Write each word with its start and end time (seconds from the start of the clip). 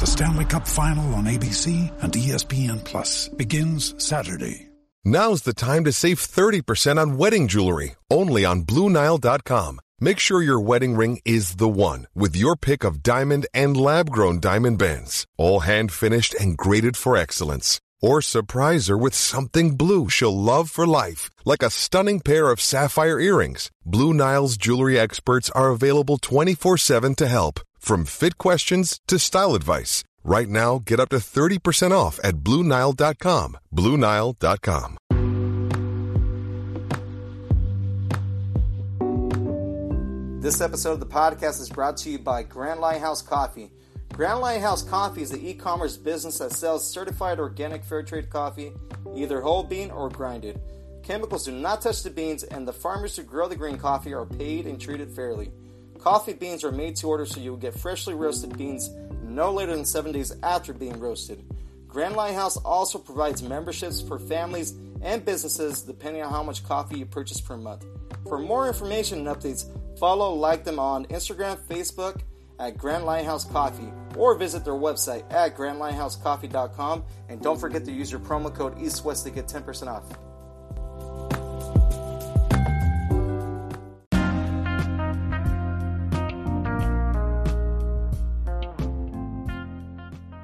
The 0.00 0.06
Stanley 0.06 0.46
Cup 0.46 0.66
Final 0.66 1.14
on 1.14 1.24
ABC 1.24 1.92
and 2.02 2.10
ESPN 2.10 2.82
Plus 2.82 3.28
begins 3.28 3.94
Saturday. 4.02 4.70
Now's 5.04 5.42
the 5.42 5.52
time 5.52 5.84
to 5.84 5.92
save 5.92 6.18
30% 6.18 6.96
on 6.96 7.18
wedding 7.18 7.48
jewelry, 7.48 7.96
only 8.10 8.42
on 8.46 8.62
BlueNile.com. 8.62 9.80
Make 10.00 10.18
sure 10.18 10.40
your 10.40 10.58
wedding 10.58 10.96
ring 10.96 11.20
is 11.26 11.56
the 11.56 11.68
one 11.68 12.06
with 12.14 12.34
your 12.34 12.56
pick 12.56 12.82
of 12.82 13.02
diamond 13.02 13.46
and 13.52 13.76
lab 13.76 14.10
grown 14.10 14.40
diamond 14.40 14.78
bands, 14.78 15.26
all 15.36 15.60
hand 15.60 15.92
finished 15.92 16.34
and 16.40 16.56
graded 16.56 16.96
for 16.96 17.14
excellence. 17.14 17.78
Or 18.00 18.22
surprise 18.22 18.86
her 18.86 18.96
with 18.96 19.14
something 19.14 19.76
blue 19.76 20.08
she'll 20.08 20.34
love 20.34 20.70
for 20.70 20.86
life, 20.86 21.28
like 21.44 21.62
a 21.62 21.68
stunning 21.68 22.20
pair 22.20 22.50
of 22.50 22.58
sapphire 22.62 23.20
earrings. 23.20 23.70
Blue 23.84 24.14
Nile's 24.14 24.56
jewelry 24.56 24.98
experts 24.98 25.50
are 25.50 25.68
available 25.68 26.16
24 26.16 26.78
7 26.78 27.14
to 27.16 27.28
help, 27.28 27.60
from 27.80 28.04
fit 28.04 28.38
questions 28.38 29.00
to 29.08 29.18
style 29.18 29.56
advice. 29.56 30.04
Right 30.22 30.48
now, 30.48 30.80
get 30.84 31.00
up 31.00 31.08
to 31.08 31.16
30% 31.16 31.90
off 31.90 32.20
at 32.22 32.44
BlueNile.com. 32.44 33.56
BlueNile.com. 33.74 34.96
This 40.40 40.60
episode 40.62 40.92
of 40.92 41.00
the 41.00 41.06
podcast 41.06 41.60
is 41.60 41.68
brought 41.68 41.96
to 41.98 42.10
you 42.10 42.18
by 42.18 42.42
Grand 42.42 42.80
Lighthouse 42.80 43.20
Coffee. 43.20 43.70
Grand 44.14 44.40
Lighthouse 44.40 44.82
Coffee 44.82 45.22
is 45.22 45.30
the 45.30 45.48
e 45.48 45.54
commerce 45.54 45.96
business 45.96 46.38
that 46.38 46.52
sells 46.52 46.90
certified 46.90 47.38
organic 47.38 47.84
fair 47.84 48.02
trade 48.02 48.30
coffee, 48.30 48.72
either 49.14 49.40
whole 49.40 49.62
bean 49.62 49.90
or 49.90 50.08
grinded. 50.08 50.60
Chemicals 51.02 51.44
do 51.44 51.52
not 51.52 51.82
touch 51.82 52.02
the 52.02 52.10
beans, 52.10 52.42
and 52.42 52.66
the 52.66 52.72
farmers 52.72 53.16
who 53.16 53.22
grow 53.22 53.48
the 53.48 53.56
green 53.56 53.78
coffee 53.78 54.14
are 54.14 54.26
paid 54.26 54.66
and 54.66 54.80
treated 54.80 55.10
fairly. 55.10 55.50
Coffee 56.00 56.32
beans 56.32 56.64
are 56.64 56.72
made 56.72 56.96
to 56.96 57.06
order 57.08 57.26
so 57.26 57.40
you 57.40 57.50
will 57.50 57.58
get 57.58 57.78
freshly 57.78 58.14
roasted 58.14 58.56
beans 58.56 58.88
no 59.22 59.52
later 59.52 59.76
than 59.76 59.84
seven 59.84 60.12
days 60.12 60.32
after 60.42 60.72
being 60.72 60.98
roasted. 60.98 61.44
Grand 61.88 62.16
Lighthouse 62.16 62.56
also 62.56 62.98
provides 62.98 63.42
memberships 63.42 64.00
for 64.00 64.18
families 64.18 64.74
and 65.02 65.24
businesses 65.24 65.82
depending 65.82 66.22
on 66.22 66.30
how 66.30 66.42
much 66.42 66.64
coffee 66.64 66.98
you 66.98 67.04
purchase 67.04 67.40
per 67.40 67.56
month. 67.56 67.84
For 68.26 68.38
more 68.38 68.66
information 68.66 69.26
and 69.26 69.36
updates, 69.36 69.66
follow 69.98 70.32
like 70.32 70.64
them 70.64 70.78
on 70.78 71.04
Instagram, 71.06 71.58
Facebook 71.68 72.22
at 72.58 72.78
Grand 72.78 73.04
Lighthouse 73.04 73.44
Coffee, 73.44 73.92
or 74.16 74.34
visit 74.36 74.64
their 74.64 74.74
website 74.74 75.30
at 75.32 75.54
grandlighthousecoffee.com. 75.56 77.04
And 77.28 77.42
don't 77.42 77.60
forget 77.60 77.84
to 77.84 77.92
use 77.92 78.10
your 78.10 78.20
promo 78.20 78.54
code 78.54 78.76
EastWest 78.78 79.24
to 79.24 79.30
get 79.30 79.48
10% 79.48 79.86
off. 79.86 80.04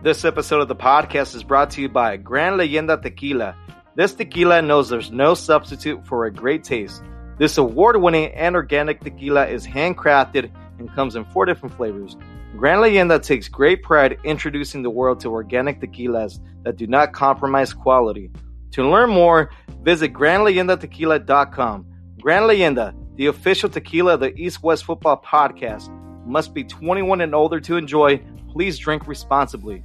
This 0.07 0.25
episode 0.25 0.61
of 0.61 0.69
the 0.69 0.77
podcast 0.77 1.35
is 1.35 1.43
brought 1.43 1.71
to 1.71 1.83
you 1.83 1.89
by 1.89 2.17
Gran 2.17 2.53
Leyenda 2.53 3.03
Tequila. 3.03 3.57
This 3.97 4.15
tequila 4.15 4.62
knows 4.62 4.89
there's 4.89 5.11
no 5.11 5.35
substitute 5.35 6.07
for 6.07 6.27
a 6.27 6.31
great 6.31 6.62
taste. 6.62 7.03
This 7.39 7.59
award 7.59 8.00
winning 8.00 8.31
and 8.33 8.55
organic 8.55 9.00
tequila 9.00 9.49
is 9.49 9.67
handcrafted 9.67 10.53
and 10.78 10.94
comes 10.94 11.17
in 11.17 11.25
four 11.25 11.44
different 11.44 11.75
flavors. 11.77 12.17
Gran 12.56 12.78
Leyenda 12.78 13.21
takes 13.21 13.49
great 13.49 13.83
pride 13.83 14.17
introducing 14.22 14.84
the 14.84 14.91
world 14.91 15.19
to 15.22 15.28
organic 15.28 15.81
tequilas 15.81 16.38
that 16.62 16.77
do 16.77 16.87
not 16.87 17.12
compromise 17.12 17.75
quality. 17.75 18.31
To 18.75 18.88
learn 18.88 19.11
more, 19.11 19.50
visit 19.83 20.12
GranLeyendaTequila.com. 20.12 21.84
Gran 22.21 22.43
Leyenda, 22.44 22.94
the 23.17 23.27
official 23.27 23.69
tequila 23.69 24.15
of 24.15 24.21
the 24.21 24.33
East 24.37 24.62
West 24.62 24.84
Football 24.84 25.21
Podcast, 25.21 25.88
must 26.25 26.55
be 26.55 26.62
21 26.62 27.23
and 27.23 27.34
older 27.34 27.59
to 27.59 27.77
enjoy. 27.77 28.23
Please 28.53 28.78
drink 28.78 29.09
responsibly. 29.09 29.84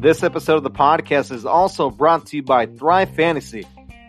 This 0.00 0.22
episode 0.22 0.58
of 0.58 0.62
the 0.62 0.70
podcast 0.70 1.32
is 1.32 1.44
also 1.44 1.90
brought 1.90 2.26
to 2.26 2.36
you 2.36 2.44
by 2.44 2.66
Thrive 2.66 3.10
Fantasy. 3.16 3.66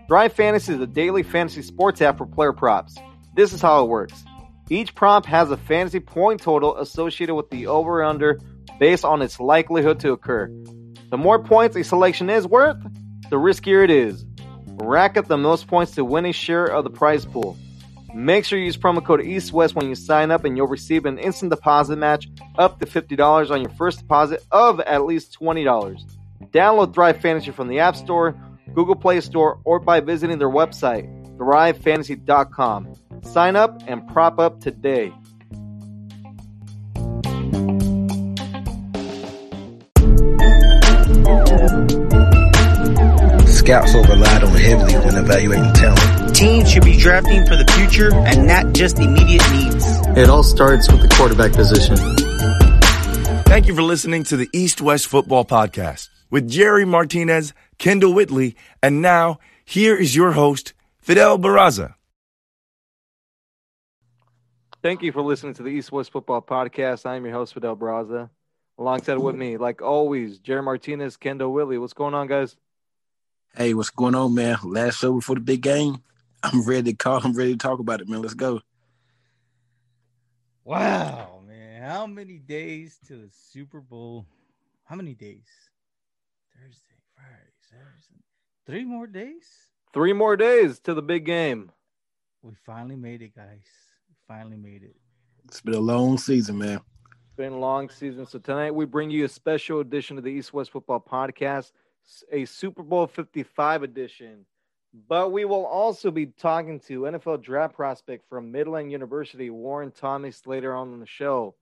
Thrive 0.07 0.33
Fantasy 0.33 0.75
is 0.75 0.79
a 0.79 0.85
daily 0.85 1.23
fantasy 1.23 1.63
sports 1.63 1.99
app 1.99 2.19
for 2.19 2.27
player 2.27 2.53
props. 2.53 2.95
This 3.35 3.53
is 3.53 3.61
how 3.63 3.83
it 3.83 3.89
works. 3.89 4.23
Each 4.69 4.93
prop 4.93 5.25
has 5.25 5.49
a 5.49 5.57
fantasy 5.57 5.99
point 5.99 6.41
total 6.41 6.77
associated 6.77 7.33
with 7.33 7.49
the 7.49 7.65
over 7.65 8.03
under 8.03 8.39
based 8.79 9.03
on 9.03 9.23
its 9.23 9.39
likelihood 9.39 9.99
to 10.01 10.11
occur. 10.11 10.51
The 11.09 11.17
more 11.17 11.39
points 11.39 11.75
a 11.75 11.83
selection 11.83 12.29
is 12.29 12.45
worth, 12.45 12.77
the 13.31 13.37
riskier 13.37 13.83
it 13.83 13.89
is. 13.89 14.23
Rack 14.67 15.17
up 15.17 15.27
the 15.27 15.39
most 15.39 15.65
points 15.65 15.93
to 15.93 16.05
win 16.05 16.27
a 16.27 16.33
share 16.33 16.65
of 16.65 16.83
the 16.83 16.91
prize 16.91 17.25
pool. 17.25 17.57
Make 18.13 18.45
sure 18.45 18.57
you 18.57 18.65
use 18.65 18.77
promo 18.77 19.05
code 19.05 19.21
EastWest 19.21 19.75
when 19.75 19.87
you 19.87 19.95
sign 19.95 20.31
up 20.31 20.43
and 20.43 20.57
you'll 20.57 20.67
receive 20.67 21.05
an 21.05 21.19
instant 21.19 21.51
deposit 21.51 21.97
match 21.97 22.27
up 22.57 22.79
to 22.79 22.85
$50 22.85 23.51
on 23.51 23.61
your 23.61 23.71
first 23.71 23.99
deposit 23.99 24.43
of 24.51 24.79
at 24.81 25.05
least 25.05 25.37
$20. 25.39 25.65
Download 26.51 26.93
Thrive 26.93 27.21
Fantasy 27.21 27.51
from 27.51 27.67
the 27.67 27.79
App 27.79 27.95
Store, 27.95 28.35
Google 28.73 28.95
Play 28.95 29.21
Store, 29.21 29.59
or 29.63 29.79
by 29.79 29.99
visiting 29.99 30.39
their 30.39 30.49
website, 30.49 31.07
thrivefantasy.com. 31.37 32.93
Sign 33.23 33.55
up 33.55 33.81
and 33.87 34.07
prop 34.07 34.39
up 34.39 34.59
today. 34.59 35.13
Scouts 43.69 43.93
are 43.93 44.01
relied 44.01 44.43
on 44.43 44.55
heavily 44.55 44.95
when 44.95 45.15
evaluating 45.15 45.71
talent. 45.73 46.35
Teams 46.35 46.71
should 46.71 46.83
be 46.83 46.97
drafting 46.97 47.45
for 47.45 47.55
the 47.55 47.71
future 47.73 48.11
and 48.11 48.47
not 48.47 48.73
just 48.73 48.97
immediate 48.97 49.47
needs. 49.51 49.85
It 50.17 50.27
all 50.27 50.41
starts 50.41 50.91
with 50.91 51.03
the 51.03 51.07
quarterback 51.07 51.51
position. 51.51 51.95
Thank 53.43 53.67
you 53.67 53.75
for 53.75 53.83
listening 53.83 54.23
to 54.23 54.37
the 54.37 54.49
East 54.53 54.81
West 54.81 55.05
Football 55.05 55.45
Podcast 55.45 56.09
with 56.31 56.49
Jerry 56.49 56.83
Martinez, 56.83 57.53
Kendall 57.77 58.11
Whitley, 58.11 58.55
and 58.81 59.03
now 59.03 59.37
here 59.63 59.95
is 59.95 60.15
your 60.15 60.31
host, 60.31 60.73
Fidel 60.97 61.37
Barraza. 61.37 61.93
Thank 64.81 65.03
you 65.03 65.11
for 65.11 65.21
listening 65.21 65.53
to 65.53 65.61
the 65.61 65.69
East 65.69 65.91
West 65.91 66.11
Football 66.11 66.41
Podcast. 66.41 67.05
I'm 67.05 67.23
your 67.23 67.35
host, 67.35 67.53
Fidel 67.53 67.77
Barraza. 67.77 68.31
Alongside 68.79 69.19
with 69.19 69.35
me, 69.35 69.57
like 69.57 69.83
always, 69.83 70.39
Jerry 70.39 70.63
Martinez, 70.63 71.17
Kendall 71.17 71.53
Whitley. 71.53 71.77
What's 71.77 71.93
going 71.93 72.15
on, 72.15 72.25
guys? 72.25 72.55
Hey, 73.55 73.73
what's 73.73 73.89
going 73.89 74.15
on, 74.15 74.35
man? 74.35 74.57
Last 74.63 74.99
show 74.99 75.13
before 75.13 75.35
the 75.35 75.41
big 75.41 75.61
game. 75.61 76.01
I'm 76.43 76.63
ready 76.63 76.91
to 76.91 76.93
call. 76.93 77.19
I'm 77.23 77.33
ready 77.33 77.53
to 77.53 77.57
talk 77.57 77.79
about 77.79 77.99
it, 77.99 78.07
man. 78.07 78.21
Let's 78.21 78.33
go. 78.33 78.61
Wow, 80.63 81.41
man. 81.45 81.81
How 81.81 82.05
many 82.05 82.37
days 82.37 82.99
to 83.07 83.15
the 83.15 83.29
Super 83.51 83.81
Bowl? 83.81 84.25
How 84.85 84.95
many 84.95 85.13
days? 85.13 85.47
Thursday, 86.55 86.95
Friday, 87.15 87.51
Saturday. 87.69 88.23
Three 88.65 88.85
more 88.85 89.07
days? 89.07 89.47
Three 89.93 90.13
more 90.13 90.37
days 90.37 90.79
to 90.81 90.93
the 90.93 91.01
big 91.01 91.25
game. 91.25 91.71
We 92.43 92.53
finally 92.65 92.95
made 92.95 93.21
it, 93.21 93.35
guys. 93.35 93.65
We 94.07 94.15
finally 94.27 94.57
made 94.57 94.83
it. 94.83 94.95
It's 95.45 95.61
been 95.61 95.73
a 95.73 95.79
long 95.79 96.17
season, 96.17 96.59
man. 96.59 96.79
It's 97.11 97.35
been 97.35 97.53
a 97.53 97.59
long 97.59 97.89
season. 97.89 98.25
So 98.27 98.37
tonight 98.39 98.75
we 98.75 98.85
bring 98.85 99.09
you 99.09 99.25
a 99.25 99.29
special 99.29 99.79
edition 99.79 100.17
of 100.17 100.23
the 100.23 100.29
East 100.29 100.53
West 100.53 100.71
Football 100.71 101.01
Podcast, 101.01 101.71
a 102.31 102.45
Super 102.45 102.83
Bowl 102.83 103.07
55 103.07 103.83
edition. 103.83 104.45
But 105.07 105.31
we 105.31 105.45
will 105.45 105.65
also 105.65 106.09
be 106.09 106.27
talking 106.27 106.79
to 106.81 107.01
NFL 107.01 107.43
draft 107.43 107.75
prospect 107.75 108.27
from 108.27 108.51
Midland 108.51 108.91
University, 108.91 109.49
Warren 109.51 109.91
Thomas, 109.91 110.47
later 110.47 110.75
on 110.75 110.93
in 110.93 110.99
the 110.99 111.05
show. 111.05 111.55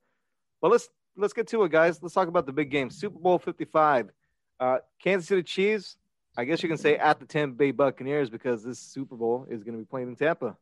But 0.61 0.71
let's 0.71 0.89
let's 1.17 1.33
get 1.33 1.47
to 1.47 1.63
it, 1.63 1.71
guys. 1.71 2.01
Let's 2.01 2.13
talk 2.13 2.29
about 2.29 2.45
the 2.45 2.53
big 2.53 2.71
game, 2.71 2.89
Super 2.89 3.19
Bowl 3.19 3.37
55. 3.37 4.11
Uh, 4.59 4.77
Kansas 5.03 5.27
City 5.27 5.43
Chiefs. 5.43 5.97
I 6.37 6.45
guess 6.45 6.61
you 6.61 6.69
can 6.69 6.77
say 6.77 6.95
at 6.95 7.19
the 7.19 7.25
Tampa 7.25 7.55
Bay 7.55 7.71
Buccaneers 7.71 8.29
because 8.29 8.63
this 8.63 8.79
Super 8.79 9.15
Bowl 9.15 9.45
is 9.49 9.63
going 9.63 9.73
to 9.73 9.79
be 9.79 9.85
played 9.85 10.07
in 10.07 10.15
Tampa. 10.15 10.55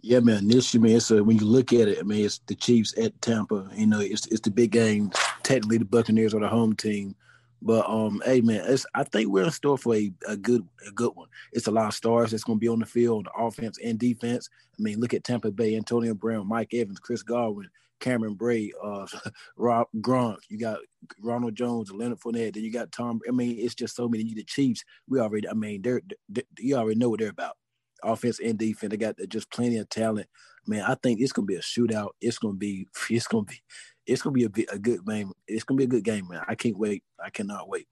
Yeah, 0.00 0.20
man. 0.20 0.48
This, 0.48 0.74
I 0.74 0.78
mean, 0.78 0.96
it's 0.96 1.10
a, 1.10 1.22
when 1.22 1.38
you 1.38 1.44
look 1.44 1.72
at 1.72 1.88
it, 1.88 1.98
I 1.98 2.02
mean, 2.02 2.24
it's 2.24 2.38
the 2.46 2.54
Chiefs 2.54 2.96
at 2.98 3.20
Tampa. 3.20 3.68
You 3.74 3.86
know, 3.86 4.00
it's 4.00 4.26
it's 4.26 4.40
the 4.40 4.50
big 4.50 4.72
game. 4.72 5.10
Technically, 5.42 5.78
the 5.78 5.84
Buccaneers 5.84 6.34
are 6.34 6.40
the 6.40 6.48
home 6.48 6.74
team, 6.74 7.14
But 7.62 7.88
um, 7.88 8.22
hey 8.24 8.40
man, 8.40 8.64
it's 8.66 8.86
I 8.94 9.04
think 9.04 9.28
we're 9.28 9.44
in 9.44 9.50
store 9.50 9.78
for 9.78 9.94
a, 9.94 10.12
a 10.28 10.36
good 10.36 10.66
a 10.86 10.90
good 10.92 11.12
one. 11.14 11.28
It's 11.52 11.66
a 11.66 11.70
lot 11.72 11.88
of 11.88 11.94
stars 11.94 12.30
that's 12.30 12.44
going 12.44 12.58
to 12.58 12.60
be 12.60 12.68
on 12.68 12.80
the 12.80 12.86
field, 12.86 13.26
on 13.26 13.32
the 13.32 13.44
offense 13.44 13.78
and 13.82 13.98
defense. 13.98 14.48
I 14.78 14.82
mean, 14.82 15.00
look 15.00 15.14
at 15.14 15.24
Tampa 15.24 15.50
Bay: 15.50 15.76
Antonio 15.76 16.14
Brown, 16.14 16.46
Mike 16.46 16.74
Evans, 16.74 17.00
Chris 17.00 17.22
Godwin, 17.22 17.68
Cameron 18.00 18.36
Brate, 18.36 18.72
uh, 18.82 19.06
Rob 19.56 19.88
Gronk. 20.00 20.38
You 20.48 20.58
got 20.58 20.78
Ronald 21.20 21.54
Jones, 21.54 21.90
Leonard 21.90 22.20
Fournette. 22.20 22.54
Then 22.54 22.64
you 22.64 22.72
got 22.72 22.92
Tom. 22.92 23.20
I 23.28 23.32
mean, 23.32 23.56
it's 23.58 23.74
just 23.74 23.96
so 23.96 24.08
many. 24.08 24.24
You 24.24 24.34
the 24.34 24.44
Chiefs. 24.44 24.84
We 25.08 25.20
already. 25.20 25.48
I 25.48 25.54
mean, 25.54 25.82
they're, 25.82 26.02
they 26.28 26.42
you 26.58 26.76
already 26.76 26.98
know 26.98 27.08
what 27.08 27.20
they're 27.20 27.30
about. 27.30 27.56
Offense 28.02 28.38
and 28.40 28.58
defense. 28.58 28.90
They 28.90 28.96
got 28.96 29.16
just 29.28 29.50
plenty 29.50 29.78
of 29.78 29.88
talent. 29.88 30.28
Man, 30.66 30.82
I 30.82 30.94
think 30.96 31.20
it's 31.20 31.32
gonna 31.32 31.46
be 31.46 31.56
a 31.56 31.60
shootout. 31.60 32.10
It's 32.20 32.38
gonna 32.38 32.54
be. 32.54 32.86
It's 33.10 33.26
gonna 33.26 33.44
be. 33.44 33.60
It's 34.06 34.22
gonna 34.22 34.34
be 34.34 34.44
a, 34.44 34.74
a 34.74 34.78
good 34.78 35.04
game. 35.04 35.32
It's 35.46 35.64
gonna 35.64 35.78
be 35.78 35.84
a 35.84 35.88
good 35.88 36.04
game, 36.04 36.28
man. 36.28 36.42
I 36.46 36.54
can't 36.54 36.78
wait. 36.78 37.02
I 37.22 37.30
cannot 37.30 37.68
wait. 37.68 37.88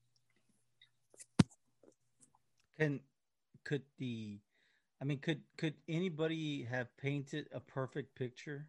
Can 2.78 3.00
could 3.64 3.82
the 3.98 4.38
I 5.00 5.04
mean 5.04 5.18
could 5.18 5.42
could 5.56 5.74
anybody 5.88 6.64
have 6.64 6.96
painted 6.96 7.48
a 7.52 7.60
perfect 7.60 8.14
picture 8.14 8.66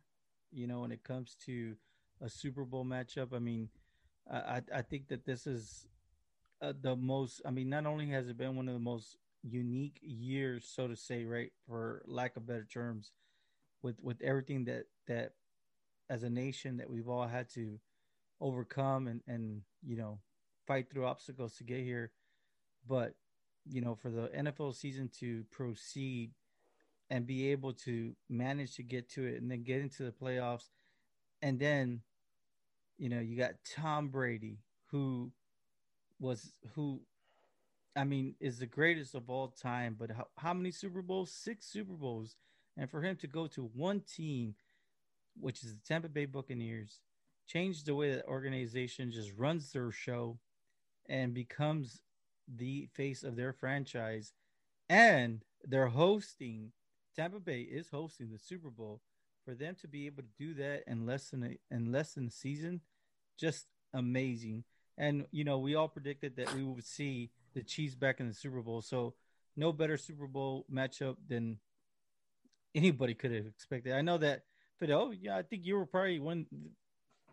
you 0.56 0.68
know, 0.68 0.80
when 0.80 0.92
it 0.92 1.04
comes 1.04 1.36
to 1.46 1.76
a 2.22 2.30
Super 2.30 2.64
Bowl 2.64 2.86
matchup. 2.86 3.34
I 3.34 3.40
mean, 3.40 3.70
I 4.32 4.62
I 4.74 4.82
think 4.82 5.10
that 5.10 5.26
this 5.26 5.46
is 5.46 5.88
uh, 6.62 6.74
the 6.82 6.96
most. 6.96 7.42
I 7.46 7.52
mean, 7.52 7.70
not 7.70 7.86
only 7.86 8.08
has 8.10 8.30
it 8.30 8.38
been 8.38 8.56
one 8.56 8.68
of 8.68 8.74
the 8.74 8.80
most 8.80 9.18
unique 9.44 10.00
years, 10.02 10.66
so 10.68 10.88
to 10.88 10.96
say, 10.96 11.26
right, 11.26 11.52
for 11.68 12.02
lack 12.08 12.38
of 12.38 12.48
better 12.48 12.66
terms, 12.66 13.12
with 13.84 14.02
with 14.02 14.22
everything 14.22 14.66
that 14.66 14.86
that 15.08 15.34
as 16.10 16.24
a 16.24 16.30
nation 16.30 16.78
that 16.78 16.90
we've 16.90 17.10
all 17.10 17.28
had 17.28 17.50
to 17.50 17.80
overcome 18.42 19.08
and 19.08 19.22
and 19.28 19.62
you 19.84 19.96
know 19.96 20.20
fight 20.68 20.90
through 20.90 21.06
obstacles 21.06 21.56
to 21.56 21.64
get 21.64 21.80
here, 21.80 22.12
but 22.88 23.16
you 23.70 23.82
know 23.82 23.96
for 23.96 24.10
the 24.10 24.28
NFL 24.30 24.76
season 24.76 25.10
to 25.20 25.44
proceed 25.52 26.32
and 27.10 27.28
be 27.28 27.52
able 27.52 27.74
to 27.74 28.16
manage 28.30 28.76
to 28.76 28.84
get 28.84 29.10
to 29.10 29.26
it 29.26 29.42
and 29.42 29.50
then 29.50 29.64
get 29.64 29.82
into 29.82 30.04
the 30.04 30.12
playoffs. 30.12 30.70
And 31.42 31.60
then, 31.60 32.02
you 32.98 33.10
know, 33.10 33.20
you 33.20 33.38
got 33.38 33.54
Tom 33.76 34.10
Brady, 34.10 34.60
who 34.88 35.32
was, 36.20 36.54
who, 36.74 37.02
I 37.96 38.04
mean, 38.04 38.36
is 38.40 38.60
the 38.60 38.66
greatest 38.66 39.14
of 39.14 39.30
all 39.30 39.50
time. 39.50 39.96
But 40.00 40.12
how, 40.12 40.28
how 40.38 40.54
many 40.54 40.72
Super 40.72 41.02
Bowls? 41.02 41.32
Six 41.32 41.68
Super 41.68 41.94
Bowls. 41.94 42.36
And 42.78 42.90
for 42.90 43.02
him 43.02 43.16
to 43.18 43.28
go 43.28 43.48
to 43.48 43.70
one 43.74 44.02
team, 44.02 44.56
which 45.40 45.64
is 45.64 45.76
the 45.76 45.82
Tampa 45.88 46.10
Bay 46.10 46.26
Buccaneers, 46.26 47.00
changed 47.48 47.86
the 47.86 47.96
way 47.96 48.14
that 48.14 48.26
organization 48.26 49.12
just 49.12 49.32
runs 49.38 49.72
their 49.72 49.92
show 49.92 50.40
and 51.08 51.34
becomes 51.34 52.02
the 52.48 52.88
face 52.94 53.24
of 53.24 53.36
their 53.36 53.54
franchise. 53.54 54.34
And 54.90 55.44
they're 55.64 55.88
hosting 55.88 56.72
Tampa 57.16 57.40
Bay 57.40 57.62
is 57.62 57.90
hosting 57.90 58.32
the 58.32 58.40
Super 58.40 58.70
Bowl. 58.70 59.02
For 59.46 59.54
them 59.54 59.76
to 59.82 59.88
be 59.88 60.08
able 60.08 60.24
to 60.24 60.30
do 60.40 60.56
that 60.56 60.84
in 60.88 61.06
less 61.06 61.30
than 61.30 61.44
a, 61.44 61.74
in 61.74 61.92
less 61.92 62.14
than 62.14 62.28
a 62.28 62.32
season, 62.32 62.82
just 63.40 63.68
amazing. 63.94 64.64
And 64.98 65.28
you 65.32 65.44
know, 65.44 65.60
we 65.60 65.76
all 65.76 65.88
predicted 65.88 66.36
that 66.38 66.54
we 66.56 66.64
would 66.64 66.86
see 66.86 67.30
the 67.54 67.62
Chiefs 67.62 67.94
back 67.94 68.20
in 68.20 68.28
the 68.28 68.34
Super 68.34 68.62
Bowl. 68.62 68.82
So 68.82 69.14
no 69.56 69.72
better 69.72 69.98
Super 69.98 70.26
Bowl 70.26 70.66
matchup 70.72 71.18
than 71.28 71.60
anybody 72.74 73.14
could 73.14 73.32
have 73.32 73.46
expected. 73.46 73.94
I 73.94 74.02
know 74.02 74.18
that 74.18 74.44
Fidel, 74.80 75.14
yeah, 75.14 75.38
I 75.38 75.44
think 75.44 75.66
you 75.66 75.76
were 75.76 75.86
probably 75.86 76.20
one 76.20 76.46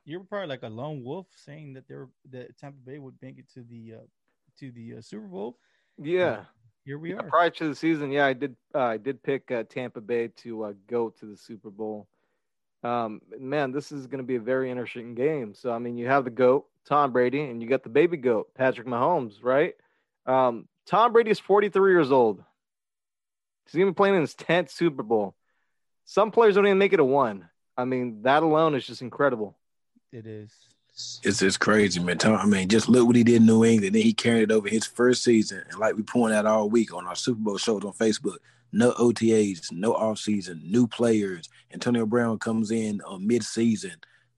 you 0.04 0.18
were 0.18 0.24
probably 0.24 0.48
like 0.48 0.62
a 0.62 0.68
lone 0.68 1.04
wolf 1.04 1.26
saying 1.44 1.74
that 1.74 1.86
there 1.88 2.08
that 2.30 2.56
Tampa 2.58 2.78
Bay 2.84 2.98
would 2.98 3.14
make 3.22 3.38
it 3.38 3.48
to 3.54 3.62
the 3.62 3.94
uh, 3.96 4.06
to 4.58 4.70
the 4.72 4.96
uh, 4.98 5.00
Super 5.00 5.26
Bowl. 5.26 5.58
Yeah 5.98 6.44
here 6.84 6.98
we 6.98 7.10
yeah, 7.10 7.20
are. 7.20 7.28
Prior 7.28 7.50
to 7.50 7.68
the 7.68 7.74
season, 7.74 8.10
yeah, 8.10 8.26
I 8.26 8.32
did. 8.32 8.56
Uh, 8.74 8.80
I 8.80 8.96
did 8.96 9.22
pick 9.22 9.50
uh, 9.50 9.64
Tampa 9.64 10.00
Bay 10.00 10.28
to 10.38 10.64
uh, 10.64 10.72
go 10.86 11.10
to 11.10 11.26
the 11.26 11.36
Super 11.36 11.70
Bowl. 11.70 12.08
Um, 12.82 13.20
man, 13.38 13.70
this 13.70 13.92
is 13.92 14.06
going 14.06 14.18
to 14.18 14.26
be 14.26 14.36
a 14.36 14.40
very 14.40 14.70
interesting 14.70 15.14
game. 15.14 15.54
So, 15.54 15.72
I 15.72 15.78
mean, 15.78 15.96
you 15.96 16.08
have 16.08 16.24
the 16.24 16.30
goat 16.30 16.66
Tom 16.84 17.12
Brady, 17.12 17.42
and 17.42 17.62
you 17.62 17.68
got 17.68 17.84
the 17.84 17.88
baby 17.88 18.16
goat 18.16 18.48
Patrick 18.54 18.88
Mahomes, 18.88 19.36
right? 19.42 19.74
Um, 20.26 20.66
Tom 20.86 21.12
Brady 21.12 21.30
is 21.30 21.38
43 21.38 21.92
years 21.92 22.10
old. 22.10 22.42
He's 23.66 23.78
even 23.78 23.94
playing 23.94 24.16
in 24.16 24.20
his 24.22 24.34
10th 24.34 24.70
Super 24.70 25.04
Bowl. 25.04 25.36
Some 26.04 26.30
players 26.30 26.54
don't 26.54 26.66
even 26.66 26.78
make 26.78 26.92
it 26.92 27.00
a 27.00 27.04
one. 27.04 27.48
I 27.76 27.84
mean, 27.84 28.22
that 28.22 28.42
alone 28.42 28.74
is 28.74 28.86
just 28.86 29.02
incredible. 29.02 29.56
It 30.12 30.26
is 30.26 30.52
it's 31.22 31.38
just 31.38 31.60
crazy, 31.60 32.00
man. 32.00 32.18
I 32.22 32.44
mean, 32.44 32.68
just 32.68 32.88
look 32.88 33.06
what 33.06 33.16
he 33.16 33.24
did 33.24 33.36
in 33.36 33.46
New 33.46 33.64
England. 33.64 33.94
Then 33.94 34.02
he 34.02 34.12
carried 34.12 34.44
it 34.44 34.52
over 34.52 34.68
his 34.68 34.84
first 34.84 35.24
season, 35.24 35.62
and 35.70 35.78
like 35.78 35.96
we 35.96 36.02
point 36.02 36.34
out 36.34 36.46
all 36.46 36.68
week 36.68 36.92
on 36.92 37.06
our 37.06 37.16
Super 37.16 37.40
Bowl 37.40 37.56
shows 37.56 37.84
on 37.84 37.92
Facebook, 37.92 38.36
no 38.72 38.92
OTAs, 38.92 39.72
no 39.72 39.94
off 39.94 40.18
season, 40.18 40.60
new 40.64 40.86
players. 40.86 41.48
Antonio 41.72 42.04
Brown 42.04 42.38
comes 42.38 42.70
in 42.70 43.00
uh, 43.06 43.14
on 43.14 43.26
mid 43.26 43.42
season. 43.42 43.92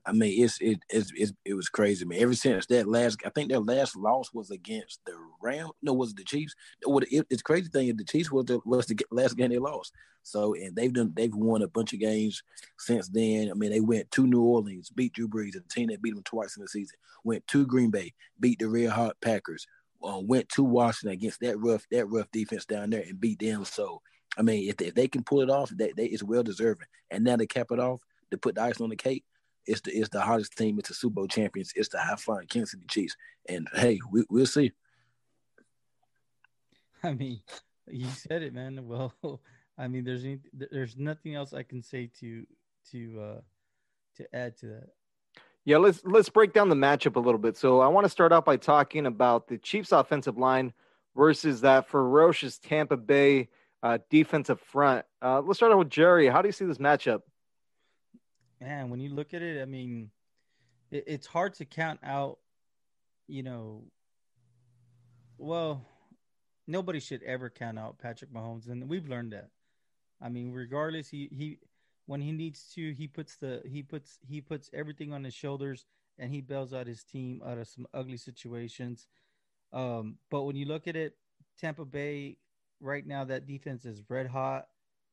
I 0.06 0.12
mean, 0.12 0.42
it's 0.42 0.60
it 0.60 0.80
it's, 0.90 1.12
it's, 1.14 1.32
it 1.44 1.54
was 1.54 1.68
crazy, 1.68 2.04
man. 2.04 2.20
Ever 2.20 2.34
since 2.34 2.66
that 2.66 2.86
last, 2.86 3.18
I 3.24 3.30
think 3.30 3.48
their 3.48 3.60
last 3.60 3.96
loss 3.96 4.32
was 4.34 4.50
against 4.50 5.00
the 5.06 5.14
Ram. 5.40 5.70
No, 5.82 5.94
was 5.94 6.14
the 6.14 6.24
Chiefs? 6.24 6.54
What 6.84 7.04
it, 7.10 7.26
it's 7.30 7.42
crazy 7.42 7.68
thing 7.68 7.88
is 7.88 7.96
the 7.96 8.04
Chiefs 8.04 8.30
was 8.30 8.44
the 8.44 8.60
was 8.64 8.86
the 8.86 8.98
last 9.10 9.36
game 9.36 9.50
they 9.50 9.58
lost. 9.58 9.94
So 10.22 10.54
and 10.54 10.76
they've 10.76 10.92
done 10.92 11.12
they've 11.14 11.34
won 11.34 11.62
a 11.62 11.68
bunch 11.68 11.92
of 11.94 12.00
games 12.00 12.42
since 12.78 13.08
then. 13.08 13.50
I 13.50 13.54
mean, 13.54 13.70
they 13.70 13.80
went 13.80 14.10
to 14.12 14.26
New 14.26 14.42
Orleans, 14.42 14.90
beat 14.90 15.14
Drew 15.14 15.28
Brees, 15.28 15.56
a 15.56 15.60
team 15.68 15.88
that 15.88 16.02
beat 16.02 16.14
them 16.14 16.24
twice 16.24 16.56
in 16.56 16.62
the 16.62 16.68
season. 16.68 16.96
Went 17.24 17.46
to 17.48 17.66
Green 17.66 17.90
Bay, 17.90 18.12
beat 18.40 18.58
the 18.58 18.68
Red 18.68 18.90
Hot 18.90 19.16
Packers. 19.22 19.66
Uh, 20.02 20.20
went 20.20 20.46
to 20.50 20.62
Washington 20.62 21.14
against 21.14 21.40
that 21.40 21.58
rough 21.58 21.86
that 21.90 22.06
rough 22.06 22.30
defense 22.30 22.66
down 22.66 22.90
there 22.90 23.04
and 23.08 23.20
beat 23.20 23.38
them. 23.38 23.64
So 23.64 24.02
I 24.36 24.42
mean, 24.42 24.68
if 24.68 24.76
they, 24.76 24.86
if 24.86 24.94
they 24.94 25.08
can 25.08 25.24
pull 25.24 25.40
it 25.40 25.50
off, 25.50 25.70
that 25.76 25.96
they, 25.96 26.06
it's 26.06 26.22
well 26.22 26.42
deserving. 26.42 26.88
And 27.10 27.24
now 27.24 27.36
to 27.36 27.46
cap 27.46 27.68
it 27.70 27.78
off, 27.78 28.02
to 28.30 28.38
put 28.38 28.56
the 28.56 28.62
ice 28.62 28.80
on 28.80 28.90
the 28.90 28.96
cake, 28.96 29.24
it's 29.66 29.81
the 29.82 29.93
it's 29.93 30.11
the 30.11 30.20
hottest 30.20 30.56
team. 30.56 30.78
It's 30.78 30.88
the 30.88 30.94
Super 30.94 31.14
Bowl 31.14 31.28
champions. 31.28 31.72
It's 31.75 31.88
the 31.88 31.99
high 31.99 32.16
flying 32.16 32.46
Kansas 32.46 32.72
City 32.72 32.84
Chiefs. 32.88 33.16
And 33.49 33.69
hey, 33.72 34.00
we, 34.11 34.25
we'll 34.31 34.46
see. 34.46 34.72
I 37.02 37.12
mean, 37.12 37.40
you 37.87 38.08
said 38.08 38.43
it, 38.43 38.55
man. 38.55 38.87
Well, 38.87 39.12
I 39.78 39.88
mean, 39.88 40.05
there's 40.05 40.25
any, 40.25 40.38
there's 40.52 40.96
nothing 40.96 41.34
else 41.34 41.52
I 41.52 41.62
can 41.62 41.82
say 41.82 42.11
to 42.20 42.46
to 42.93 43.20
uh 43.20 43.40
to 44.16 44.34
add 44.34 44.56
to 44.58 44.66
that. 44.66 44.88
Yeah, 45.64 45.78
let's 45.78 46.02
let's 46.05 46.28
break 46.28 46.52
down 46.52 46.69
the 46.69 46.75
matchup 46.75 47.17
a 47.17 47.20
little 47.20 47.38
bit. 47.38 47.56
So 47.56 47.81
I 47.81 47.88
want 47.88 48.05
to 48.05 48.10
start 48.10 48.32
off 48.32 48.44
by 48.44 48.56
talking 48.56 49.06
about 49.06 49.49
the 49.49 49.58
Chiefs' 49.58 49.93
offensive 49.93 50.37
line 50.37 50.72
versus 51.17 51.62
that 51.62 51.88
ferocious 51.88 52.58
Tampa 52.58 52.96
Bay 52.96 53.49
uh, 53.82 53.99
defensive 54.10 54.60
front. 54.60 55.05
Uh, 55.22 55.41
let's 55.41 55.58
start 55.58 55.72
off 55.72 55.79
with 55.79 55.91
Jerry. 55.91 56.27
How 56.29 56.43
do 56.43 56.48
you 56.48 56.53
see 56.53 56.65
this 56.65 56.79
matchup? 56.79 57.20
Man, 58.64 58.88
when 58.88 58.98
you 58.98 59.10
look 59.10 59.34
at 59.34 59.42
it, 59.42 59.60
I 59.60 59.66
mean, 59.66 60.10
it, 60.90 61.04
it's 61.06 61.26
hard 61.26 61.52
to 61.56 61.66
count 61.66 62.00
out. 62.02 62.38
You 63.28 63.42
know, 63.42 63.84
well, 65.36 65.84
nobody 66.66 66.98
should 66.98 67.22
ever 67.24 67.50
count 67.50 67.78
out 67.78 67.98
Patrick 67.98 68.32
Mahomes, 68.32 68.70
and 68.70 68.88
we've 68.88 69.06
learned 69.06 69.34
that. 69.34 69.50
I 70.22 70.30
mean, 70.30 70.50
regardless, 70.50 71.10
he 71.10 71.28
he 71.30 71.58
when 72.06 72.22
he 72.22 72.32
needs 72.32 72.70
to, 72.74 72.94
he 72.94 73.06
puts 73.06 73.36
the 73.36 73.60
he 73.66 73.82
puts 73.82 74.18
he 74.26 74.40
puts 74.40 74.70
everything 74.72 75.12
on 75.12 75.24
his 75.24 75.34
shoulders 75.34 75.84
and 76.18 76.32
he 76.32 76.40
bails 76.40 76.72
out 76.72 76.86
his 76.86 77.04
team 77.04 77.42
out 77.44 77.58
of 77.58 77.68
some 77.68 77.86
ugly 77.92 78.16
situations. 78.16 79.08
Um, 79.74 80.16
but 80.30 80.44
when 80.44 80.56
you 80.56 80.64
look 80.64 80.88
at 80.88 80.96
it, 80.96 81.18
Tampa 81.60 81.84
Bay 81.84 82.38
right 82.80 83.06
now 83.06 83.24
that 83.24 83.46
defense 83.46 83.84
is 83.84 84.02
red 84.08 84.26
hot, 84.26 84.68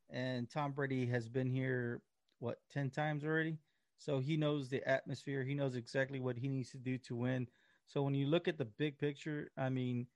and 0.09 0.49
Tom 0.49 0.71
Brady 0.71 1.05
has 1.07 1.27
been 1.27 1.47
here 1.47 2.01
what 2.41 2.59
ten 2.71 2.89
times 2.89 3.23
already, 3.23 3.57
so 3.97 4.19
he 4.19 4.35
knows 4.35 4.69
the 4.69 4.87
atmosphere. 4.87 5.43
He 5.43 5.55
knows 5.55 5.75
exactly 5.75 6.19
what 6.19 6.37
he 6.37 6.47
needs 6.47 6.71
to 6.71 6.77
do 6.77 6.97
to 6.99 7.15
win. 7.15 7.47
So 7.87 8.01
when 8.03 8.13
you 8.15 8.27
look 8.27 8.47
at 8.47 8.57
the 8.57 8.65
big 8.65 8.97
picture, 8.97 9.51
I 9.57 9.69
mean, 9.69 10.07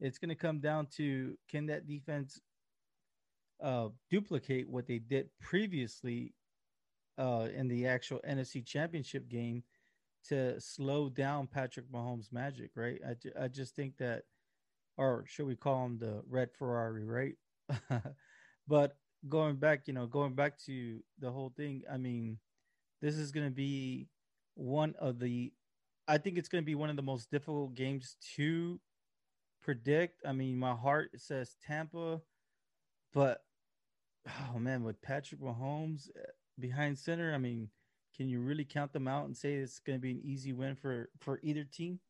it's 0.00 0.18
going 0.18 0.30
to 0.30 0.34
come 0.34 0.60
down 0.60 0.86
to 0.96 1.36
can 1.48 1.66
that 1.66 1.86
defense 1.86 2.40
uh, 3.62 3.88
duplicate 4.10 4.68
what 4.68 4.86
they 4.86 4.98
did 4.98 5.28
previously 5.40 6.34
uh, 7.18 7.48
in 7.54 7.68
the 7.68 7.86
actual 7.86 8.20
NFC 8.28 8.64
Championship 8.64 9.28
game 9.28 9.64
to 10.28 10.60
slow 10.60 11.08
down 11.08 11.46
Patrick 11.46 11.90
Mahomes' 11.90 12.32
magic, 12.32 12.70
right? 12.76 13.00
I, 13.06 13.44
I 13.44 13.48
just 13.48 13.74
think 13.74 13.96
that, 13.98 14.24
or 14.96 15.24
should 15.26 15.46
we 15.46 15.56
call 15.56 15.86
him 15.86 15.98
the 15.98 16.22
Red 16.28 16.50
Ferrari, 16.52 17.04
right? 17.04 17.34
but 18.68 18.96
going 19.28 19.56
back, 19.56 19.86
you 19.86 19.94
know, 19.94 20.06
going 20.06 20.34
back 20.34 20.58
to 20.66 21.00
the 21.18 21.30
whole 21.30 21.52
thing, 21.56 21.82
I 21.90 21.96
mean, 21.96 22.38
this 23.00 23.16
is 23.16 23.32
going 23.32 23.46
to 23.46 23.54
be 23.54 24.08
one 24.54 24.94
of 24.98 25.18
the, 25.18 25.52
I 26.06 26.18
think 26.18 26.38
it's 26.38 26.48
going 26.48 26.62
to 26.62 26.66
be 26.66 26.74
one 26.74 26.90
of 26.90 26.96
the 26.96 27.02
most 27.02 27.30
difficult 27.30 27.74
games 27.74 28.16
to 28.36 28.80
predict. 29.62 30.22
I 30.26 30.32
mean, 30.32 30.58
my 30.58 30.74
heart 30.74 31.10
says 31.16 31.56
Tampa, 31.66 32.20
but 33.12 33.42
oh 34.54 34.58
man, 34.58 34.82
with 34.84 35.00
Patrick 35.02 35.40
Mahomes 35.40 36.08
eh, 36.16 36.30
behind 36.58 36.98
center, 36.98 37.34
I 37.34 37.38
mean, 37.38 37.68
can 38.16 38.28
you 38.28 38.40
really 38.40 38.64
count 38.64 38.92
them 38.92 39.08
out 39.08 39.26
and 39.26 39.36
say 39.36 39.54
it's 39.54 39.78
going 39.78 39.98
to 39.98 40.02
be 40.02 40.10
an 40.12 40.20
easy 40.24 40.52
win 40.52 40.74
for 40.74 41.08
for 41.20 41.38
either 41.42 41.64
team? 41.64 42.00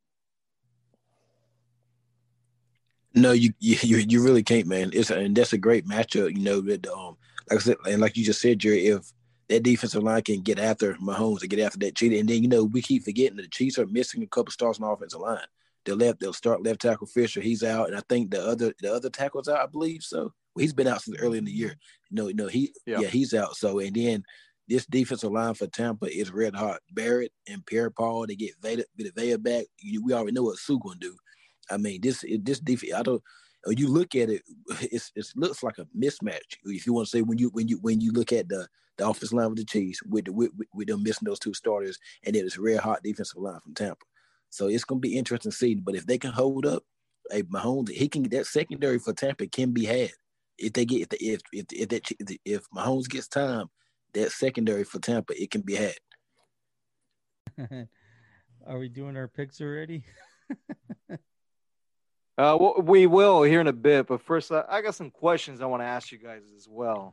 No, 3.20 3.32
you 3.32 3.52
you 3.60 3.98
you 3.98 4.22
really 4.22 4.42
can't, 4.42 4.66
man. 4.66 4.90
It's 4.92 5.10
and 5.10 5.36
that's 5.36 5.52
a 5.52 5.58
great 5.58 5.86
matchup. 5.86 6.34
You 6.34 6.42
know 6.42 6.60
that 6.62 6.86
um, 6.86 7.16
like 7.50 7.60
I 7.60 7.62
said, 7.62 7.76
and 7.86 8.00
like 8.00 8.16
you 8.16 8.24
just 8.24 8.40
said, 8.40 8.58
Jerry, 8.58 8.86
if 8.86 9.12
that 9.48 9.62
defensive 9.62 10.02
line 10.02 10.22
can 10.22 10.42
get 10.42 10.58
after 10.58 10.94
Mahomes 10.94 11.40
and 11.40 11.50
get 11.50 11.60
after 11.60 11.78
that 11.78 11.96
cheetah, 11.96 12.18
and 12.18 12.28
then 12.28 12.42
you 12.42 12.48
know 12.48 12.64
we 12.64 12.82
keep 12.82 13.04
forgetting 13.04 13.36
that 13.36 13.42
the 13.42 13.48
Chiefs 13.48 13.78
are 13.78 13.86
missing 13.86 14.22
a 14.22 14.26
couple 14.26 14.52
stars 14.52 14.78
on 14.78 14.86
the 14.86 14.92
offensive 14.92 15.20
line. 15.20 15.40
They 15.84 15.92
left, 15.92 16.20
they'll 16.20 16.32
start 16.34 16.62
left 16.62 16.82
tackle 16.82 17.06
Fisher. 17.06 17.40
He's 17.40 17.62
out, 17.62 17.88
and 17.88 17.96
I 17.96 18.02
think 18.08 18.30
the 18.30 18.44
other 18.44 18.74
the 18.80 18.92
other 18.92 19.10
tackle's 19.10 19.48
out. 19.48 19.60
I 19.60 19.66
believe 19.66 20.02
so. 20.02 20.32
Well, 20.54 20.62
he's 20.62 20.74
been 20.74 20.86
out 20.86 21.02
since 21.02 21.18
early 21.18 21.38
in 21.38 21.44
the 21.44 21.52
year. 21.52 21.76
No, 22.10 22.28
no, 22.28 22.46
he 22.46 22.72
yeah. 22.86 23.00
yeah, 23.00 23.08
he's 23.08 23.32
out. 23.32 23.56
So 23.56 23.78
and 23.78 23.94
then 23.94 24.24
this 24.68 24.84
defensive 24.84 25.32
line 25.32 25.54
for 25.54 25.66
Tampa 25.66 26.06
is 26.06 26.30
red 26.30 26.54
hot. 26.54 26.80
Barrett 26.92 27.32
and 27.48 27.64
Pierre 27.64 27.90
Paul, 27.90 28.26
they 28.26 28.36
get 28.36 28.52
Vita, 28.60 28.84
Vita 29.16 29.38
back. 29.38 29.64
We 29.82 30.12
already 30.12 30.32
know 30.32 30.42
what 30.42 30.58
Suh 30.58 30.76
gonna 30.76 30.98
do. 31.00 31.16
I 31.70 31.76
mean, 31.76 32.00
this 32.00 32.24
this 32.42 32.60
defense. 32.60 32.94
I 32.94 33.02
don't. 33.02 33.22
Uh, 33.66 33.70
you 33.70 33.88
look 33.88 34.14
at 34.14 34.30
it, 34.30 34.42
it's, 34.80 35.10
it 35.16 35.26
looks 35.34 35.62
like 35.62 35.78
a 35.78 35.86
mismatch. 35.96 36.56
If 36.64 36.86
you 36.86 36.92
want 36.92 37.06
to 37.06 37.10
say 37.10 37.22
when 37.22 37.38
you 37.38 37.50
when 37.50 37.68
you 37.68 37.78
when 37.80 38.00
you 38.00 38.12
look 38.12 38.32
at 38.32 38.48
the 38.48 38.68
the 38.96 39.08
offensive 39.08 39.36
line 39.36 39.48
with 39.48 39.58
the 39.58 39.64
Chiefs, 39.64 40.02
with 40.04 40.26
the 40.26 40.32
with, 40.32 40.50
with 40.74 40.88
them 40.88 41.02
missing 41.02 41.26
those 41.26 41.38
two 41.38 41.54
starters, 41.54 41.98
and 42.24 42.34
then 42.34 42.44
it's 42.44 42.58
red 42.58 42.80
hot 42.80 43.02
defensive 43.02 43.40
line 43.40 43.60
from 43.60 43.74
Tampa. 43.74 44.04
So 44.50 44.68
it's 44.68 44.84
gonna 44.84 45.00
be 45.00 45.16
interesting 45.16 45.50
to 45.50 45.56
see. 45.56 45.74
But 45.74 45.94
if 45.94 46.06
they 46.06 46.18
can 46.18 46.32
hold 46.32 46.66
up, 46.66 46.84
hey 47.30 47.42
Mahomes, 47.42 47.90
he 47.90 48.08
can 48.08 48.24
that 48.24 48.46
secondary 48.46 48.98
for 48.98 49.12
Tampa 49.12 49.46
can 49.46 49.72
be 49.72 49.84
had. 49.84 50.10
If 50.56 50.72
they 50.72 50.84
get 50.84 51.12
if 51.12 51.20
if 51.20 51.40
if 51.52 51.66
if, 51.72 51.88
that, 51.88 52.38
if 52.44 52.68
Mahomes 52.70 53.08
gets 53.08 53.28
time, 53.28 53.66
that 54.14 54.32
secondary 54.32 54.84
for 54.84 54.98
Tampa 54.98 55.40
it 55.40 55.50
can 55.50 55.62
be 55.62 55.74
had. 55.74 55.94
Are 58.66 58.78
we 58.78 58.88
doing 58.88 59.16
our 59.16 59.28
picks 59.28 59.60
already? 59.60 60.04
uh, 62.38 62.56
we 62.82 63.06
will 63.06 63.42
here 63.42 63.60
in 63.60 63.66
a 63.66 63.72
bit, 63.72 64.06
but 64.06 64.22
first, 64.22 64.52
uh, 64.52 64.62
I 64.68 64.80
got 64.80 64.94
some 64.94 65.10
questions 65.10 65.60
I 65.60 65.66
want 65.66 65.82
to 65.82 65.86
ask 65.86 66.12
you 66.12 66.18
guys 66.18 66.42
as 66.56 66.68
well. 66.68 67.12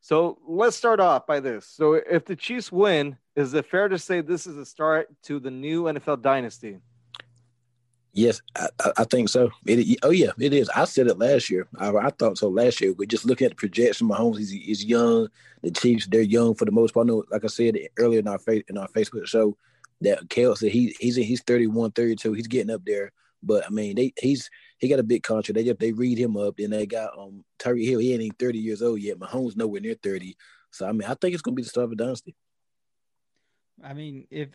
So 0.00 0.38
let's 0.48 0.74
start 0.74 1.00
off 1.00 1.26
by 1.26 1.40
this. 1.40 1.66
So 1.66 1.94
if 1.94 2.24
the 2.24 2.34
Chiefs 2.34 2.72
win, 2.72 3.18
is 3.36 3.52
it 3.52 3.66
fair 3.66 3.88
to 3.88 3.98
say 3.98 4.22
this 4.22 4.46
is 4.46 4.56
a 4.56 4.64
start 4.64 5.08
to 5.24 5.38
the 5.38 5.50
new 5.50 5.84
NFL 5.84 6.22
dynasty? 6.22 6.78
Yes, 8.14 8.40
I, 8.56 8.68
I 8.96 9.04
think 9.04 9.28
so. 9.28 9.50
It, 9.66 9.98
oh 10.02 10.10
yeah, 10.10 10.30
it 10.38 10.54
is. 10.54 10.70
I 10.70 10.86
said 10.86 11.08
it 11.08 11.18
last 11.18 11.50
year. 11.50 11.68
I, 11.78 11.90
I 11.90 12.10
thought 12.10 12.38
so 12.38 12.48
last 12.48 12.80
year. 12.80 12.94
We're 12.94 13.04
just 13.04 13.26
looking 13.26 13.44
at 13.44 13.50
the 13.50 13.56
projection. 13.56 14.08
Mahomes 14.08 14.40
is 14.40 14.52
is 14.52 14.84
young. 14.84 15.28
The 15.62 15.70
Chiefs 15.70 16.06
they're 16.06 16.22
young 16.22 16.54
for 16.54 16.64
the 16.64 16.72
most 16.72 16.94
part. 16.94 17.06
I 17.06 17.08
know, 17.08 17.24
like 17.30 17.44
I 17.44 17.48
said 17.48 17.76
earlier 17.98 18.20
in 18.20 18.28
our 18.28 18.38
face 18.38 18.64
in 18.68 18.78
our 18.78 18.88
Facebook 18.88 19.26
show, 19.26 19.58
that 20.00 20.26
Kelce 20.28 20.70
he 20.70 20.96
he's 20.98 21.16
he's 21.16 21.42
31, 21.42 21.92
32. 21.92 22.32
He's 22.32 22.46
getting 22.46 22.74
up 22.74 22.82
there. 22.86 23.12
But 23.42 23.66
I 23.66 23.70
mean, 23.70 23.96
they 23.96 24.12
he's 24.18 24.50
he 24.78 24.88
got 24.88 24.98
a 24.98 25.04
big 25.04 25.22
contract. 25.22 25.56
They 25.56 25.64
just 25.64 25.78
they 25.78 25.92
read 25.92 26.18
him 26.18 26.36
up. 26.36 26.56
Then 26.56 26.70
they 26.70 26.86
got 26.86 27.18
um 27.18 27.44
Tyreek 27.58 27.88
Hill. 27.88 28.00
He 28.00 28.12
ain't 28.12 28.22
even 28.22 28.36
thirty 28.36 28.58
years 28.58 28.82
old 28.82 29.00
yet. 29.00 29.18
Mahomes 29.18 29.56
nowhere 29.56 29.80
near 29.80 29.94
thirty. 29.94 30.36
So 30.70 30.86
I 30.86 30.92
mean, 30.92 31.08
I 31.08 31.14
think 31.14 31.34
it's 31.34 31.42
gonna 31.42 31.54
be 31.54 31.62
the 31.62 31.68
start 31.68 31.84
of 31.84 31.92
a 31.92 31.96
dynasty. 31.96 32.34
I 33.82 33.94
mean, 33.94 34.26
if 34.30 34.48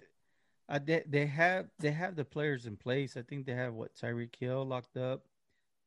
uh, 0.70 0.80
they 0.84 1.04
they 1.08 1.26
have 1.26 1.68
they 1.80 1.92
have 1.92 2.16
the 2.16 2.26
players 2.26 2.66
in 2.66 2.78
place. 2.78 3.16
I 3.18 3.22
think 3.22 3.46
they 3.46 3.54
have 3.54 3.74
what 3.74 3.96
Tyreek 3.96 4.36
Hill 4.40 4.66
locked 4.66 4.98
up. 4.98 5.24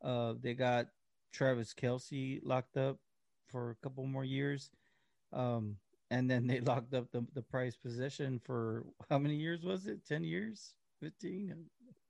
Uh, 0.03 0.35
they 0.41 0.55
got 0.55 0.89
Travis 1.33 1.75
Kelce 1.75 2.41
locked 2.43 2.77
up 2.77 2.99
for 3.49 3.71
a 3.71 3.75
couple 3.77 4.07
more 4.07 4.25
years. 4.25 4.71
Um, 5.33 5.77
and 6.11 6.31
then 6.31 6.47
they 6.47 6.61
locked 6.73 6.95
up 6.95 7.11
the, 7.11 7.25
the 7.35 7.43
price 7.43 7.77
position 7.77 8.41
for 8.45 8.85
how 9.11 9.19
many 9.19 9.35
years 9.35 9.63
was 9.63 9.87
it? 9.87 10.07
10 10.07 10.25
years? 10.25 10.75
15? 11.01 11.55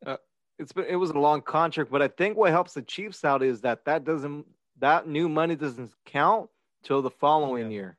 Uh, 0.04 0.16
it's 0.58 0.72
been 0.72 0.86
it 0.86 0.96
was 0.96 1.10
a 1.10 1.18
long 1.18 1.42
contract, 1.42 1.90
but 1.90 2.02
I 2.02 2.08
think 2.08 2.36
what 2.36 2.50
helps 2.50 2.75
the 2.75 2.82
Chiefs 2.82 3.25
out 3.25 3.42
is 3.42 3.60
that 3.62 3.84
that 3.84 4.04
doesn't 4.04 4.46
that 4.78 5.08
new 5.08 5.28
money 5.28 5.56
doesn't 5.56 5.92
count 6.04 6.50
till 6.82 7.02
the 7.02 7.10
following 7.10 7.70
yeah. 7.70 7.76
year. 7.76 7.98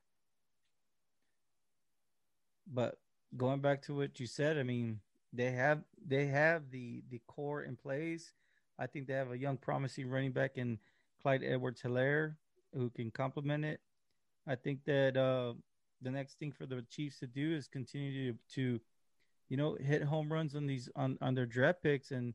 But 2.72 2.98
going 3.36 3.62
back 3.62 3.82
to 3.84 3.96
what 3.96 4.20
you 4.20 4.28
said, 4.28 4.58
I 4.58 4.64
mean, 4.64 5.00
they 5.34 5.52
have 5.52 5.82
they 6.06 6.28
have 6.28 6.70
the 6.72 7.04
the 7.10 7.22
core 7.28 7.64
in 7.64 7.76
place. 7.76 8.34
I 8.80 8.88
think 8.88 9.08
they 9.08 9.14
have 9.14 9.32
a 9.32 9.38
young, 9.38 9.58
promising 9.58 10.10
running 10.10 10.32
back 10.32 10.52
in 10.58 10.78
Clyde 11.22 11.44
Edwards-Helaire 11.44 12.36
who 12.76 12.92
can 12.92 13.10
complement 13.10 13.66
it. 13.66 13.80
I 14.48 14.56
think 14.56 14.86
that 14.86 15.18
uh, 15.18 15.54
the 16.02 16.12
next 16.12 16.38
thing 16.38 16.52
for 16.52 16.68
the 16.68 16.86
Chiefs 16.92 17.20
to 17.20 17.28
do 17.28 17.56
is 17.56 17.68
continue 17.68 18.34
to, 18.34 18.38
to 18.54 18.80
you 19.50 19.58
know, 19.58 19.76
hit 19.80 20.04
home 20.04 20.32
runs 20.32 20.56
on 20.56 20.68
these 20.68 20.90
on, 20.96 21.18
on 21.22 21.34
their 21.34 21.46
draft 21.46 21.82
picks 21.82 22.12
and 22.12 22.34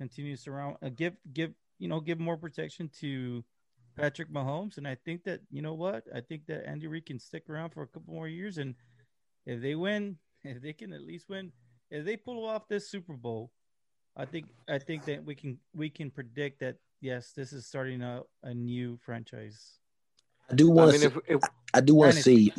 continue 0.00 0.34
to 0.34 0.42
surround, 0.42 0.76
uh, 0.82 0.88
give 0.88 1.14
give 1.32 1.52
you 1.78 1.88
know 1.88 2.00
give 2.00 2.18
more 2.18 2.36
protection 2.36 2.90
to 3.00 3.44
Patrick 3.96 4.32
Mahomes. 4.32 4.78
And 4.78 4.88
I 4.88 4.96
think 5.04 5.24
that 5.24 5.40
you 5.50 5.62
know 5.62 5.74
what, 5.74 6.04
I 6.14 6.20
think 6.20 6.46
that 6.46 6.66
Andy 6.66 6.86
Reid 6.86 7.06
can 7.06 7.18
stick 7.18 7.44
around 7.48 7.70
for 7.70 7.82
a 7.82 7.86
couple 7.86 8.14
more 8.14 8.28
years, 8.28 8.58
and 8.58 8.74
if 9.46 9.60
they 9.60 9.74
win, 9.74 10.16
if 10.44 10.62
they 10.62 10.72
can 10.72 10.92
at 10.92 11.02
least 11.02 11.28
win, 11.28 11.52
if 11.90 12.04
they 12.04 12.16
pull 12.16 12.46
off 12.46 12.66
this 12.68 12.90
Super 12.90 13.12
Bowl, 13.12 13.50
I 14.16 14.24
think 14.24 14.46
I 14.68 14.78
think 14.78 15.04
that 15.04 15.24
we 15.24 15.34
can 15.34 15.58
we 15.74 15.90
can 15.90 16.10
predict 16.10 16.60
that 16.60 16.76
yes, 17.00 17.32
this 17.32 17.52
is 17.52 17.66
starting 17.66 18.02
a, 18.02 18.22
a 18.42 18.54
new 18.54 18.98
franchise. 19.04 19.78
I 20.50 20.54
do 20.54 20.70
want 20.70 20.92
to. 20.92 20.96
I, 20.96 20.98
mean, 20.98 21.06
if, 21.28 21.36
if, 21.36 21.50
I 21.74 21.80
do 21.80 21.94
want 21.94 22.14
to 22.14 22.22
see. 22.22 22.52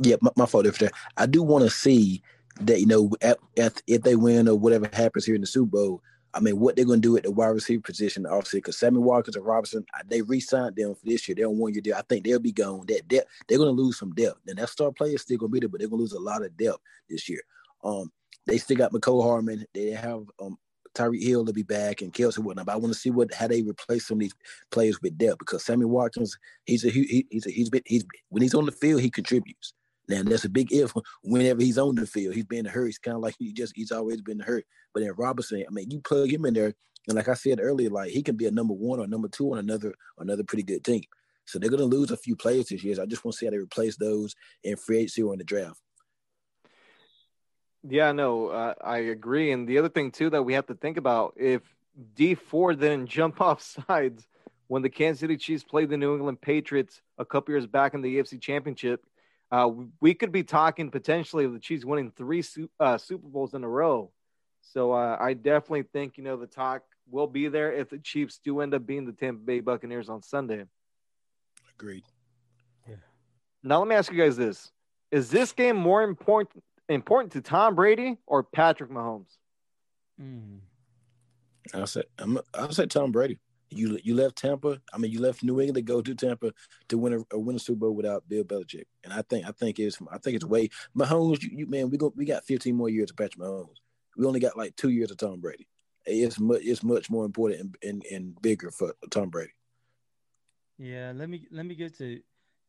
Yeah, 0.00 0.14
my, 0.20 0.30
my 0.36 0.46
fault. 0.46 0.66
If 0.66 0.80
I 1.16 1.26
do 1.26 1.42
want 1.42 1.64
to 1.64 1.70
see 1.70 2.22
that 2.60 2.78
you 2.78 2.86
know 2.86 3.10
at, 3.20 3.38
at, 3.56 3.82
if 3.86 4.02
they 4.02 4.16
win 4.16 4.48
or 4.48 4.56
whatever 4.56 4.88
happens 4.92 5.24
here 5.24 5.34
in 5.34 5.40
the 5.40 5.46
Super 5.46 5.70
Bowl, 5.70 6.02
I 6.38 6.40
mean, 6.40 6.60
what 6.60 6.76
they're 6.76 6.84
going 6.84 7.02
to 7.02 7.08
do 7.08 7.16
at 7.16 7.24
the 7.24 7.32
wide 7.32 7.48
receiver 7.48 7.82
position, 7.82 8.24
obviously, 8.24 8.60
because 8.60 8.78
Sammy 8.78 8.98
Watkins 8.98 9.34
and 9.34 9.44
Robinson, 9.44 9.84
they 10.06 10.22
re-signed 10.22 10.76
them 10.76 10.94
for 10.94 11.04
this 11.04 11.26
year. 11.26 11.34
They're 11.34 11.48
on 11.48 11.58
one 11.58 11.72
year 11.72 11.80
deal. 11.80 11.96
I 11.96 12.02
think 12.02 12.24
they'll 12.24 12.38
be 12.38 12.52
gone. 12.52 12.84
That 12.86 13.08
depth, 13.08 13.28
they're 13.48 13.58
going 13.58 13.74
to 13.74 13.82
lose 13.82 13.98
some 13.98 14.12
depth. 14.12 14.38
And 14.46 14.56
that 14.56 14.68
star 14.68 14.92
player 14.92 15.16
is 15.16 15.22
still 15.22 15.36
going 15.36 15.50
to 15.50 15.52
be 15.54 15.58
there, 15.58 15.68
but 15.68 15.80
they're 15.80 15.88
going 15.88 15.98
to 15.98 16.02
lose 16.02 16.12
a 16.12 16.20
lot 16.20 16.44
of 16.44 16.56
depth 16.56 16.78
this 17.10 17.28
year. 17.28 17.40
Um, 17.82 18.12
they 18.46 18.56
still 18.56 18.76
got 18.76 18.92
Mecole 18.92 19.24
Hardman. 19.24 19.66
They 19.74 19.90
have 19.90 20.22
um, 20.40 20.56
Tyreek 20.94 21.24
Hill 21.24 21.44
to 21.44 21.52
be 21.52 21.64
back 21.64 22.02
and 22.02 22.12
Kelce 22.12 22.36
and 22.36 22.46
whatnot. 22.46 22.66
But 22.66 22.72
I 22.74 22.76
want 22.76 22.94
to 22.94 23.00
see 23.00 23.10
what 23.10 23.34
how 23.34 23.48
they 23.48 23.62
replace 23.62 24.06
some 24.06 24.18
of 24.18 24.20
these 24.20 24.34
players 24.70 25.02
with 25.02 25.18
depth 25.18 25.40
because 25.40 25.64
Sammy 25.64 25.86
Watkins, 25.86 26.38
he's 26.66 26.84
a 26.84 26.90
he, 26.90 27.26
he's 27.30 27.46
a, 27.46 27.50
he's 27.50 27.68
been 27.68 27.82
he's 27.84 28.04
when 28.28 28.42
he's 28.42 28.54
on 28.54 28.64
the 28.64 28.72
field 28.72 29.00
he 29.00 29.10
contributes. 29.10 29.72
Now 30.08 30.22
that's 30.22 30.44
a 30.44 30.48
big 30.48 30.72
if 30.72 30.92
whenever 31.22 31.60
he's 31.62 31.78
on 31.78 31.94
the 31.94 32.06
field. 32.06 32.34
He's 32.34 32.46
been 32.46 32.64
hurt. 32.64 32.86
He's 32.86 32.98
kind 32.98 33.16
of 33.16 33.22
like 33.22 33.34
he 33.38 33.52
just 33.52 33.74
he's 33.76 33.92
always 33.92 34.22
been 34.22 34.40
hurt. 34.40 34.64
But 34.94 35.02
then 35.02 35.12
Robinson, 35.16 35.64
I 35.68 35.70
mean, 35.70 35.90
you 35.90 36.00
plug 36.00 36.32
him 36.32 36.46
in 36.46 36.54
there, 36.54 36.74
and 37.06 37.16
like 37.16 37.28
I 37.28 37.34
said 37.34 37.60
earlier, 37.60 37.90
like 37.90 38.10
he 38.10 38.22
can 38.22 38.36
be 38.36 38.46
a 38.46 38.50
number 38.50 38.74
one 38.74 39.00
or 39.00 39.06
number 39.06 39.28
two 39.28 39.52
on 39.52 39.58
another 39.58 39.94
another 40.18 40.44
pretty 40.44 40.62
good 40.62 40.84
team. 40.84 41.02
So 41.44 41.58
they're 41.58 41.70
gonna 41.70 41.84
lose 41.84 42.10
a 42.10 42.16
few 42.16 42.36
players 42.36 42.68
this 42.68 42.82
year. 42.82 42.94
So 42.94 43.02
I 43.02 43.06
just 43.06 43.24
want 43.24 43.34
to 43.34 43.38
see 43.38 43.46
how 43.46 43.50
they 43.50 43.58
replace 43.58 43.96
those 43.96 44.34
in 44.64 44.76
free 44.76 44.98
agency 44.98 45.22
or 45.22 45.34
in 45.34 45.38
the 45.38 45.44
draft. 45.44 45.80
Yeah, 47.86 48.12
no, 48.12 48.48
uh, 48.48 48.74
I 48.82 48.98
agree. 48.98 49.52
And 49.52 49.68
the 49.68 49.78
other 49.78 49.88
thing 49.88 50.10
too 50.10 50.30
that 50.30 50.42
we 50.42 50.54
have 50.54 50.66
to 50.66 50.74
think 50.74 50.96
about 50.96 51.34
if 51.36 51.62
Dee 52.14 52.34
Ford 52.34 52.80
didn't 52.80 53.06
jump 53.10 53.40
off 53.40 53.62
sides 53.62 54.26
when 54.66 54.82
the 54.82 54.90
Kansas 54.90 55.20
City 55.20 55.36
Chiefs 55.36 55.64
played 55.64 55.88
the 55.88 55.96
New 55.96 56.14
England 56.14 56.40
Patriots 56.40 57.00
a 57.18 57.24
couple 57.24 57.52
years 57.52 57.66
back 57.66 57.94
in 57.94 58.02
the 58.02 58.18
AFC 58.18 58.40
Championship, 58.40 59.04
uh, 59.50 59.70
we 60.00 60.14
could 60.14 60.32
be 60.32 60.42
talking 60.42 60.90
potentially 60.90 61.44
of 61.44 61.52
the 61.52 61.58
Chiefs 61.58 61.84
winning 61.84 62.12
three 62.16 62.44
uh, 62.78 62.98
Super 62.98 63.28
Bowls 63.28 63.54
in 63.54 63.64
a 63.64 63.68
row. 63.68 64.10
So 64.60 64.92
uh, 64.92 65.16
I 65.18 65.34
definitely 65.34 65.84
think 65.84 66.18
you 66.18 66.24
know 66.24 66.36
the 66.36 66.46
talk 66.46 66.82
will 67.10 67.26
be 67.26 67.48
there 67.48 67.72
if 67.72 67.88
the 67.88 67.98
Chiefs 67.98 68.40
do 68.44 68.60
end 68.60 68.74
up 68.74 68.86
being 68.86 69.06
the 69.06 69.12
Tampa 69.12 69.40
Bay 69.40 69.60
Buccaneers 69.60 70.08
on 70.08 70.22
Sunday. 70.22 70.64
Agreed. 71.74 72.04
Yeah. 72.86 72.96
Now 73.62 73.78
let 73.78 73.88
me 73.88 73.94
ask 73.94 74.12
you 74.12 74.18
guys 74.18 74.36
this: 74.36 74.70
Is 75.10 75.30
this 75.30 75.52
game 75.52 75.76
more 75.76 76.02
important 76.02 76.62
important 76.88 77.32
to 77.32 77.40
Tom 77.40 77.74
Brady 77.74 78.18
or 78.26 78.42
Patrick 78.42 78.90
Mahomes? 78.90 79.36
Mm. 80.20 80.58
I 81.72 81.84
said 81.84 82.04
I'm, 82.18 82.38
I 82.52 82.68
said 82.70 82.90
Tom 82.90 83.12
Brady. 83.12 83.38
You 83.70 83.98
you 84.02 84.14
left 84.14 84.36
Tampa. 84.36 84.80
I 84.92 84.98
mean, 84.98 85.10
you 85.10 85.20
left 85.20 85.42
New 85.42 85.60
England 85.60 85.76
to 85.76 85.82
go 85.82 86.00
to 86.00 86.14
Tampa 86.14 86.52
to 86.88 86.98
win 86.98 87.12
a, 87.12 87.36
a 87.36 87.38
win 87.38 87.56
a 87.56 87.58
Super 87.58 87.80
Bowl 87.80 87.94
without 87.94 88.28
Bill 88.28 88.44
Belichick. 88.44 88.84
And 89.04 89.12
I 89.12 89.22
think 89.22 89.46
I 89.46 89.52
think 89.52 89.78
it's 89.78 89.98
I 90.10 90.18
think 90.18 90.36
it's 90.36 90.44
way 90.44 90.70
Mahomes. 90.96 91.42
You, 91.42 91.50
you 91.52 91.66
man, 91.66 91.90
we 91.90 91.98
go 91.98 92.12
we 92.16 92.24
got 92.24 92.44
15 92.44 92.74
more 92.74 92.88
years 92.88 93.10
of 93.10 93.16
Patrick 93.16 93.38
Mahomes. 93.38 93.76
We 94.16 94.26
only 94.26 94.40
got 94.40 94.56
like 94.56 94.74
two 94.76 94.90
years 94.90 95.10
of 95.10 95.18
Tom 95.18 95.40
Brady. 95.40 95.68
It's 96.06 96.40
much 96.40 96.62
it's 96.62 96.82
much 96.82 97.10
more 97.10 97.24
important 97.24 97.60
and, 97.60 97.76
and, 97.82 98.04
and 98.10 98.42
bigger 98.42 98.70
for 98.70 98.94
Tom 99.10 99.28
Brady. 99.28 99.52
Yeah, 100.78 101.12
let 101.14 101.28
me 101.28 101.46
let 101.50 101.66
me 101.66 101.74
get 101.74 101.96
to 101.98 102.20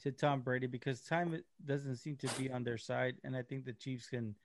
to 0.03 0.11
Tom 0.11 0.41
Brady 0.41 0.67
because 0.67 1.01
time 1.01 1.41
doesn't 1.65 1.97
seem 1.97 2.15
to 2.17 2.27
be 2.37 2.49
on 2.51 2.63
their 2.63 2.77
side, 2.77 3.15
and 3.23 3.35
I 3.35 3.43
think 3.43 3.65
the 3.65 3.73
Chiefs 3.73 4.07
can 4.07 4.35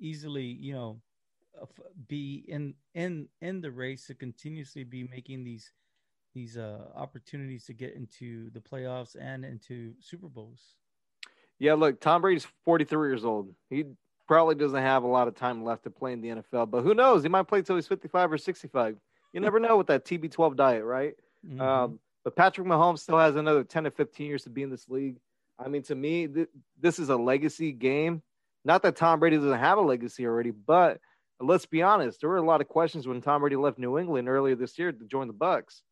easily, 0.00 0.44
you 0.44 0.72
know, 0.72 1.00
be 2.08 2.44
in 2.48 2.74
in 2.94 3.28
in 3.40 3.60
the 3.60 3.70
race 3.70 4.06
to 4.06 4.14
continuously 4.14 4.84
be 4.84 5.04
making 5.04 5.44
these 5.44 5.72
these 6.34 6.56
uh 6.56 6.86
opportunities 6.94 7.64
to 7.66 7.72
get 7.72 7.94
into 7.94 8.50
the 8.50 8.60
playoffs 8.60 9.16
and 9.20 9.44
into 9.44 9.94
Super 10.00 10.28
Bowls. 10.28 10.76
Yeah, 11.58 11.74
look, 11.74 12.00
Tom 12.00 12.22
Brady's 12.22 12.46
43 12.64 13.10
years 13.10 13.24
old. 13.24 13.52
He 13.68 13.84
probably 14.26 14.54
doesn't 14.54 14.80
have 14.80 15.02
a 15.02 15.08
lot 15.08 15.28
of 15.28 15.34
time 15.34 15.62
left 15.62 15.84
to 15.84 15.90
play 15.90 16.12
in 16.12 16.20
the 16.22 16.28
NFL, 16.28 16.70
but 16.70 16.82
who 16.82 16.94
knows? 16.94 17.22
He 17.22 17.28
might 17.28 17.48
play 17.48 17.60
till 17.60 17.76
he's 17.76 17.86
55 17.86 18.32
or 18.32 18.38
65. 18.38 18.96
You 19.32 19.40
never 19.40 19.60
know 19.60 19.76
with 19.76 19.88
that 19.88 20.04
TB12 20.04 20.56
diet, 20.56 20.84
right? 20.84 21.14
Mhm. 21.46 21.60
Um, 21.60 22.00
but 22.24 22.36
Patrick 22.36 22.66
Mahomes 22.66 23.00
still 23.00 23.18
has 23.18 23.36
another 23.36 23.64
10 23.64 23.84
to 23.84 23.90
15 23.90 24.26
years 24.26 24.44
to 24.44 24.50
be 24.50 24.62
in 24.62 24.70
this 24.70 24.88
league. 24.88 25.18
I 25.58 25.68
mean, 25.68 25.82
to 25.84 25.94
me, 25.94 26.26
th- 26.26 26.48
this 26.78 26.98
is 26.98 27.10
a 27.10 27.16
legacy 27.16 27.72
game. 27.72 28.22
Not 28.64 28.82
that 28.82 28.96
Tom 28.96 29.20
Brady 29.20 29.36
doesn't 29.36 29.58
have 29.58 29.78
a 29.78 29.82
legacy 29.82 30.26
already, 30.26 30.50
but 30.50 31.00
let's 31.40 31.66
be 31.66 31.82
honest, 31.82 32.20
there 32.20 32.30
were 32.30 32.36
a 32.36 32.42
lot 32.42 32.60
of 32.60 32.68
questions 32.68 33.06
when 33.06 33.20
Tom 33.20 33.40
Brady 33.40 33.56
left 33.56 33.78
New 33.78 33.98
England 33.98 34.28
earlier 34.28 34.54
this 34.54 34.78
year 34.78 34.92
to 34.92 35.04
join 35.04 35.26
the 35.26 35.32
Bucks. 35.32 35.82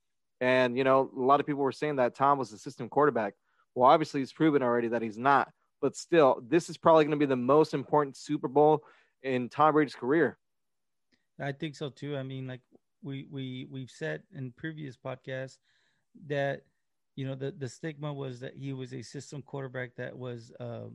And 0.41 0.77
you 0.77 0.85
know, 0.85 1.11
a 1.17 1.21
lot 1.21 1.41
of 1.41 1.47
people 1.47 1.63
were 1.63 1.73
saying 1.73 1.97
that 1.97 2.15
Tom 2.15 2.39
was 2.39 2.51
the 2.51 2.59
system 2.59 2.89
quarterback. 2.89 3.35
Well, 3.75 3.91
obviously, 3.91 4.21
he's 4.21 4.33
proven 4.33 4.63
already 4.63 4.89
that 4.89 5.03
he's 5.03 5.19
not. 5.19 5.51
But 5.81 5.97
still, 5.97 6.43
this 6.47 6.69
is 6.69 6.77
probably 6.77 7.05
going 7.05 7.19
to 7.19 7.25
be 7.25 7.27
the 7.27 7.37
most 7.37 7.75
important 7.75 8.17
Super 8.17 8.49
Bowl 8.49 8.83
in 9.23 9.49
Tom 9.49 9.73
Brady's 9.73 9.95
career. 9.95 10.39
I 11.41 11.53
think 11.53 11.77
so 11.77 11.89
too. 11.89 12.17
I 12.17 12.23
mean, 12.23 12.47
like 12.47 12.61
we 13.03 13.27
we 13.31 13.67
we've 13.71 13.91
said 13.91 14.23
in 14.35 14.53
previous 14.57 14.97
podcasts 14.97 15.59
that 16.27 16.63
you 17.17 17.27
know 17.27 17.35
the 17.35 17.53
the 17.53 17.69
stigma 17.69 18.13
was 18.13 18.41
that 18.41 18.57
he 18.57 18.73
was 18.73 18.93
a 18.93 19.03
system 19.03 19.43
quarterback 19.43 19.91
that 19.97 20.17
was 20.17 20.53
uh, 20.61 20.87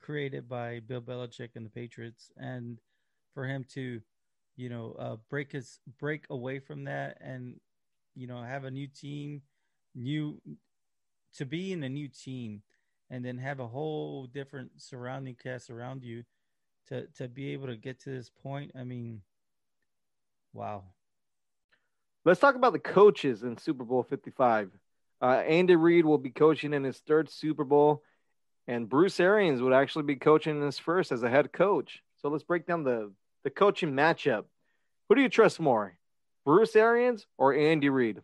created 0.00 0.48
by 0.48 0.80
Bill 0.80 1.00
Belichick 1.00 1.50
and 1.54 1.64
the 1.64 1.70
Patriots, 1.70 2.30
and 2.36 2.78
for 3.36 3.46
him 3.46 3.66
to 3.74 4.00
you 4.56 4.70
know 4.70 4.96
uh, 4.98 5.16
break 5.28 5.52
his 5.52 5.78
break 6.00 6.24
away 6.30 6.58
from 6.58 6.84
that 6.84 7.18
and 7.20 7.60
you 8.14 8.26
know 8.26 8.42
have 8.42 8.64
a 8.64 8.70
new 8.70 8.88
team, 8.88 9.42
new 9.94 10.40
to 11.36 11.44
be 11.44 11.72
in 11.74 11.82
a 11.84 11.88
new 11.88 12.08
team, 12.08 12.62
and 13.10 13.22
then 13.22 13.36
have 13.36 13.60
a 13.60 13.68
whole 13.68 14.26
different 14.26 14.70
surrounding 14.78 15.36
cast 15.36 15.68
around 15.68 16.02
you 16.02 16.24
to 16.88 17.06
to 17.18 17.28
be 17.28 17.52
able 17.52 17.66
to 17.66 17.76
get 17.76 18.00
to 18.00 18.10
this 18.10 18.30
point. 18.42 18.72
I 18.74 18.82
mean. 18.82 19.20
Wow. 20.54 20.84
Let's 22.24 22.40
talk 22.40 22.54
about 22.54 22.72
the 22.72 22.78
coaches 22.78 23.42
in 23.42 23.58
Super 23.58 23.84
Bowl 23.84 24.02
55. 24.02 24.70
Uh, 25.20 25.26
Andy 25.26 25.76
Reid 25.76 26.06
will 26.06 26.16
be 26.16 26.30
coaching 26.30 26.72
in 26.72 26.82
his 26.82 26.96
third 26.98 27.28
Super 27.28 27.62
Bowl, 27.62 28.02
and 28.66 28.88
Bruce 28.88 29.20
Arians 29.20 29.60
would 29.60 29.74
actually 29.74 30.04
be 30.04 30.16
coaching 30.16 30.56
in 30.56 30.62
his 30.62 30.78
first 30.78 31.12
as 31.12 31.22
a 31.22 31.28
head 31.28 31.52
coach. 31.52 32.02
So 32.22 32.30
let's 32.30 32.42
break 32.42 32.66
down 32.66 32.84
the, 32.84 33.12
the 33.46 33.50
coaching 33.50 33.92
matchup. 33.92 34.42
Who 35.08 35.14
do 35.14 35.22
you 35.22 35.28
trust 35.28 35.60
more, 35.60 35.96
Bruce 36.44 36.74
Arians 36.74 37.28
or 37.38 37.54
Andy 37.54 37.88
Reid? 37.88 38.20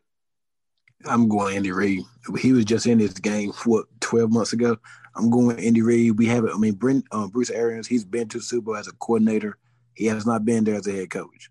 I'm 1.05 1.29
going 1.29 1.55
Andy 1.55 1.71
Reid. 1.71 2.03
He 2.41 2.53
was 2.53 2.65
just 2.65 2.89
in 2.89 2.99
this 2.99 3.13
game 3.13 3.53
what 3.65 3.87
12 4.01 4.33
months 4.33 4.53
ago. 4.53 4.77
I'm 5.15 5.31
going 5.31 5.61
Andy 5.61 5.81
Reid. 5.81 6.19
We 6.19 6.27
have 6.27 6.45
it. 6.45 6.51
I 6.53 6.59
mean, 6.59 6.75
Brent, 6.75 7.05
uh, 7.13 7.29
Bruce 7.29 7.51
Arians. 7.51 7.87
He's 7.87 8.05
been 8.05 8.27
to 8.31 8.41
Super 8.41 8.65
Bowl 8.65 8.77
as 8.77 8.89
a 8.89 8.93
coordinator. 8.95 9.59
He 9.95 10.07
has 10.07 10.27
not 10.27 10.45
been 10.45 10.65
there 10.65 10.75
as 10.75 10.89
a 10.89 10.93
head 10.93 11.11
coach. 11.11 11.51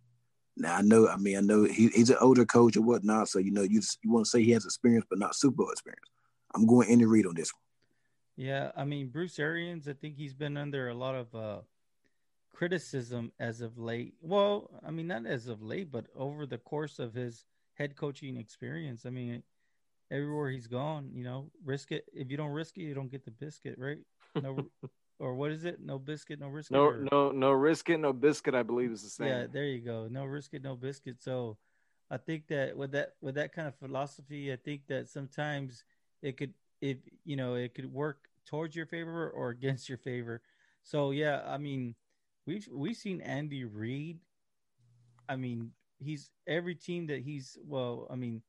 Now 0.57 0.75
I 0.75 0.81
know. 0.81 1.07
I 1.07 1.15
mean, 1.15 1.37
I 1.37 1.41
know 1.41 1.63
he, 1.63 1.87
he's 1.87 2.09
an 2.09 2.17
older 2.19 2.43
coach 2.43 2.75
or 2.75 2.81
whatnot. 2.81 3.29
So 3.29 3.39
you 3.39 3.51
know, 3.51 3.61
you 3.61 3.81
you 4.03 4.11
want 4.11 4.25
to 4.25 4.29
say 4.29 4.43
he 4.43 4.51
has 4.51 4.65
experience, 4.65 5.05
but 5.09 5.17
not 5.17 5.33
Super 5.33 5.55
Bowl 5.55 5.71
experience. 5.71 6.09
I'm 6.53 6.67
going 6.67 6.89
Andy 6.89 7.05
Reid 7.05 7.25
on 7.25 7.35
this 7.35 7.53
one. 7.53 7.61
Yeah, 8.35 8.71
I 8.75 8.83
mean 8.83 9.07
Bruce 9.07 9.39
Arians. 9.39 9.87
I 9.87 9.93
think 9.93 10.17
he's 10.17 10.33
been 10.33 10.57
under 10.57 10.89
a 10.89 10.93
lot 10.93 11.15
of 11.15 11.33
uh, 11.33 11.61
criticism 12.53 13.31
as 13.39 13.61
of 13.61 13.77
late. 13.77 14.13
Well, 14.21 14.69
I 14.85 14.91
mean 14.91 15.07
not 15.07 15.25
as 15.25 15.47
of 15.47 15.61
late, 15.61 15.91
but 15.91 16.05
over 16.15 16.45
the 16.45 16.57
course 16.57 16.99
of 16.99 17.13
his 17.13 17.45
head 17.73 17.95
coaching 17.95 18.37
experience. 18.37 19.05
I 19.05 19.09
mean, 19.09 19.43
everywhere 20.11 20.49
he's 20.49 20.67
gone, 20.67 21.09
you 21.13 21.23
know, 21.23 21.49
risk 21.63 21.91
it. 21.91 22.05
If 22.13 22.29
you 22.29 22.37
don't 22.37 22.51
risk 22.51 22.77
it, 22.77 22.81
you 22.81 22.93
don't 22.93 23.11
get 23.11 23.25
the 23.25 23.31
biscuit, 23.31 23.75
right? 23.77 23.99
No, 24.41 24.57
or 25.19 25.35
what 25.35 25.51
is 25.51 25.65
it? 25.65 25.79
No 25.81 25.97
biscuit, 25.97 26.39
no 26.39 26.47
risk. 26.47 26.71
No, 26.71 26.85
or, 26.85 27.07
no, 27.11 27.31
no 27.31 27.51
risk 27.51 27.89
it, 27.89 27.97
no 27.97 28.13
biscuit. 28.13 28.55
I 28.55 28.63
believe 28.63 28.91
is 28.91 29.03
the 29.03 29.09
same. 29.09 29.27
Yeah, 29.27 29.45
there 29.51 29.65
you 29.65 29.81
go. 29.81 30.07
No 30.09 30.25
risk 30.25 30.53
it, 30.53 30.63
no 30.63 30.75
biscuit. 30.75 31.21
So, 31.21 31.57
I 32.11 32.17
think 32.17 32.47
that 32.47 32.75
with 32.75 32.91
that 32.91 33.13
with 33.21 33.35
that 33.35 33.53
kind 33.53 33.69
of 33.69 33.75
philosophy, 33.75 34.51
I 34.51 34.57
think 34.57 34.87
that 34.87 35.07
sometimes 35.07 35.85
it 36.21 36.35
could, 36.35 36.53
if 36.81 36.97
you 37.23 37.37
know, 37.37 37.55
it 37.55 37.73
could 37.73 37.91
work 37.91 38.27
towards 38.45 38.75
your 38.75 38.85
favor 38.85 39.29
or 39.29 39.49
against 39.49 39.87
your 39.87 39.97
favor. 39.97 40.41
So 40.83 41.11
yeah, 41.11 41.41
I 41.47 41.57
mean, 41.57 41.95
we've 42.45 42.67
we've 42.71 42.95
seen 42.95 43.21
Andy 43.21 43.63
Reid. 43.65 44.19
I 45.29 45.35
mean, 45.35 45.71
he's 45.99 46.29
every 46.47 46.75
team 46.75 47.07
that 47.07 47.21
he's 47.21 47.57
well. 47.65 48.07
I 48.09 48.15
mean, 48.15 48.41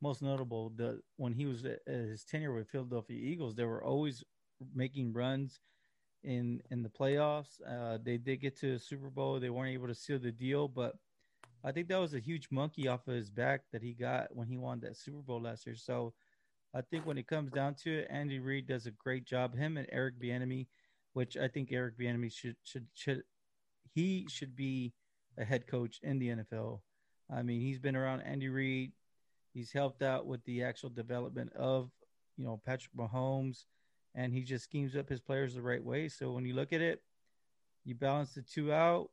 most 0.00 0.22
notable 0.22 0.72
the 0.74 1.00
when 1.16 1.32
he 1.32 1.46
was 1.46 1.64
at 1.64 1.80
his 1.86 2.24
tenure 2.24 2.54
with 2.54 2.68
Philadelphia 2.68 3.18
Eagles, 3.18 3.54
they 3.54 3.64
were 3.64 3.84
always 3.84 4.24
making 4.74 5.12
runs 5.12 5.60
in 6.22 6.62
in 6.70 6.82
the 6.82 6.88
playoffs. 6.88 7.60
Uh, 7.66 7.98
they 8.02 8.16
did 8.16 8.40
get 8.40 8.58
to 8.60 8.74
a 8.74 8.78
Super 8.78 9.10
Bowl. 9.10 9.38
They 9.38 9.50
weren't 9.50 9.74
able 9.74 9.88
to 9.88 9.94
seal 9.94 10.18
the 10.18 10.32
deal, 10.32 10.68
but 10.68 10.96
I 11.64 11.72
think 11.72 11.88
that 11.88 12.00
was 12.00 12.14
a 12.14 12.20
huge 12.20 12.48
monkey 12.50 12.88
off 12.88 13.08
of 13.08 13.14
his 13.14 13.30
back 13.30 13.62
that 13.72 13.82
he 13.82 13.92
got 13.92 14.34
when 14.34 14.46
he 14.46 14.58
won 14.58 14.80
that 14.80 14.96
Super 14.96 15.22
Bowl 15.22 15.40
last 15.40 15.66
year. 15.66 15.76
So 15.76 16.12
I 16.74 16.82
think 16.82 17.06
when 17.06 17.18
it 17.18 17.26
comes 17.26 17.50
down 17.50 17.74
to 17.84 18.00
it, 18.00 18.08
Andy 18.10 18.38
Reid 18.38 18.66
does 18.66 18.86
a 18.86 18.90
great 18.90 19.24
job. 19.24 19.56
Him 19.56 19.76
and 19.76 19.88
Eric 19.90 20.20
Bieniemy, 20.20 20.66
which 21.14 21.36
I 21.36 21.48
think 21.48 21.72
Eric 21.72 21.98
Bieniemy 21.98 22.32
should 22.32 22.56
should 22.62 22.86
should 22.94 23.22
he 23.94 24.26
should 24.28 24.54
be 24.54 24.92
a 25.38 25.44
head 25.44 25.66
coach 25.66 25.98
in 26.02 26.18
the 26.18 26.28
NFL. 26.28 26.80
I 27.32 27.42
mean, 27.42 27.60
he's 27.60 27.78
been 27.78 27.96
around 27.96 28.20
Andy 28.20 28.48
Reid. 28.48 28.92
He's 29.52 29.72
helped 29.72 30.02
out 30.02 30.26
with 30.26 30.44
the 30.44 30.62
actual 30.64 30.90
development 30.90 31.52
of 31.54 31.90
you 32.36 32.44
know 32.44 32.60
Patrick 32.64 32.94
Mahomes 32.94 33.64
and 34.14 34.32
he 34.32 34.42
just 34.42 34.64
schemes 34.64 34.96
up 34.96 35.08
his 35.08 35.20
players 35.20 35.54
the 35.54 35.62
right 35.62 35.82
way. 35.82 36.08
So 36.08 36.30
when 36.32 36.44
you 36.44 36.54
look 36.54 36.72
at 36.72 36.80
it, 36.80 37.02
you 37.84 37.94
balance 37.94 38.34
the 38.34 38.42
two 38.42 38.72
out. 38.72 39.10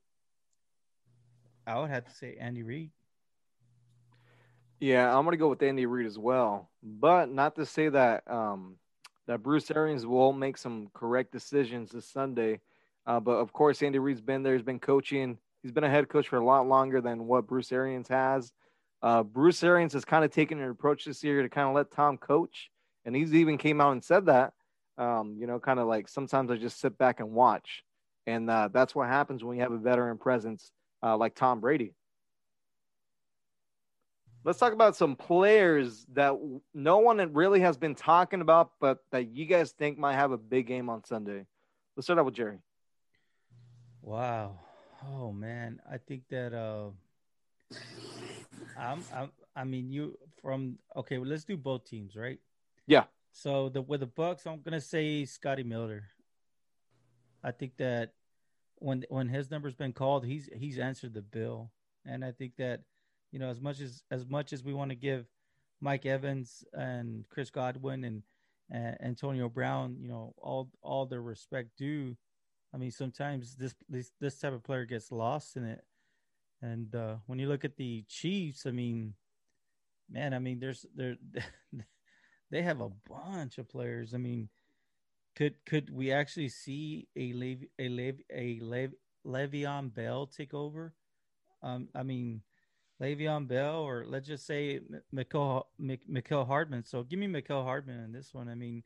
I 1.66 1.80
would 1.80 1.90
have 1.90 2.06
to 2.06 2.12
say 2.12 2.38
Andy 2.40 2.64
Reid. 2.64 2.92
Yeah, 4.80 5.16
I'm 5.16 5.26
gonna 5.26 5.38
go 5.38 5.50
with 5.50 5.62
Andy 5.62 5.86
Reid 5.86 6.08
as 6.08 6.18
well, 6.18 6.70
but 6.82 7.32
not 7.32 7.56
to 7.56 7.66
say 7.66 7.90
that 7.90 8.24
um, 8.30 8.78
that 9.28 9.44
Bruce 9.44 9.70
Arians 9.72 10.06
will 10.06 10.34
make 10.34 10.58
some 10.58 10.90
correct 10.94 11.32
decisions 11.32 11.92
this 11.92 12.08
Sunday. 12.08 12.60
Uh, 13.06 13.20
but 13.20 13.34
of 13.34 13.54
course, 13.54 13.82
Andy 13.82 14.00
Reid's 14.00 14.22
been 14.22 14.44
there. 14.44 14.54
He's 14.54 14.64
been 14.64 14.80
coaching. 14.80 15.38
He's 15.64 15.72
been 15.72 15.84
a 15.84 15.90
head 15.90 16.10
coach 16.10 16.28
for 16.28 16.38
a 16.38 16.46
lot 16.46 16.68
longer 16.68 17.02
than 17.02 17.28
what 17.28 17.48
Bruce 17.48 17.72
Arians 17.72 18.08
has. 18.08 18.52
Uh, 19.02 19.24
Bruce 19.24 19.64
Arians 19.64 19.94
has 19.94 20.06
kind 20.06 20.24
of 20.24 20.32
taken 20.32 20.60
an 20.60 20.70
approach 20.70 21.06
this 21.06 21.24
year 21.24 21.42
to 21.42 21.50
kind 21.50 21.68
of 21.68 21.76
let 21.76 21.92
Tom 21.92 22.18
coach, 22.18 22.70
and 23.06 23.16
he's 23.16 23.34
even 23.34 23.58
came 23.58 23.82
out 23.82 23.94
and 23.94 24.04
said 24.04 24.28
that. 24.28 24.54
Um, 24.98 25.36
you 25.40 25.48
know, 25.48 25.60
kind 25.60 25.80
of 25.80 25.88
like 25.88 26.08
sometimes 26.08 26.52
I 26.52 26.58
just 26.58 26.80
sit 26.80 26.98
back 26.98 27.20
and 27.20 27.32
watch, 27.32 27.84
and 28.28 28.50
uh, 28.50 28.70
that's 28.72 28.94
what 28.94 29.08
happens 29.08 29.44
when 29.44 29.58
you 29.58 29.64
have 29.64 29.72
a 29.72 29.78
veteran 29.78 30.18
presence 30.18 30.72
uh, 31.02 31.18
like 31.18 31.34
Tom 31.34 31.60
Brady. 31.60 31.96
Let's 34.44 34.58
talk 34.58 34.74
about 34.74 34.96
some 34.96 35.16
players 35.16 36.06
that 36.14 36.34
no 36.74 36.98
one 36.98 37.34
really 37.34 37.60
has 37.60 37.78
been 37.78 37.94
talking 37.94 38.42
about, 38.42 38.72
but 38.80 39.00
that 39.12 39.30
you 39.30 39.46
guys 39.46 39.72
think 39.72 40.00
might 40.00 40.16
have 40.16 40.32
a 40.32 40.38
big 40.38 40.66
game 40.66 40.90
on 40.90 41.04
Sunday. 41.04 41.46
Let's 41.96 42.08
start 42.08 42.18
out 42.18 42.26
with 42.26 42.34
Jerry. 42.34 42.58
Wow. 44.02 44.60
Oh 45.08 45.32
man, 45.32 45.80
I 45.90 45.98
think 45.98 46.24
that 46.30 46.54
uh 46.54 46.90
I'm, 48.78 49.04
I'm 49.14 49.32
I 49.56 49.64
mean 49.64 49.92
you 49.92 50.18
from 50.42 50.80
okay, 50.96 51.20
well, 51.20 51.30
let's 51.30 51.44
do 51.44 51.56
both 51.56 51.86
teams, 51.86 52.16
right? 52.16 52.40
Yeah. 52.88 53.04
So 53.32 53.70
the 53.70 53.82
with 53.82 54.00
the 54.00 54.08
Bucks, 54.08 54.48
I'm 54.48 54.62
gonna 54.62 54.82
say 54.82 55.26
Scotty 55.26 55.64
Miller. 55.64 56.06
I 57.44 57.52
think 57.52 57.78
that 57.78 58.14
when 58.76 59.06
when 59.10 59.30
his 59.30 59.52
number's 59.52 59.76
been 59.76 59.94
called, 59.94 60.26
he's 60.26 60.50
he's 60.56 60.80
answered 60.80 61.14
the 61.14 61.22
bill, 61.22 61.72
and 62.06 62.26
I 62.26 62.32
think 62.32 62.56
that 62.58 62.82
you 63.32 63.40
know 63.40 63.50
as 63.50 63.62
much 63.62 63.80
as 63.80 64.04
as 64.12 64.28
much 64.28 64.54
as 64.54 64.64
we 64.64 64.74
want 64.74 64.90
to 64.92 64.96
give 64.96 65.26
Mike 65.80 66.06
Evans 66.06 66.64
and 66.74 67.26
Chris 67.30 67.50
Godwin 67.50 68.04
and 68.04 68.24
uh, 68.74 68.96
Antonio 69.04 69.50
Brown, 69.50 69.98
you 70.00 70.08
know 70.08 70.34
all 70.38 70.70
all 70.82 71.06
their 71.06 71.22
respect 71.22 71.70
due. 71.78 72.16
I 72.74 72.78
mean, 72.78 72.92
sometimes 72.92 73.56
this 73.56 73.76
this 73.90 74.12
this 74.20 74.40
type 74.40 74.54
of 74.54 74.64
player 74.64 74.86
gets 74.86 75.12
lost 75.12 75.58
in 75.58 75.66
it, 75.66 75.84
and 76.62 76.94
uh, 76.96 77.16
when 77.26 77.40
you 77.40 77.48
look 77.48 77.66
at 77.66 77.76
the 77.76 78.06
Chiefs, 78.08 78.66
I 78.66 78.72
mean, 78.72 79.16
man, 80.10 80.34
I 80.34 80.40
mean, 80.40 80.60
there's 80.60 80.86
there. 80.96 81.16
they 82.52 82.62
have 82.62 82.82
a 82.82 82.92
bunch 83.10 83.58
of 83.58 83.70
players. 83.70 84.14
I 84.14 84.18
mean, 84.18 84.50
could 85.36 85.56
could 85.66 85.90
we 85.90 86.12
actually 86.12 86.50
see 86.50 87.08
a 87.16 87.34
Lev, 87.34 87.64
a 87.80 87.90
Lev, 87.90 88.16
a 88.34 88.60
Lev, 88.62 88.92
Le'Veon 89.26 89.94
Bell 89.94 90.28
take 90.28 90.54
over? 90.54 90.94
Um, 91.64 91.90
I 91.94 92.04
mean, 92.04 92.42
Le'Veon 93.02 93.48
Bell, 93.48 93.78
or 93.78 94.06
let's 94.08 94.28
just 94.28 94.46
say 94.46 94.80
Mecole 95.14 95.64
Mecole 95.82 96.46
Hardman. 96.46 96.84
So 96.84 97.04
give 97.04 97.20
me 97.20 97.28
Mecole 97.28 97.64
Hardman 97.64 98.04
in 98.04 98.12
this 98.12 98.34
one. 98.34 98.48
I 98.48 98.56
mean, 98.56 98.84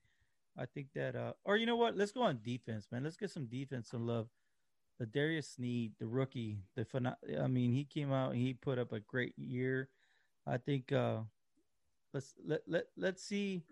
I 0.57 0.65
think 0.65 0.87
that, 0.95 1.15
uh, 1.15 1.33
or 1.43 1.57
you 1.57 1.65
know 1.65 1.75
what? 1.75 1.97
Let's 1.97 2.13
go 2.13 2.21
on 2.21 2.39
defense, 2.43 2.87
man. 2.91 3.03
Let's 3.03 3.17
get 3.17 3.31
some 3.31 3.47
defense 3.47 3.91
and 3.93 4.07
love. 4.07 4.27
The 4.99 5.05
Darius 5.05 5.49
Sneed, 5.49 5.91
the 5.99 6.07
rookie, 6.07 6.59
the 6.77 7.15
I 7.37 7.47
mean, 7.47 7.73
he 7.73 7.83
came 7.83 8.13
out, 8.13 8.31
and 8.31 8.39
he 8.39 8.53
put 8.53 8.79
up 8.79 8.93
a 8.93 9.01
great 9.01 9.37
year. 9.37 9.89
I 10.47 10.57
think 10.57 10.93
uh, 10.93 11.19
let's 12.13 12.33
let 12.45 12.61
let 12.67 12.85
let's 12.95 13.21
see 13.21 13.63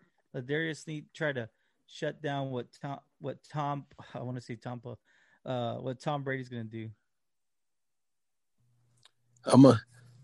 Darius 0.42 0.80
Sneed 0.80 1.06
try 1.14 1.32
to 1.32 1.48
shut 1.88 2.22
down 2.22 2.52
what 2.52 2.68
Tom 2.82 3.00
what 3.20 3.38
Tom 3.50 3.86
I 4.14 4.20
want 4.20 4.36
to 4.36 4.42
say 4.42 4.56
Tampa 4.56 4.98
uh 5.46 5.76
what 5.76 6.00
Tom 6.00 6.24
Brady's 6.24 6.50
gonna 6.50 6.64
do. 6.66 6.90
I'm 9.46 9.66
a 9.66 9.80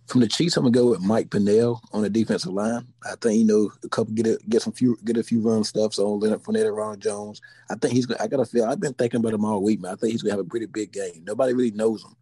from 0.09 0.21
the 0.21 0.27
Chiefs, 0.27 0.57
I'm 0.57 0.63
gonna 0.63 0.71
go 0.71 0.89
with 0.89 1.01
Mike 1.01 1.29
Pennel 1.29 1.79
on 1.93 2.01
the 2.01 2.09
defensive 2.09 2.51
line. 2.51 2.87
I 3.05 3.13
think 3.21 3.39
you 3.39 3.45
know 3.45 3.71
a 3.83 3.89
couple 3.89 4.13
get 4.13 4.25
a, 4.25 4.39
get 4.49 4.63
some 4.63 4.73
few 4.73 4.97
get 5.05 5.17
a 5.17 5.23
few 5.23 5.39
run 5.39 5.63
stuff. 5.63 5.93
So 5.93 6.11
Leonard 6.15 6.41
Fournette 6.41 6.65
and 6.65 6.75
Ronald 6.75 7.01
Jones. 7.01 7.41
I 7.69 7.75
think 7.75 7.93
he's 7.93 8.07
gonna. 8.07 8.21
I 8.21 8.27
got 8.27 8.37
to 8.37 8.45
feel. 8.45 8.65
I've 8.65 8.79
been 8.79 8.93
thinking 8.95 9.19
about 9.19 9.33
him 9.33 9.45
all 9.45 9.61
week, 9.61 9.81
man. 9.81 9.93
I 9.93 9.95
think 9.95 10.11
he's 10.11 10.23
gonna 10.23 10.33
have 10.33 10.45
a 10.45 10.49
pretty 10.49 10.65
big 10.65 10.91
game. 10.91 11.23
Nobody 11.25 11.53
really 11.53 11.71
knows 11.71 12.03
him, 12.03 12.15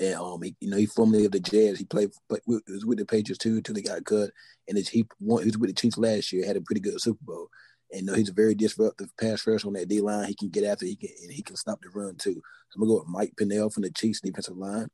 and 0.00 0.14
um, 0.14 0.42
he, 0.42 0.54
you 0.60 0.70
know, 0.70 0.76
he 0.76 0.86
formerly 0.86 1.24
of 1.24 1.32
the 1.32 1.40
Jets. 1.40 1.78
He 1.78 1.84
played, 1.84 2.10
but 2.28 2.40
was 2.46 2.86
with 2.86 2.98
the 2.98 3.04
Patriots 3.04 3.38
too 3.38 3.56
until 3.56 3.74
he 3.74 3.82
got 3.82 4.04
cut, 4.04 4.30
and 4.68 4.78
he 4.78 5.04
won, 5.20 5.42
he 5.42 5.48
was 5.48 5.58
with 5.58 5.70
the 5.70 5.74
Chiefs 5.74 5.98
last 5.98 6.32
year. 6.32 6.46
Had 6.46 6.56
a 6.56 6.60
pretty 6.60 6.80
good 6.80 7.00
Super 7.00 7.24
Bowl. 7.24 7.48
And 7.92 8.06
know, 8.06 8.14
he's 8.14 8.30
a 8.30 8.32
very 8.32 8.54
disruptive 8.54 9.10
pass 9.20 9.46
rusher 9.46 9.66
on 9.66 9.74
that 9.74 9.88
D 9.88 10.00
line. 10.00 10.26
He 10.26 10.34
can 10.34 10.48
get 10.48 10.64
after, 10.64 10.86
he 10.86 10.96
can, 10.96 11.10
and 11.22 11.30
he 11.30 11.42
can 11.42 11.56
stop 11.56 11.78
the 11.82 11.90
run 11.90 12.14
too. 12.16 12.40
So 12.70 12.76
I'm 12.76 12.82
gonna 12.82 12.92
go 12.92 12.98
with 13.00 13.08
Mike 13.08 13.34
Pennel 13.38 13.68
from 13.68 13.82
the 13.82 13.90
Chiefs 13.90 14.20
defensive 14.20 14.56
line, 14.56 14.88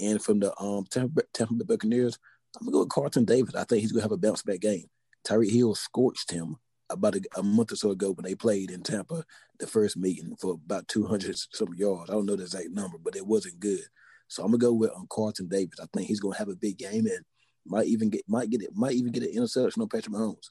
and 0.00 0.22
from 0.22 0.40
the 0.40 0.58
um 0.60 0.84
Tampa, 0.90 1.54
Bay 1.54 1.64
Buccaneers, 1.64 2.18
I'm 2.58 2.66
gonna 2.66 2.72
go 2.72 2.80
with 2.80 2.90
Carlton 2.90 3.24
Davis. 3.24 3.54
I 3.54 3.64
think 3.64 3.82
he's 3.82 3.92
gonna 3.92 4.02
have 4.02 4.12
a 4.12 4.16
bounce 4.16 4.42
back 4.42 4.60
game. 4.60 4.86
Tyreek 5.26 5.52
Hill 5.52 5.74
scorched 5.74 6.30
him 6.30 6.56
about 6.88 7.14
a, 7.14 7.22
a, 7.36 7.42
month 7.42 7.72
or 7.72 7.76
so 7.76 7.90
ago 7.90 8.10
when 8.12 8.24
they 8.24 8.34
played 8.34 8.70
in 8.70 8.82
Tampa, 8.82 9.24
the 9.60 9.66
first 9.66 9.96
meeting 9.96 10.34
for 10.40 10.54
about 10.54 10.88
200 10.88 11.36
some 11.52 11.72
yards. 11.74 12.10
I 12.10 12.14
don't 12.14 12.26
know 12.26 12.36
the 12.36 12.42
exact 12.42 12.70
number, 12.70 12.98
but 12.98 13.14
it 13.14 13.24
wasn't 13.24 13.60
good. 13.60 13.84
So 14.28 14.42
I'm 14.42 14.50
gonna 14.50 14.58
go 14.58 14.72
with 14.72 14.90
um, 14.90 15.06
Carlton 15.10 15.48
Davis. 15.48 15.80
I 15.80 15.86
think 15.92 16.08
he's 16.08 16.20
gonna 16.20 16.36
have 16.36 16.48
a 16.48 16.56
big 16.56 16.78
game 16.78 17.06
and 17.06 17.24
might 17.66 17.86
even 17.86 18.10
get 18.10 18.22
might 18.28 18.50
get 18.50 18.62
it 18.62 18.70
might 18.74 18.92
even 18.92 19.12
get 19.12 19.22
an 19.22 19.30
interception 19.30 19.82
on 19.82 19.88
Patrick 19.88 20.14
Mahomes. 20.14 20.50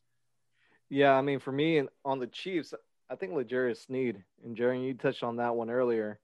Yeah, 0.89 1.13
I 1.13 1.21
mean 1.21 1.39
for 1.39 1.51
me 1.51 1.77
and 1.77 1.89
on 2.03 2.19
the 2.19 2.27
Chiefs, 2.27 2.73
I 3.09 3.15
think 3.15 3.33
L'Jarius 3.33 3.85
Sneed 3.85 4.23
and 4.43 4.55
Jerry, 4.55 4.81
you 4.81 4.93
touched 4.93 5.23
on 5.23 5.37
that 5.37 5.55
one 5.55 5.69
earlier. 5.69 6.19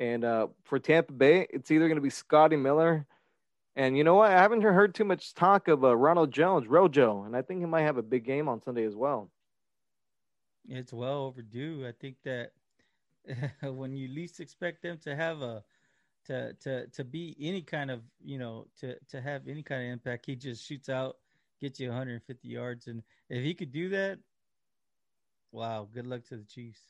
And 0.00 0.24
uh, 0.24 0.48
for 0.64 0.78
Tampa 0.78 1.12
Bay, 1.12 1.46
it's 1.50 1.70
either 1.70 1.88
going 1.88 1.96
to 1.96 2.02
be 2.02 2.10
Scotty 2.10 2.56
Miller 2.56 3.06
and 3.78 3.96
you 3.96 4.02
know 4.02 4.16
what? 4.16 4.32
I 4.32 4.40
haven't 4.40 4.62
heard 4.62 4.92
too 4.92 5.04
much 5.04 5.34
talk 5.34 5.68
of 5.68 5.84
uh, 5.84 5.96
Ronald 5.96 6.32
Jones, 6.32 6.66
Rojo, 6.66 7.22
and 7.22 7.36
I 7.36 7.42
think 7.42 7.60
he 7.60 7.66
might 7.66 7.82
have 7.82 7.96
a 7.96 8.02
big 8.02 8.24
game 8.24 8.48
on 8.48 8.60
Sunday 8.60 8.82
as 8.82 8.96
well. 8.96 9.30
It's 10.68 10.92
well 10.92 11.26
overdue. 11.26 11.86
I 11.86 11.92
think 11.92 12.16
that 12.24 12.50
when 13.62 13.96
you 13.96 14.08
least 14.08 14.40
expect 14.40 14.82
them 14.82 14.98
to 15.04 15.14
have 15.14 15.42
a 15.42 15.62
to 16.26 16.54
to 16.54 16.88
to 16.88 17.04
be 17.04 17.36
any 17.40 17.62
kind 17.62 17.92
of 17.92 18.02
you 18.20 18.36
know 18.36 18.66
to 18.80 18.96
to 19.10 19.20
have 19.20 19.46
any 19.46 19.62
kind 19.62 19.82
of 19.86 19.92
impact, 19.92 20.26
he 20.26 20.34
just 20.34 20.66
shoots 20.66 20.88
out, 20.88 21.18
gets 21.60 21.78
you 21.78 21.86
150 21.86 22.48
yards, 22.48 22.88
and 22.88 23.00
if 23.30 23.44
he 23.44 23.54
could 23.54 23.70
do 23.70 23.90
that, 23.90 24.18
wow, 25.52 25.86
good 25.94 26.08
luck 26.08 26.24
to 26.30 26.36
the 26.36 26.44
Chiefs. 26.44 26.80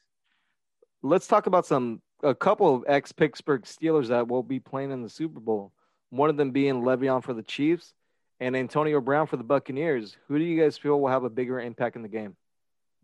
Let's 1.02 1.26
talk 1.26 1.46
about 1.46 1.66
some 1.66 2.00
a 2.22 2.34
couple 2.34 2.74
of 2.74 2.84
ex 2.86 3.12
Pittsburgh 3.12 3.62
Steelers 3.62 4.08
that 4.08 4.28
will 4.28 4.42
be 4.42 4.60
playing 4.60 4.90
in 4.90 5.02
the 5.02 5.08
Super 5.08 5.40
Bowl 5.40 5.72
one 6.10 6.30
of 6.30 6.36
them 6.36 6.50
being 6.50 6.82
Le'Veon 6.82 7.22
for 7.22 7.34
the 7.34 7.42
Chiefs 7.42 7.94
and 8.40 8.56
Antonio 8.56 9.00
Brown 9.00 9.26
for 9.26 9.36
the 9.36 9.44
Buccaneers. 9.44 10.16
Who 10.28 10.38
do 10.38 10.44
you 10.44 10.60
guys 10.60 10.78
feel 10.78 11.00
will 11.00 11.08
have 11.08 11.24
a 11.24 11.30
bigger 11.30 11.60
impact 11.60 11.96
in 11.96 12.02
the 12.02 12.08
game? 12.08 12.36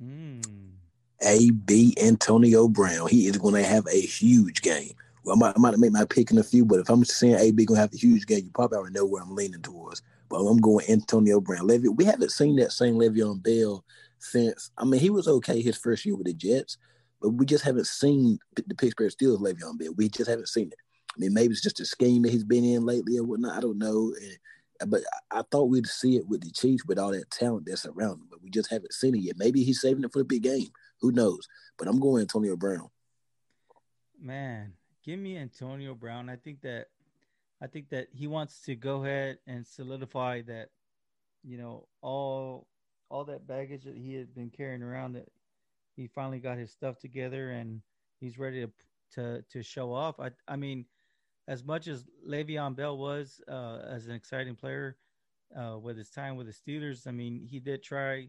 Mm. 0.02 0.44
AB 1.22 1.94
Antonio 2.02 2.68
Brown. 2.68 3.08
He 3.08 3.26
is 3.26 3.38
going 3.38 3.54
to 3.54 3.62
have 3.62 3.86
a 3.86 4.00
huge 4.00 4.62
game. 4.62 4.92
Well, 5.24 5.36
I 5.36 5.38
might, 5.38 5.54
I 5.56 5.58
might 5.58 5.78
make 5.78 5.92
my 5.92 6.04
pick 6.04 6.30
in 6.30 6.38
a 6.38 6.42
few, 6.42 6.64
but 6.64 6.80
if 6.80 6.90
I'm 6.90 7.04
saying 7.04 7.36
AB 7.36 7.64
going 7.64 7.76
to 7.76 7.80
have 7.80 7.94
a 7.94 7.98
huge 7.98 8.26
game, 8.26 8.44
you 8.44 8.50
probably 8.54 8.78
already 8.78 8.94
know 8.94 9.06
where 9.06 9.22
I'm 9.22 9.34
leaning 9.34 9.62
towards. 9.62 10.02
But 10.28 10.38
I'm 10.38 10.58
going 10.58 10.84
Antonio 10.88 11.40
Brown. 11.40 11.66
Levy, 11.66 11.88
we 11.88 12.04
haven't 12.04 12.32
seen 12.32 12.56
that 12.56 12.72
same 12.72 12.94
Le'Veon 12.94 13.42
Bell 13.42 13.84
since. 14.18 14.70
I 14.76 14.84
mean, 14.84 15.00
he 15.00 15.10
was 15.10 15.28
okay 15.28 15.62
his 15.62 15.76
first 15.76 16.04
year 16.04 16.16
with 16.16 16.26
the 16.26 16.34
Jets, 16.34 16.76
but 17.24 17.30
we 17.30 17.46
just 17.46 17.64
haven't 17.64 17.86
seen 17.86 18.38
the 18.54 18.74
Pittsburgh 18.74 19.10
Steelers 19.10 19.38
Le'Veon 19.38 19.78
Bell. 19.78 19.94
We 19.96 20.10
just 20.10 20.28
haven't 20.28 20.48
seen 20.48 20.66
it. 20.66 20.78
I 21.10 21.18
mean, 21.18 21.32
maybe 21.32 21.52
it's 21.52 21.62
just 21.62 21.80
a 21.80 21.86
scheme 21.86 22.20
that 22.22 22.32
he's 22.32 22.44
been 22.44 22.64
in 22.64 22.84
lately 22.84 23.16
or 23.16 23.24
whatnot. 23.24 23.56
I 23.56 23.60
don't 23.60 23.78
know. 23.78 24.12
And, 24.78 24.90
but 24.90 25.00
I, 25.30 25.40
thought 25.50 25.70
we'd 25.70 25.86
see 25.86 26.16
it 26.16 26.28
with 26.28 26.42
the 26.42 26.50
Chiefs 26.50 26.84
with 26.84 26.98
all 26.98 27.12
that 27.12 27.30
talent 27.30 27.64
that's 27.66 27.86
around 27.86 28.20
him, 28.20 28.26
but 28.28 28.42
we 28.42 28.50
just 28.50 28.70
haven't 28.70 28.92
seen 28.92 29.14
it 29.14 29.22
yet. 29.22 29.38
Maybe 29.38 29.64
he's 29.64 29.80
saving 29.80 30.04
it 30.04 30.12
for 30.12 30.18
the 30.18 30.26
big 30.26 30.42
game. 30.42 30.68
Who 31.00 31.12
knows? 31.12 31.48
But 31.78 31.88
I'm 31.88 31.98
going 31.98 32.20
Antonio 32.20 32.58
Brown. 32.58 32.90
Man, 34.20 34.74
give 35.02 35.18
me 35.18 35.38
Antonio 35.38 35.94
Brown. 35.94 36.28
I 36.28 36.36
think 36.36 36.60
that 36.60 36.88
I 37.62 37.68
think 37.68 37.88
that 37.88 38.08
he 38.12 38.26
wants 38.26 38.60
to 38.62 38.74
go 38.74 39.02
ahead 39.02 39.38
and 39.46 39.66
solidify 39.66 40.42
that, 40.42 40.68
you 41.42 41.56
know, 41.56 41.88
all 42.02 42.66
all 43.08 43.24
that 43.24 43.46
baggage 43.46 43.84
that 43.84 43.96
he 43.96 44.12
had 44.12 44.34
been 44.34 44.50
carrying 44.50 44.82
around 44.82 45.14
that 45.14 45.28
he 45.96 46.06
finally 46.06 46.38
got 46.38 46.58
his 46.58 46.70
stuff 46.72 46.98
together 46.98 47.50
and 47.50 47.80
he's 48.20 48.38
ready 48.38 48.66
to 48.66 48.72
to 49.14 49.42
to 49.50 49.62
show 49.62 49.92
off. 49.92 50.18
I 50.20 50.30
I 50.48 50.56
mean, 50.56 50.86
as 51.48 51.64
much 51.64 51.88
as 51.88 52.04
Le'Veon 52.28 52.76
Bell 52.76 52.96
was 52.96 53.40
uh, 53.48 53.80
as 53.88 54.06
an 54.06 54.14
exciting 54.14 54.56
player 54.56 54.96
uh, 55.56 55.78
with 55.78 55.96
his 55.96 56.10
time 56.10 56.36
with 56.36 56.46
the 56.46 56.52
Steelers, 56.52 57.06
I 57.06 57.10
mean, 57.10 57.46
he 57.48 57.60
did 57.60 57.82
try 57.82 58.28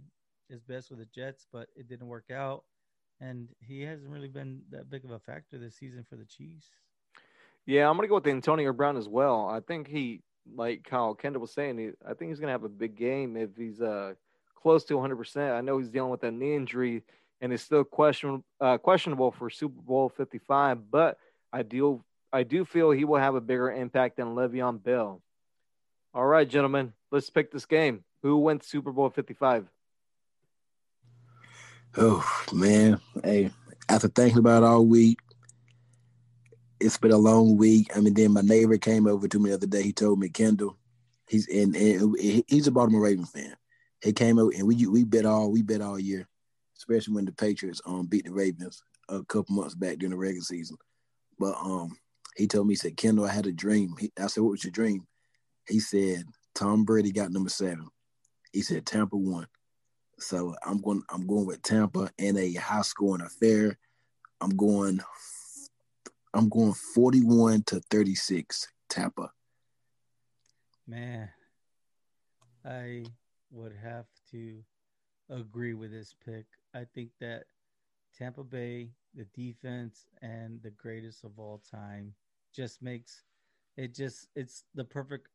his 0.49 0.61
best 0.61 0.89
with 0.89 0.99
the 0.99 1.05
Jets, 1.05 1.47
but 1.51 1.67
it 1.75 1.87
didn't 1.87 2.07
work 2.07 2.29
out. 2.31 2.63
And 3.21 3.47
he 3.61 3.81
hasn't 3.81 4.11
really 4.11 4.27
been 4.27 4.61
that 4.71 4.89
big 4.89 5.05
of 5.05 5.11
a 5.11 5.19
factor 5.19 5.57
this 5.57 5.77
season 5.77 6.05
for 6.07 6.17
the 6.17 6.25
Chiefs. 6.25 6.69
Yeah, 7.65 7.89
I'm 7.89 7.95
gonna 7.95 8.07
go 8.07 8.15
with 8.15 8.27
Antonio 8.27 8.71
Brown 8.73 8.97
as 8.97 9.07
well. 9.07 9.47
I 9.47 9.59
think 9.59 9.87
he, 9.87 10.21
like 10.53 10.83
Kyle 10.83 11.15
Kendall 11.15 11.41
was 11.41 11.53
saying, 11.53 11.77
he, 11.77 11.89
I 12.07 12.13
think 12.13 12.29
he's 12.29 12.39
gonna 12.39 12.51
have 12.51 12.65
a 12.65 12.69
big 12.69 12.95
game 12.95 13.37
if 13.37 13.55
he's 13.55 13.81
uh 13.81 14.13
close 14.55 14.83
to 14.85 14.95
100. 14.95 15.15
percent 15.15 15.53
I 15.53 15.61
know 15.61 15.77
he's 15.77 15.89
dealing 15.89 16.11
with 16.11 16.23
a 16.23 16.31
knee 16.31 16.55
injury 16.55 17.03
and 17.41 17.53
is 17.53 17.61
still 17.61 17.83
question 17.83 18.43
uh, 18.61 18.77
questionable 18.77 19.31
for 19.31 19.49
Super 19.49 19.81
Bowl 19.81 20.09
55, 20.09 20.89
but 20.89 21.17
I 21.51 21.63
do 21.63 22.03
I 22.33 22.43
do 22.43 22.65
feel 22.65 22.91
he 22.91 23.05
will 23.05 23.19
have 23.19 23.35
a 23.35 23.41
bigger 23.41 23.71
impact 23.71 24.17
than 24.17 24.35
Le'Veon 24.35 24.83
Bell. 24.83 25.21
All 26.13 26.25
right, 26.25 26.47
gentlemen, 26.47 26.93
let's 27.11 27.29
pick 27.29 27.51
this 27.51 27.65
game. 27.65 28.03
Who 28.23 28.37
wins 28.37 28.67
Super 28.67 28.91
Bowl 28.91 29.09
55? 29.09 29.67
Oh 31.97 32.43
man, 32.51 32.99
hey, 33.23 33.51
after 33.87 34.07
thinking 34.07 34.39
about 34.39 34.63
it 34.63 34.65
all 34.65 34.85
week, 34.85 35.19
it's 36.79 36.97
been 36.97 37.11
a 37.11 37.17
long 37.17 37.57
week. 37.57 37.95
I 37.95 38.01
mean, 38.01 38.13
then 38.13 38.33
my 38.33 38.41
neighbor 38.41 38.77
came 38.77 39.07
over 39.07 39.27
to 39.27 39.39
me 39.39 39.49
the 39.49 39.55
other 39.55 39.67
day. 39.67 39.81
He 39.81 39.93
told 39.93 40.19
me, 40.19 40.29
Kendall, 40.29 40.77
he's 41.27 41.47
in, 41.47 41.75
and 41.75 42.15
he's 42.47 42.67
a 42.67 42.71
Baltimore 42.71 43.01
Raven 43.01 43.25
fan. 43.25 43.55
He 44.03 44.13
came 44.13 44.37
over 44.37 44.51
and 44.51 44.67
we 44.67 44.85
we 44.87 45.03
bet 45.03 45.25
all 45.25 45.51
we 45.51 45.61
bet 45.61 45.81
all 45.81 45.99
year, 45.99 46.27
especially 46.87 47.15
when 47.15 47.25
the 47.25 47.31
Patriots 47.31 47.81
um 47.85 48.05
beat 48.05 48.25
the 48.25 48.31
Ravens 48.31 48.81
a 49.09 49.23
couple 49.23 49.55
months 49.55 49.75
back 49.75 49.97
during 49.97 50.11
the 50.11 50.17
regular 50.17 50.43
season. 50.43 50.77
But 51.39 51.55
um, 51.55 51.97
he 52.35 52.47
told 52.47 52.67
me, 52.67 52.73
he 52.73 52.77
said, 52.77 52.97
Kendall, 52.97 53.25
I 53.25 53.31
had 53.31 53.45
a 53.45 53.51
dream. 53.51 53.95
He, 53.99 54.11
I 54.19 54.27
said, 54.27 54.41
what 54.41 54.51
was 54.51 54.63
your 54.63 54.71
dream? 54.71 55.05
He 55.67 55.79
said, 55.79 56.23
Tom 56.53 56.85
Brady 56.85 57.11
got 57.11 57.31
number 57.31 57.49
seven. 57.49 57.87
He 58.51 58.61
said 58.61 58.85
Tampa 58.85 59.17
won. 59.17 59.47
So 60.19 60.55
I'm 60.65 60.79
going 60.79 61.03
I'm 61.09 61.27
going 61.27 61.45
with 61.45 61.61
Tampa 61.61 62.09
in 62.17 62.37
a 62.37 62.53
high 62.53 62.83
scoring 62.83 63.21
affair. 63.21 63.77
I'm 64.39 64.55
going 64.55 65.01
I'm 66.33 66.47
going 66.49 66.73
41 66.73 67.63
to 67.63 67.81
36 67.91 68.67
Tampa. 68.89 69.31
Man, 70.87 71.29
I 72.63 73.05
would 73.51 73.73
have 73.83 74.05
to 74.31 74.63
agree 75.29 75.73
with 75.73 75.91
this 75.91 76.15
pick. 76.25 76.45
I 76.75 76.85
think 76.93 77.11
that 77.21 77.45
Tampa 78.17 78.43
Bay, 78.43 78.89
the 79.15 79.25
defense, 79.33 80.05
and 80.21 80.61
the 80.61 80.71
greatest 80.71 81.23
of 81.23 81.39
all 81.39 81.63
time 81.71 82.13
just 82.53 82.81
makes 82.81 83.23
it 83.77 83.93
just 83.93 84.27
it's 84.35 84.63
the 84.73 84.83
perfect 84.83 85.27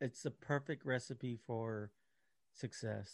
it's 0.00 0.22
the 0.22 0.30
perfect 0.30 0.84
recipe 0.84 1.38
for 1.46 1.90
success. 2.54 3.10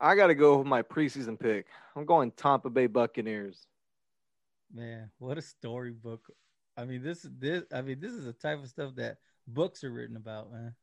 I 0.00 0.16
got 0.16 0.26
to 0.28 0.34
go 0.34 0.58
with 0.58 0.66
my 0.66 0.82
preseason 0.82 1.38
pick. 1.38 1.66
I'm 1.94 2.04
going 2.04 2.32
Tampa 2.32 2.70
Bay 2.70 2.88
Buccaneers. 2.88 3.68
Man, 4.74 5.10
what 5.18 5.38
a 5.38 5.42
storybook! 5.42 6.26
I 6.76 6.84
mean, 6.84 7.02
this 7.02 7.26
this 7.38 7.62
I 7.72 7.82
mean, 7.82 8.00
this 8.00 8.12
is 8.12 8.24
the 8.24 8.32
type 8.32 8.60
of 8.60 8.68
stuff 8.68 8.96
that 8.96 9.18
books 9.46 9.84
are 9.84 9.92
written 9.92 10.16
about, 10.16 10.50
man. 10.50 10.74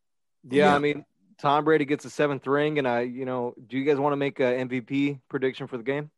Yeah, 0.44 0.66
yeah. 0.66 0.76
I 0.76 0.80
mean, 0.80 1.04
Tom 1.40 1.64
Brady 1.64 1.86
gets 1.86 2.04
a 2.04 2.10
seventh 2.10 2.46
ring, 2.46 2.78
and 2.80 2.88
I, 2.88 3.02
you 3.02 3.24
know, 3.24 3.56
do 3.68 3.78
you 3.78 3.86
guys 3.86 3.98
want 3.98 4.12
to 4.12 4.18
make 4.18 4.40
an 4.42 4.68
MVP 4.68 5.22
prediction 5.30 5.68
for 5.68 5.78
the 5.78 5.84
game? 5.84 6.12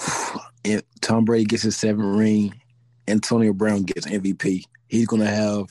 If 0.66 0.82
Tom 1.02 1.26
Brady 1.26 1.44
gets 1.44 1.62
his 1.62 1.76
seventh 1.76 2.16
ring, 2.16 2.58
Antonio 3.06 3.52
Brown 3.52 3.82
gets 3.82 4.06
MVP. 4.06 4.64
He's 4.88 5.06
gonna 5.06 5.26
have 5.26 5.66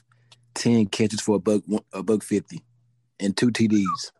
ten 0.54 0.86
catches 0.86 1.20
for 1.20 1.38
a 1.38 1.40
buck, 1.40 1.64
a 1.92 2.04
buck 2.04 2.22
fifty, 2.22 2.62
and 3.20 3.36
two 3.36 3.50
TDs. 3.50 4.12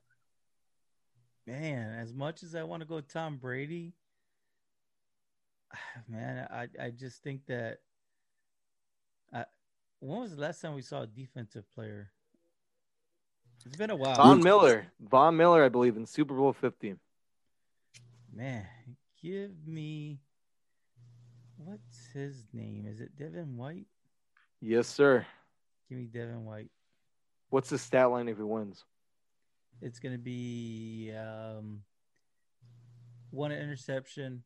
Man, 1.46 2.00
as 2.00 2.12
much 2.12 2.42
as 2.42 2.56
I 2.56 2.64
want 2.64 2.82
to 2.82 2.88
go 2.88 3.02
Tom 3.02 3.38
Brady, 3.38 3.94
man, 6.10 6.48
I 6.50 6.68
I 6.84 6.90
just 6.90 7.22
think 7.22 7.46
that. 7.46 7.78
I, 9.32 9.46
when 10.00 10.22
was 10.22 10.36
the 10.36 10.42
last 10.42 10.60
time 10.60 10.74
we 10.74 10.82
saw 10.82 11.04
a 11.04 11.08
defensive 11.08 11.70
player? 11.76 12.12
It's 13.66 13.78
been 13.78 13.90
a 13.90 13.96
while. 13.96 14.16
Von 14.16 14.44
Miller, 14.44 14.88
Von 15.00 15.38
Miller, 15.38 15.64
I 15.64 15.70
believe, 15.70 15.98
in 15.98 16.06
Super 16.06 16.36
Bowl 16.36 16.54
Fifty. 16.54 16.96
Man, 18.34 18.66
give 19.22 19.52
me 19.66 20.20
What's 21.66 22.08
his 22.14 22.46
name? 22.52 22.86
Is 22.90 23.00
it 23.00 23.16
Devin 23.16 23.56
White? 23.56 23.86
Yes, 24.60 24.88
sir. 24.88 25.26
Give 25.88 25.98
me 25.98 26.06
Devin 26.06 26.44
White. 26.44 26.70
What's 27.50 27.70
the 27.70 27.78
stat 27.78 28.10
line 28.12 28.28
if 28.28 28.38
he 28.38 28.44
wins? 28.44 28.84
It's 29.82 30.00
gonna 30.00 30.18
be 30.18 31.14
um, 31.18 31.84
one 33.32 33.52
interception, 33.52 34.44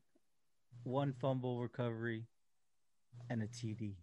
one 0.84 1.12
fumble 1.12 1.60
recovery, 1.60 2.24
and 3.30 3.42
a 3.42 3.46
TD. 3.46 3.94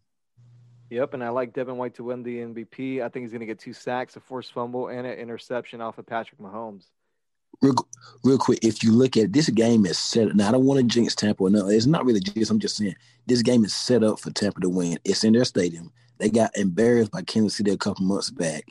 Yep, 0.90 1.16
and 1.16 1.24
I 1.24 1.30
like 1.30 1.54
Devin 1.54 1.78
White 1.78 1.96
to 1.96 2.04
win 2.04 2.22
the 2.22 2.38
MVP. 2.38 3.02
I 3.02 3.10
think 3.10 3.24
he's 3.24 3.32
going 3.32 3.40
to 3.40 3.46
get 3.46 3.60
two 3.60 3.74
sacks, 3.74 4.16
a 4.16 4.20
forced 4.20 4.54
fumble, 4.54 4.88
and 4.88 5.08
an 5.08 5.18
interception 5.18 5.82
off 5.82 5.98
of 5.98 6.06
Patrick 6.06 6.40
Mahomes. 6.40 6.86
Real, 7.62 7.74
real 8.24 8.38
quick, 8.38 8.60
if 8.62 8.84
you 8.84 8.92
look 8.92 9.18
at 9.18 9.34
this 9.34 9.50
game 9.50 9.86
is 9.86 9.98
set. 9.98 10.36
Now 10.36 10.50
I 10.50 10.52
don't 10.52 10.66
want 10.66 10.80
to 10.80 10.86
jinx 10.86 11.16
Tampa. 11.16 11.44
Or 11.44 11.50
no, 11.50 11.70
it's 11.70 11.86
not 11.86 12.06
really 12.06 12.20
jinx. 12.20 12.50
I'm 12.50 12.60
just 12.60 12.76
saying 12.76 12.96
this 13.26 13.42
game 13.42 13.64
is 13.64 13.74
set 13.74 14.04
up 14.04 14.20
for 14.20 14.30
Tampa 14.32 14.60
to 14.62 14.70
win. 14.70 15.00
It's 15.06 15.24
in 15.24 15.34
their 15.34 15.46
stadium. 15.46 15.92
They 16.18 16.30
got 16.30 16.56
embarrassed 16.56 17.12
by 17.12 17.24
Kansas 17.24 17.56
City 17.56 17.72
a 17.72 17.78
couple 17.78 18.06
months 18.06 18.30
back. 18.30 18.66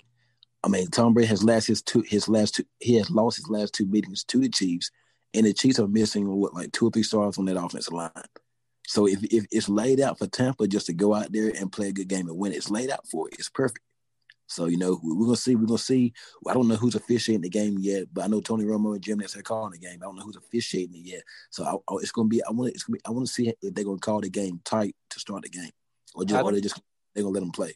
I 0.63 0.69
mean, 0.69 0.89
Tom 0.89 1.15
Brady 1.15 1.29
has 1.29 1.43
lost 1.43 1.67
his 1.67 1.83
two 1.83 2.05
his 2.07 2.29
last 2.29 2.57
two 2.57 2.65
he 2.81 2.95
has 2.97 3.11
lost 3.11 3.39
his 3.39 3.49
last 3.49 3.75
two 3.75 3.87
meetings 3.87 4.23
to 4.25 4.39
the 4.39 4.49
Chiefs, 4.49 4.91
and 5.33 5.47
the 5.47 5.53
Chiefs 5.53 5.79
are 5.79 5.89
missing 5.89 6.29
what 6.29 6.55
like 6.55 6.73
two 6.73 6.87
or 6.87 6.91
three 6.91 7.03
stars 7.03 7.39
on 7.39 7.47
that 7.47 7.63
offensive 7.63 7.93
line. 7.93 8.11
So 8.87 9.07
if, 9.07 9.23
if 9.25 9.47
it's 9.51 9.69
laid 9.69 10.01
out 10.01 10.19
for 10.19 10.27
Tampa 10.27 10.69
just 10.69 10.87
to 10.87 10.93
go 10.93 11.15
out 11.15 11.33
there 11.33 11.53
and 11.59 11.73
play 11.73 11.89
a 11.89 11.93
good 11.93 12.09
game 12.09 12.29
and 12.29 12.37
win, 12.37 12.53
it's 12.53 12.71
laid 12.71 12.91
out 12.91 13.07
for 13.09 13.29
it. 13.29 13.37
It's 13.39 13.49
perfect. 13.49 13.81
So 14.47 14.67
you 14.67 14.77
know 14.77 15.01
we're 15.03 15.25
gonna 15.25 15.37
see. 15.37 15.57
We're 15.57 15.67
gonna 15.67 15.79
see. 15.79 16.13
I 16.47 16.53
don't 16.53 16.69
know 16.69 16.77
who's 16.77 16.95
officiating 16.95 17.41
the 17.41 17.49
game 17.49 17.79
yet, 17.81 18.09
but 18.13 18.25
I 18.25 18.27
know 18.27 18.43
Tony 18.43 18.65
Romo 18.65 18.93
and 18.93 19.03
Jim 19.03 19.19
Nantz 19.19 19.37
are 19.39 19.43
calling 19.43 19.73
the 19.73 19.79
game. 19.79 20.01
I 20.03 20.05
don't 20.05 20.17
know 20.17 20.23
who's 20.23 20.37
officiating 20.37 20.95
it 20.97 21.07
yet. 21.07 21.23
So 21.49 21.65
I, 21.65 21.73
I, 21.73 21.97
it's 21.97 22.13
gonna 22.13 22.29
be. 22.29 22.45
I 22.45 22.51
want. 22.51 22.75
It's 22.75 22.83
gonna 22.83 22.97
be. 22.97 23.01
I 23.07 23.11
want 23.11 23.27
to 23.27 23.33
see 23.33 23.49
if 23.49 23.75
they're 23.75 23.85
gonna 23.85 23.99
call 23.99 24.21
the 24.21 24.29
game 24.29 24.61
tight 24.63 24.95
to 25.11 25.19
start 25.19 25.43
the 25.43 25.49
game, 25.49 25.71
or 26.15 26.25
just, 26.27 26.45
or 26.45 26.53
they 26.53 26.61
just 26.61 26.79
they're 27.15 27.25
gonna 27.25 27.33
let 27.33 27.41
them 27.41 27.53
play. 27.53 27.75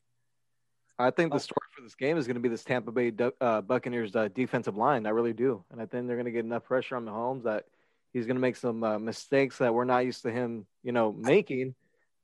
I 0.99 1.11
think 1.11 1.33
the 1.33 1.39
story 1.39 1.67
for 1.75 1.83
this 1.83 1.95
game 1.95 2.17
is 2.19 2.27
going 2.27 2.35
to 2.35 2.41
be 2.41 2.49
this 2.49 2.65
Tampa 2.65 2.91
Bay 2.91 3.13
uh, 3.41 3.61
Buccaneers 3.61 4.17
uh, 4.17 4.29
defensive 4.35 4.77
line. 4.77 5.07
I 5.07 5.11
really 5.11 5.33
do, 5.33 5.63
and 5.71 5.81
I 5.81 5.87
think 5.87 6.09
they're 6.09 6.17
going 6.17 6.25
to 6.25 6.33
get 6.33 6.45
enough 6.45 6.65
pressure 6.65 6.97
on 6.97 7.05
Mahomes 7.05 7.45
that 7.45 7.67
he's 8.13 8.27
going 8.27 8.37
to 8.37 8.41
make 8.41 8.57
some 8.57 8.83
uh, 8.83 8.99
mistakes 8.99 9.59
that 9.59 9.75
we're 9.75 9.85
not 9.85 10.05
used 10.05 10.23
to 10.23 10.31
him, 10.31 10.67
you 10.83 10.93
know, 10.93 11.13
making. 11.13 11.75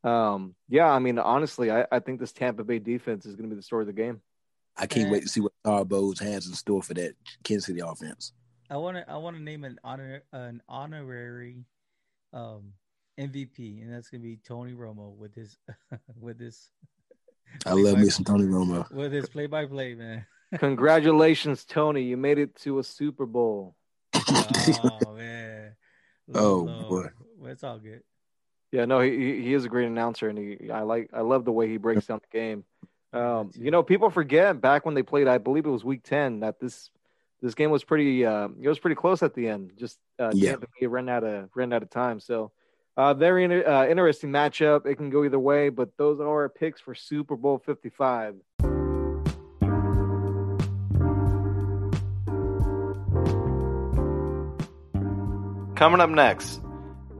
Um, 0.02 0.54
yeah, 0.68 0.90
I 0.90 0.98
mean, 0.98 1.18
honestly, 1.18 1.70
I, 1.70 1.86
I 1.90 1.98
think 1.98 2.20
this 2.20 2.32
Tampa 2.32 2.64
Bay 2.64 2.78
defense 2.78 3.24
is 3.26 3.36
going 3.36 3.48
to 3.48 3.54
be 3.54 3.58
the 3.58 3.62
story 3.62 3.82
of 3.82 3.86
the 3.86 3.92
game. 3.92 4.20
I 4.76 4.86
can't 4.86 5.10
wait 5.10 5.22
to 5.22 5.28
see 5.28 5.40
what 5.40 5.52
Todd 5.64 5.88
Bowles 5.88 6.18
has 6.18 6.46
in 6.46 6.52
store 6.54 6.82
for 6.82 6.94
that 6.94 7.14
Kansas 7.44 7.66
City 7.66 7.80
offense. 7.80 8.32
I 8.68 8.76
want 8.76 8.96
to 8.96 9.08
I 9.08 9.16
want 9.18 9.36
to 9.36 9.42
name 9.42 9.64
an 9.64 9.78
honor 9.84 10.22
an 10.32 10.62
honorary 10.68 11.64
um, 12.32 12.72
MVP, 13.18 13.82
and 13.82 13.92
that's 13.92 14.10
going 14.10 14.20
to 14.20 14.26
be 14.26 14.38
Tony 14.44 14.72
Romo 14.72 15.16
with 15.16 15.34
his 15.34 15.56
with 16.20 16.40
his. 16.40 16.70
I 17.66 17.72
love 17.72 17.98
me 17.98 18.08
some 18.08 18.24
Tony 18.24 18.44
Romo 18.44 18.90
with 18.90 19.12
his 19.12 19.28
play 19.28 19.46
by 19.46 19.66
play, 19.66 19.94
man. 19.94 20.26
Congratulations, 20.58 21.64
Tony! 21.64 22.02
You 22.02 22.16
made 22.16 22.38
it 22.38 22.56
to 22.62 22.78
a 22.78 22.84
Super 22.84 23.26
Bowl. 23.26 23.76
oh 24.14 25.14
man! 25.14 25.53
Oh 26.32 26.64
boy, 26.88 27.08
well, 27.38 27.50
it's 27.50 27.64
all 27.64 27.78
good. 27.78 28.02
Yeah, 28.72 28.86
no, 28.86 29.00
he 29.00 29.42
he 29.42 29.54
is 29.54 29.64
a 29.64 29.68
great 29.68 29.86
announcer, 29.86 30.28
and 30.28 30.38
he 30.38 30.70
I 30.70 30.82
like 30.82 31.10
I 31.12 31.20
love 31.20 31.44
the 31.44 31.52
way 31.52 31.68
he 31.68 31.76
breaks 31.76 32.06
down 32.06 32.20
the 32.20 32.38
game. 32.38 32.64
Um, 33.12 33.52
you 33.54 33.70
know, 33.70 33.82
people 33.82 34.10
forget 34.10 34.60
back 34.60 34.84
when 34.84 34.94
they 34.94 35.02
played. 35.02 35.28
I 35.28 35.38
believe 35.38 35.66
it 35.66 35.70
was 35.70 35.84
Week 35.84 36.02
Ten 36.02 36.40
that 36.40 36.58
this 36.58 36.90
this 37.40 37.54
game 37.54 37.70
was 37.70 37.84
pretty. 37.84 38.26
Uh, 38.26 38.48
it 38.60 38.68
was 38.68 38.78
pretty 38.78 38.96
close 38.96 39.22
at 39.22 39.34
the 39.34 39.48
end. 39.48 39.72
Just 39.76 39.98
uh, 40.18 40.32
yeah, 40.34 40.56
ran 40.80 41.08
out 41.08 41.22
of 41.22 41.50
ran 41.54 41.72
out 41.72 41.82
of 41.82 41.90
time. 41.90 42.18
So, 42.18 42.50
uh, 42.96 43.14
very 43.14 43.64
uh, 43.64 43.86
interesting 43.86 44.30
matchup. 44.30 44.86
It 44.86 44.96
can 44.96 45.10
go 45.10 45.24
either 45.24 45.38
way, 45.38 45.68
but 45.68 45.96
those 45.96 46.18
are 46.20 46.26
our 46.26 46.48
picks 46.48 46.80
for 46.80 46.94
Super 46.94 47.36
Bowl 47.36 47.58
Fifty 47.58 47.90
Five. 47.90 48.34
Coming 55.74 56.00
up 56.00 56.08
next, 56.08 56.60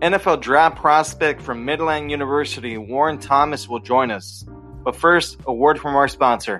NFL 0.00 0.40
draft 0.40 0.76
prospect 0.76 1.42
from 1.42 1.64
Midland 1.64 2.12
University, 2.12 2.78
Warren 2.78 3.18
Thomas, 3.18 3.68
will 3.68 3.80
join 3.80 4.12
us. 4.12 4.44
But 4.84 4.94
first, 4.94 5.38
a 5.44 5.52
word 5.52 5.80
from 5.80 5.96
our 5.96 6.06
sponsor. 6.06 6.58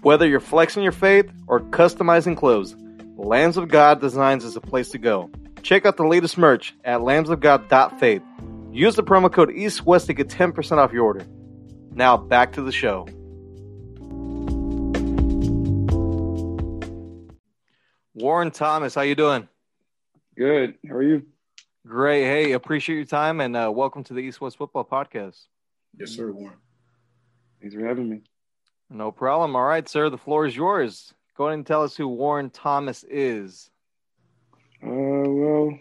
Whether 0.00 0.26
you're 0.26 0.40
flexing 0.40 0.82
your 0.82 0.92
faith 0.92 1.30
or 1.46 1.60
customizing 1.60 2.38
clothes, 2.38 2.74
Lambs 3.18 3.58
of 3.58 3.68
God 3.68 4.00
Designs 4.00 4.44
is 4.44 4.56
a 4.56 4.62
place 4.62 4.88
to 4.90 4.98
go. 4.98 5.28
Check 5.62 5.84
out 5.84 5.98
the 5.98 6.06
latest 6.06 6.38
merch 6.38 6.74
at 6.84 7.00
lambsofgod.faith. 7.00 8.22
Use 8.72 8.94
the 8.96 9.02
promo 9.02 9.32
code 9.32 9.48
EastWest 9.48 10.06
to 10.06 10.12
get 10.12 10.28
10% 10.28 10.78
off 10.78 10.92
your 10.92 11.04
order. 11.04 11.26
Now 11.92 12.16
back 12.16 12.52
to 12.52 12.62
the 12.62 12.72
show. 12.72 13.06
Warren 18.14 18.50
Thomas, 18.50 18.94
how 18.94 19.02
you 19.02 19.14
doing? 19.14 19.48
Good. 20.36 20.74
How 20.86 20.96
are 20.96 21.02
you? 21.02 21.22
Great. 21.86 22.24
Hey, 22.24 22.52
appreciate 22.52 22.96
your 22.96 23.04
time 23.04 23.40
and 23.40 23.56
uh, 23.56 23.72
welcome 23.74 24.04
to 24.04 24.12
the 24.12 24.20
East 24.20 24.40
West 24.40 24.58
Football 24.58 24.84
Podcast. 24.84 25.46
Yes, 25.98 26.10
sir, 26.10 26.30
Warren. 26.30 26.58
Thanks 27.60 27.74
for 27.74 27.86
having 27.86 28.08
me. 28.08 28.22
No 28.90 29.10
problem. 29.10 29.56
All 29.56 29.64
right, 29.64 29.88
sir. 29.88 30.10
The 30.10 30.18
floor 30.18 30.46
is 30.46 30.54
yours. 30.54 31.14
Go 31.36 31.46
ahead 31.46 31.54
and 31.54 31.66
tell 31.66 31.82
us 31.82 31.96
who 31.96 32.08
Warren 32.08 32.50
Thomas 32.50 33.04
is. 33.04 33.70
Uh, 34.82 34.88
well, 34.90 35.78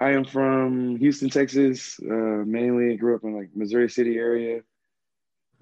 I 0.00 0.10
am 0.10 0.24
from 0.24 0.96
Houston, 0.96 1.30
Texas. 1.30 2.00
Uh, 2.00 2.42
mainly 2.46 2.96
grew 2.96 3.14
up 3.14 3.24
in 3.24 3.36
like 3.36 3.50
Missouri 3.54 3.88
City 3.88 4.16
area. 4.16 4.60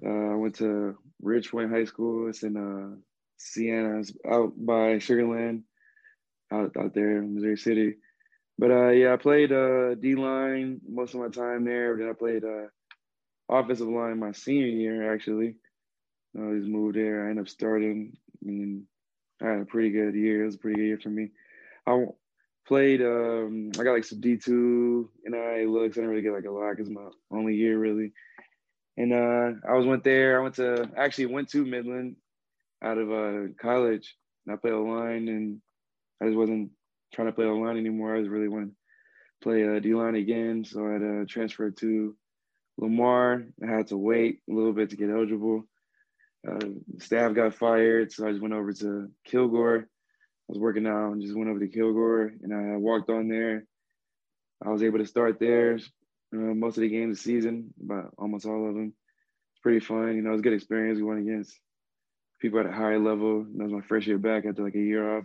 Uh, 0.05 0.33
I 0.33 0.35
went 0.35 0.57
to 0.57 0.97
Ridgepoint 1.23 1.71
High 1.71 1.85
School. 1.85 2.29
It's 2.29 2.43
in 2.43 2.57
uh, 2.57 2.97
Sienna, 3.37 4.01
it's 4.01 4.13
out 4.29 4.53
by 4.57 4.99
Sugar 4.99 5.27
Land 5.27 5.65
out 6.53 6.77
out 6.79 6.95
there 6.95 7.19
in 7.19 7.35
Missouri 7.35 7.57
City. 7.57 7.95
But 8.59 8.71
uh, 8.71 8.89
yeah, 8.89 9.13
I 9.13 9.17
played 9.17 9.53
uh, 9.53 9.95
D 9.95 10.15
line 10.15 10.81
most 10.89 11.15
of 11.15 11.21
my 11.21 11.29
time 11.29 11.65
there. 11.65 11.97
Then 11.97 12.09
I 12.09 12.13
played 12.13 12.45
uh, 12.45 12.67
offensive 13.49 13.89
line 13.89 14.19
my 14.19 14.33
senior 14.33 14.67
year 14.67 15.13
actually. 15.13 15.57
I 16.37 16.55
just 16.57 16.69
moved 16.69 16.97
there. 16.97 17.27
I 17.27 17.31
ended 17.31 17.45
up 17.45 17.49
starting, 17.49 18.17
and 18.47 18.85
I 19.43 19.49
had 19.49 19.61
a 19.61 19.67
pretty 19.67 19.91
good 19.91 20.15
year. 20.15 20.43
It 20.43 20.47
was 20.47 20.55
a 20.55 20.59
pretty 20.59 20.77
good 20.77 20.87
year 20.87 21.01
for 21.03 21.11
me. 21.11 21.29
I 21.87 22.07
played. 22.67 23.03
Um, 23.03 23.73
I 23.79 23.83
got 23.83 23.93
like 23.93 24.05
some 24.05 24.21
D 24.21 24.37
two 24.37 25.11
and 25.25 25.35
I 25.35 25.65
looks. 25.65 25.97
I 25.97 26.01
didn't 26.01 26.11
really 26.11 26.23
get 26.23 26.33
like 26.33 26.45
a 26.45 26.51
lot 26.51 26.77
because 26.77 26.91
my 26.91 27.09
only 27.31 27.55
year 27.55 27.79
really. 27.79 28.13
And 28.97 29.13
uh, 29.13 29.53
I 29.69 29.75
was 29.75 29.87
went 29.87 30.05
there. 30.05 30.39
I 30.39 30.43
went 30.43 30.57
to 30.57 30.91
actually 30.97 31.27
went 31.27 31.49
to 31.51 31.65
Midland 31.65 32.17
out 32.83 32.99
of 32.99 33.11
uh, 33.11 33.53
college. 33.61 34.17
And 34.47 34.55
I 34.55 34.57
played 34.57 34.75
line, 34.75 35.29
and 35.29 35.61
I 36.21 36.27
just 36.27 36.37
wasn't 36.37 36.71
trying 37.15 37.29
to 37.29 37.33
play 37.33 37.47
line 37.47 37.77
anymore. 37.77 38.15
I 38.15 38.19
was 38.19 38.29
really 38.29 38.49
wanting 38.49 38.71
to 38.71 38.75
play 39.43 39.63
a 39.63 39.81
D 39.81 39.95
line 39.95 40.17
again, 40.17 40.65
so 40.65 40.87
I 40.87 40.93
had 40.93 41.01
to 41.01 41.27
transfer 41.27 41.71
to 41.71 42.17
Lamar. 42.79 43.45
I 43.63 43.67
had 43.67 43.87
to 43.89 43.97
wait 43.97 44.41
a 44.51 44.53
little 44.53 44.73
bit 44.73 44.91
to 44.91 44.97
get 44.97 45.11
eligible. 45.11 45.65
Uh, 46.49 46.59
staff 46.99 47.35
got 47.35 47.55
fired, 47.55 48.11
so 48.11 48.27
I 48.27 48.31
just 48.31 48.43
went 48.43 48.55
over 48.55 48.73
to 48.73 49.11
Kilgore. 49.25 49.89
Was 50.53 50.61
working 50.61 50.87
out 50.87 51.13
and 51.13 51.23
just 51.23 51.35
went 51.35 51.49
over 51.49 51.61
to 51.61 51.67
Kilgore, 51.67 52.31
and 52.43 52.53
I 52.53 52.77
walked 52.77 53.09
on 53.09 53.27
there. 53.27 53.65
I 54.63 54.69
was 54.69 54.83
able 54.83 54.99
to 54.99 55.07
start 55.07 55.41
there 55.41 55.79
uh, 56.35 56.37
most 56.37 56.77
of 56.77 56.83
the 56.83 56.91
games 56.91 57.17
the 57.17 57.23
season, 57.23 57.73
about 57.83 58.13
almost 58.19 58.45
all 58.45 58.69
of 58.69 58.75
them. 58.75 58.93
It's 59.55 59.63
pretty 59.63 59.81
fun, 59.81 60.15
you 60.15 60.21
know. 60.21 60.29
It 60.29 60.33
was 60.33 60.41
a 60.41 60.43
good 60.43 60.53
experience. 60.53 60.99
We 60.99 61.05
went 61.05 61.21
against 61.21 61.59
people 62.41 62.61
at 62.61 62.67
a 62.67 62.73
higher 62.73 62.99
level. 62.99 63.47
That 63.57 63.65
was 63.65 63.73
my 63.73 63.81
first 63.81 64.07
year 64.07 64.19
back 64.19 64.45
after 64.45 64.63
like 64.63 64.75
a 64.75 64.79
year 64.79 65.17
off 65.17 65.25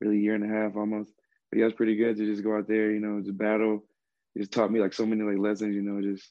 really 0.00 0.18
a 0.18 0.20
year 0.20 0.34
and 0.34 0.44
a 0.44 0.54
half 0.54 0.76
almost. 0.76 1.10
But 1.50 1.60
yeah, 1.60 1.66
it's 1.66 1.76
pretty 1.76 1.96
good 1.96 2.16
to 2.16 2.26
just 2.26 2.42
go 2.42 2.56
out 2.56 2.68
there, 2.68 2.90
you 2.90 3.00
know, 3.00 3.20
just 3.22 3.38
battle. 3.38 3.84
It 4.34 4.40
just 4.40 4.52
taught 4.52 4.70
me 4.70 4.80
like 4.80 4.92
so 4.92 5.06
many 5.06 5.22
like 5.22 5.38
lessons, 5.38 5.74
you 5.74 5.82
know, 5.82 6.02
just 6.02 6.28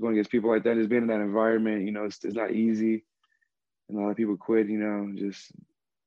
going 0.00 0.14
against 0.14 0.30
people 0.30 0.50
like 0.50 0.62
that, 0.64 0.76
just 0.76 0.88
being 0.88 1.02
in 1.02 1.08
that 1.08 1.20
environment, 1.20 1.84
you 1.84 1.92
know, 1.92 2.04
it's, 2.04 2.24
it's 2.24 2.36
not 2.36 2.52
easy. 2.52 3.04
And 3.88 3.98
a 3.98 4.00
lot 4.00 4.10
of 4.10 4.16
people 4.16 4.36
quit, 4.36 4.68
you 4.68 4.78
know, 4.78 5.12
just 5.16 5.52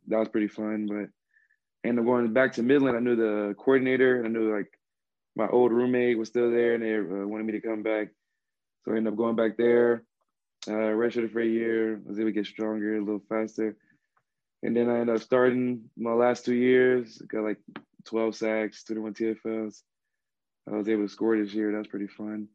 that 0.08 0.20
was 0.20 0.30
pretty 0.30 0.48
fun. 0.48 0.88
But 0.88 1.10
and 1.84 2.04
going 2.06 2.32
back 2.34 2.54
to 2.54 2.64
Midland. 2.64 2.98
I 2.98 3.00
knew 3.00 3.16
the 3.16 3.56
coordinator. 3.58 4.18
And 4.18 4.26
I 4.26 4.30
knew 4.30 4.56
like 4.56 4.72
my 5.36 5.48
old 5.48 5.72
roommate 5.72 6.18
was 6.18 6.30
still 6.30 6.52
there, 6.52 6.76
and 6.76 6.84
they 6.84 6.96
uh, 6.96 7.28
wanted 7.28 7.46
me 7.46 7.54
to 7.54 7.62
come 7.62 7.84
back. 7.84 8.10
So 8.84 8.94
I 8.94 8.98
ended 8.98 9.14
up 9.14 9.18
going 9.18 9.36
back 9.36 9.58
there. 9.58 10.04
Uh, 10.68 10.72
redshirted 10.96 11.32
for 11.32 11.42
a 11.42 11.46
year. 11.46 11.96
I 11.96 12.10
was 12.10 12.20
able 12.20 12.30
to 12.30 12.34
get 12.34 12.46
stronger, 12.46 12.96
a 12.96 13.00
little 13.00 13.24
faster. 13.28 13.76
And 14.62 14.78
then 14.78 14.90
I 14.90 15.00
ended 15.00 15.18
up 15.18 15.22
starting 15.22 15.90
my 15.98 16.14
last 16.14 16.46
two 16.46 16.54
years. 16.54 17.22
Got 17.28 17.44
like 17.44 17.58
12 18.06 18.36
sacks, 18.36 18.84
21 18.86 19.14
TFLs. 19.14 19.82
I 20.72 20.78
was 20.78 20.88
able 20.88 21.04
to 21.04 21.10
score 21.10 21.38
this 21.38 21.54
year. 21.54 21.72
That 21.72 21.80
was 21.80 21.88
pretty 21.88 22.08
fun. 22.08 22.48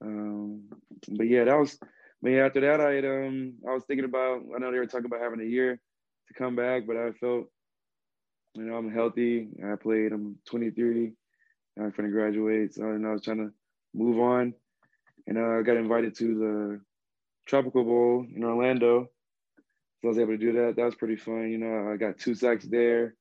Um, 0.00 0.62
but 1.08 1.26
yeah, 1.28 1.44
that 1.44 1.58
was. 1.58 1.76
But 2.22 2.30
yeah, 2.30 2.46
after 2.46 2.60
that, 2.60 2.80
I 2.80 2.92
had, 2.92 3.04
um 3.04 3.54
I 3.68 3.74
was 3.74 3.82
thinking 3.84 4.04
about. 4.04 4.42
I 4.54 4.58
know 4.58 4.70
they 4.70 4.78
were 4.78 4.86
talking 4.86 5.06
about 5.06 5.20
having 5.20 5.40
a 5.40 5.44
year 5.44 5.80
to 6.28 6.34
come 6.34 6.56
back, 6.56 6.86
but 6.86 6.96
I 6.96 7.12
felt 7.12 7.46
You 8.54 8.64
know, 8.64 8.76
I'm 8.76 8.92
healthy. 8.92 9.48
I 9.64 9.76
played. 9.76 10.12
I'm 10.12 10.36
23. 10.46 11.12
I'm 11.78 11.90
going 11.90 12.10
to 12.10 12.10
graduate. 12.10 12.74
So 12.74 12.84
know, 12.84 13.10
I 13.10 13.12
was 13.14 13.22
trying 13.22 13.38
to 13.38 13.52
move 13.94 14.20
on, 14.20 14.54
and 15.26 15.38
uh, 15.38 15.60
I 15.60 15.62
got 15.62 15.78
invited 15.78 16.16
to 16.18 16.26
the 16.38 16.80
Tropical 17.46 17.84
Bowl 17.84 18.26
in 18.34 18.44
Orlando. 18.44 19.08
So 20.02 20.08
I 20.08 20.10
was 20.10 20.18
able 20.18 20.32
to 20.32 20.38
do 20.38 20.52
that. 20.54 20.76
That 20.76 20.84
was 20.84 20.96
pretty 20.96 21.16
fun. 21.16 21.50
You 21.50 21.58
know, 21.58 21.90
I 21.92 21.96
got 21.96 22.18
two 22.18 22.34
sacks 22.34 22.66
there, 22.66 23.14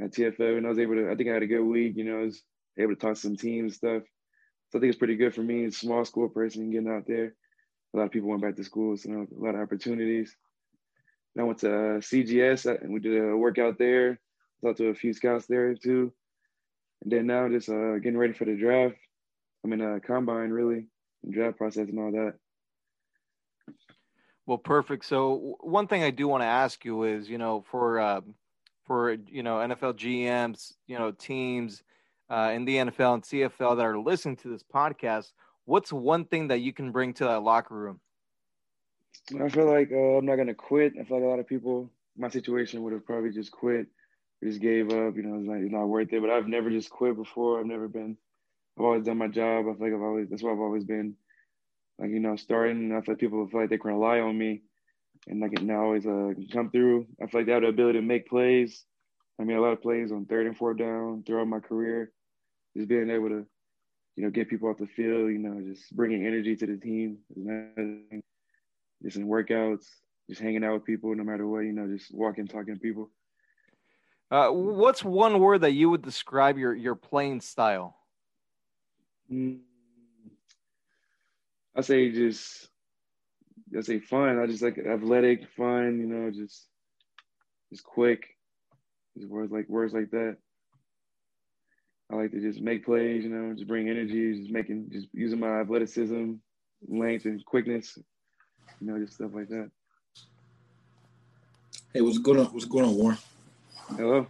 got 0.00 0.12
TFL, 0.12 0.58
and 0.58 0.66
I 0.66 0.70
was 0.70 0.80
able 0.80 0.96
to. 0.96 1.10
I 1.10 1.16
think 1.16 1.30
I 1.30 1.34
had 1.34 1.44
a 1.44 1.48
good 1.48 1.64
week. 1.64 1.94
You 1.96 2.04
know, 2.04 2.20
I 2.20 2.24
was 2.24 2.42
able 2.78 2.94
to 2.94 3.00
talk 3.00 3.14
to 3.14 3.20
some 3.20 3.36
teams 3.36 3.72
and 3.72 3.74
stuff. 3.74 4.02
So 4.70 4.78
I 4.78 4.80
think 4.80 4.90
it's 4.90 4.98
pretty 4.98 5.16
good 5.16 5.34
for 5.34 5.42
me, 5.42 5.66
a 5.66 5.72
small 5.72 6.04
school 6.04 6.28
person, 6.30 6.70
getting 6.70 6.90
out 6.90 7.06
there. 7.06 7.34
A 7.94 7.98
lot 7.98 8.04
of 8.06 8.12
people 8.12 8.30
went 8.30 8.42
back 8.42 8.56
to 8.56 8.64
school, 8.64 8.96
so 8.96 9.08
you 9.08 9.16
know, 9.16 9.26
a 9.30 9.44
lot 9.44 9.54
of 9.54 9.62
opportunities. 9.62 10.36
And 11.34 11.42
I 11.42 11.46
went 11.46 11.58
to 11.60 11.68
uh, 11.68 11.98
CGS 12.00 12.80
and 12.82 12.92
we 12.92 13.00
did 13.00 13.22
a 13.22 13.36
workout 13.36 13.78
there. 13.78 14.20
Talked 14.62 14.78
to 14.78 14.88
a 14.88 14.94
few 14.94 15.12
scouts 15.12 15.46
there 15.46 15.74
too. 15.74 16.12
And 17.02 17.12
then 17.12 17.26
now 17.26 17.48
just 17.48 17.68
uh, 17.68 17.98
getting 17.98 18.18
ready 18.18 18.32
for 18.32 18.44
the 18.44 18.56
draft. 18.56 18.96
I 19.64 19.68
mean, 19.68 19.80
a 19.80 20.00
combine 20.00 20.50
really, 20.50 20.86
draft 21.28 21.58
process 21.58 21.88
and 21.88 21.98
all 21.98 22.12
that. 22.12 22.34
Well, 24.46 24.58
perfect. 24.58 25.06
So 25.06 25.56
one 25.60 25.86
thing 25.86 26.02
I 26.02 26.10
do 26.10 26.28
want 26.28 26.42
to 26.42 26.46
ask 26.46 26.84
you 26.84 27.04
is, 27.04 27.28
you 27.28 27.38
know, 27.38 27.64
for 27.70 27.98
uh, 27.98 28.20
for 28.84 29.12
you 29.12 29.42
know 29.42 29.56
NFL 29.56 29.94
GMs, 29.94 30.74
you 30.86 30.98
know 30.98 31.12
teams 31.12 31.82
uh, 32.28 32.52
in 32.54 32.64
the 32.64 32.76
NFL 32.76 33.14
and 33.14 33.22
CFL 33.22 33.76
that 33.76 33.86
are 33.86 33.98
listening 33.98 34.36
to 34.36 34.48
this 34.48 34.62
podcast, 34.62 35.32
what's 35.64 35.92
one 35.92 36.26
thing 36.26 36.48
that 36.48 36.60
you 36.60 36.72
can 36.72 36.92
bring 36.92 37.14
to 37.14 37.24
that 37.24 37.42
locker 37.42 37.74
room? 37.74 38.00
I 39.40 39.48
feel 39.48 39.66
like 39.66 39.90
uh, 39.90 40.18
I'm 40.18 40.26
not 40.26 40.36
gonna 40.36 40.54
quit. 40.54 40.94
I 41.00 41.04
feel 41.04 41.16
like 41.18 41.24
a 41.24 41.28
lot 41.28 41.38
of 41.38 41.46
people, 41.46 41.90
my 42.16 42.28
situation 42.28 42.82
would 42.82 42.92
have 42.92 43.06
probably 43.06 43.30
just 43.30 43.50
quit, 43.50 43.86
just 44.42 44.60
gave 44.60 44.90
up. 44.90 45.16
You 45.16 45.22
know, 45.22 45.36
it's 45.38 45.48
not, 45.48 45.56
it's 45.58 45.72
not 45.72 45.86
worth 45.86 46.12
it. 46.12 46.20
But 46.20 46.30
I've 46.30 46.46
never 46.48 46.70
just 46.70 46.90
quit 46.90 47.16
before. 47.16 47.60
I've 47.60 47.66
never 47.66 47.88
been. 47.88 48.16
I've 48.78 48.84
always 48.84 49.04
done 49.04 49.18
my 49.18 49.28
job. 49.28 49.66
I 49.66 49.74
feel 49.74 49.86
like 49.86 49.94
I've 49.94 50.02
always. 50.02 50.28
That's 50.28 50.42
why 50.42 50.52
I've 50.52 50.60
always 50.60 50.84
been. 50.84 51.14
Like 51.98 52.10
you 52.10 52.20
know, 52.20 52.36
starting. 52.36 52.92
I 52.92 53.00
feel 53.00 53.14
like 53.14 53.20
people 53.20 53.46
feel 53.48 53.60
like 53.60 53.70
they 53.70 53.78
can 53.78 53.92
rely 53.92 54.20
on 54.20 54.36
me, 54.36 54.62
and 55.26 55.40
like 55.40 55.60
now 55.62 55.84
always 55.84 56.06
uh, 56.06 56.32
come 56.52 56.70
through. 56.70 57.06
I 57.22 57.26
feel 57.26 57.40
like 57.40 57.46
they 57.46 57.52
have 57.52 57.62
the 57.62 57.68
ability 57.68 58.00
to 58.00 58.04
make 58.04 58.28
plays. 58.28 58.84
I 59.40 59.44
mean, 59.44 59.56
a 59.56 59.60
lot 59.60 59.72
of 59.72 59.82
plays 59.82 60.12
on 60.12 60.26
third 60.26 60.46
and 60.46 60.56
fourth 60.56 60.78
down 60.78 61.24
throughout 61.26 61.48
my 61.48 61.60
career. 61.60 62.12
Just 62.76 62.88
being 62.88 63.10
able 63.10 63.28
to, 63.28 63.46
you 64.16 64.24
know, 64.24 64.30
get 64.30 64.50
people 64.50 64.68
off 64.68 64.78
the 64.78 64.86
field. 64.86 65.30
You 65.30 65.38
know, 65.38 65.60
just 65.72 65.94
bringing 65.94 66.26
energy 66.26 66.56
to 66.56 66.66
the 66.66 66.76
team 66.76 67.18
just 69.04 69.16
in 69.16 69.26
workouts, 69.26 69.86
just 70.28 70.40
hanging 70.40 70.64
out 70.64 70.74
with 70.74 70.84
people, 70.84 71.14
no 71.14 71.22
matter 71.22 71.46
what, 71.46 71.60
you 71.60 71.72
know, 71.72 71.86
just 71.86 72.12
walking, 72.14 72.46
talking 72.46 72.74
to 72.74 72.80
people. 72.80 73.10
Uh, 74.30 74.48
what's 74.48 75.04
one 75.04 75.38
word 75.38 75.60
that 75.60 75.72
you 75.72 75.90
would 75.90 76.02
describe 76.02 76.58
your 76.58 76.74
your 76.74 76.94
playing 76.94 77.40
style? 77.40 77.94
Mm, 79.30 79.60
I 81.76 81.82
say 81.82 82.10
just, 82.10 82.68
I 83.76 83.82
say 83.82 84.00
fun. 84.00 84.38
I 84.38 84.46
just 84.46 84.62
like 84.62 84.78
athletic, 84.78 85.46
fun. 85.56 85.98
You 86.00 86.06
know, 86.06 86.30
just 86.30 86.66
just 87.70 87.84
quick. 87.84 88.24
Just 89.16 89.28
words 89.28 89.52
like 89.52 89.68
words 89.68 89.92
like 89.92 90.10
that. 90.10 90.38
I 92.10 92.16
like 92.16 92.32
to 92.32 92.40
just 92.40 92.60
make 92.60 92.86
plays. 92.86 93.24
You 93.24 93.30
know, 93.30 93.54
just 93.54 93.68
bring 93.68 93.88
energy. 93.88 94.40
Just 94.40 94.50
making, 94.50 94.88
just 94.90 95.08
using 95.12 95.38
my 95.38 95.60
athleticism, 95.60 96.32
length, 96.88 97.26
and 97.26 97.44
quickness 97.44 97.98
you 98.84 98.92
know, 98.92 98.98
just 98.98 99.14
stuff 99.14 99.30
like 99.34 99.48
that. 99.48 99.70
Hey, 101.92 102.02
what's 102.02 102.18
going 102.18 102.40
on? 102.40 102.46
What's 102.46 102.66
going 102.66 102.84
on, 102.84 102.94
Warren? 102.94 103.18
Hello. 103.96 104.26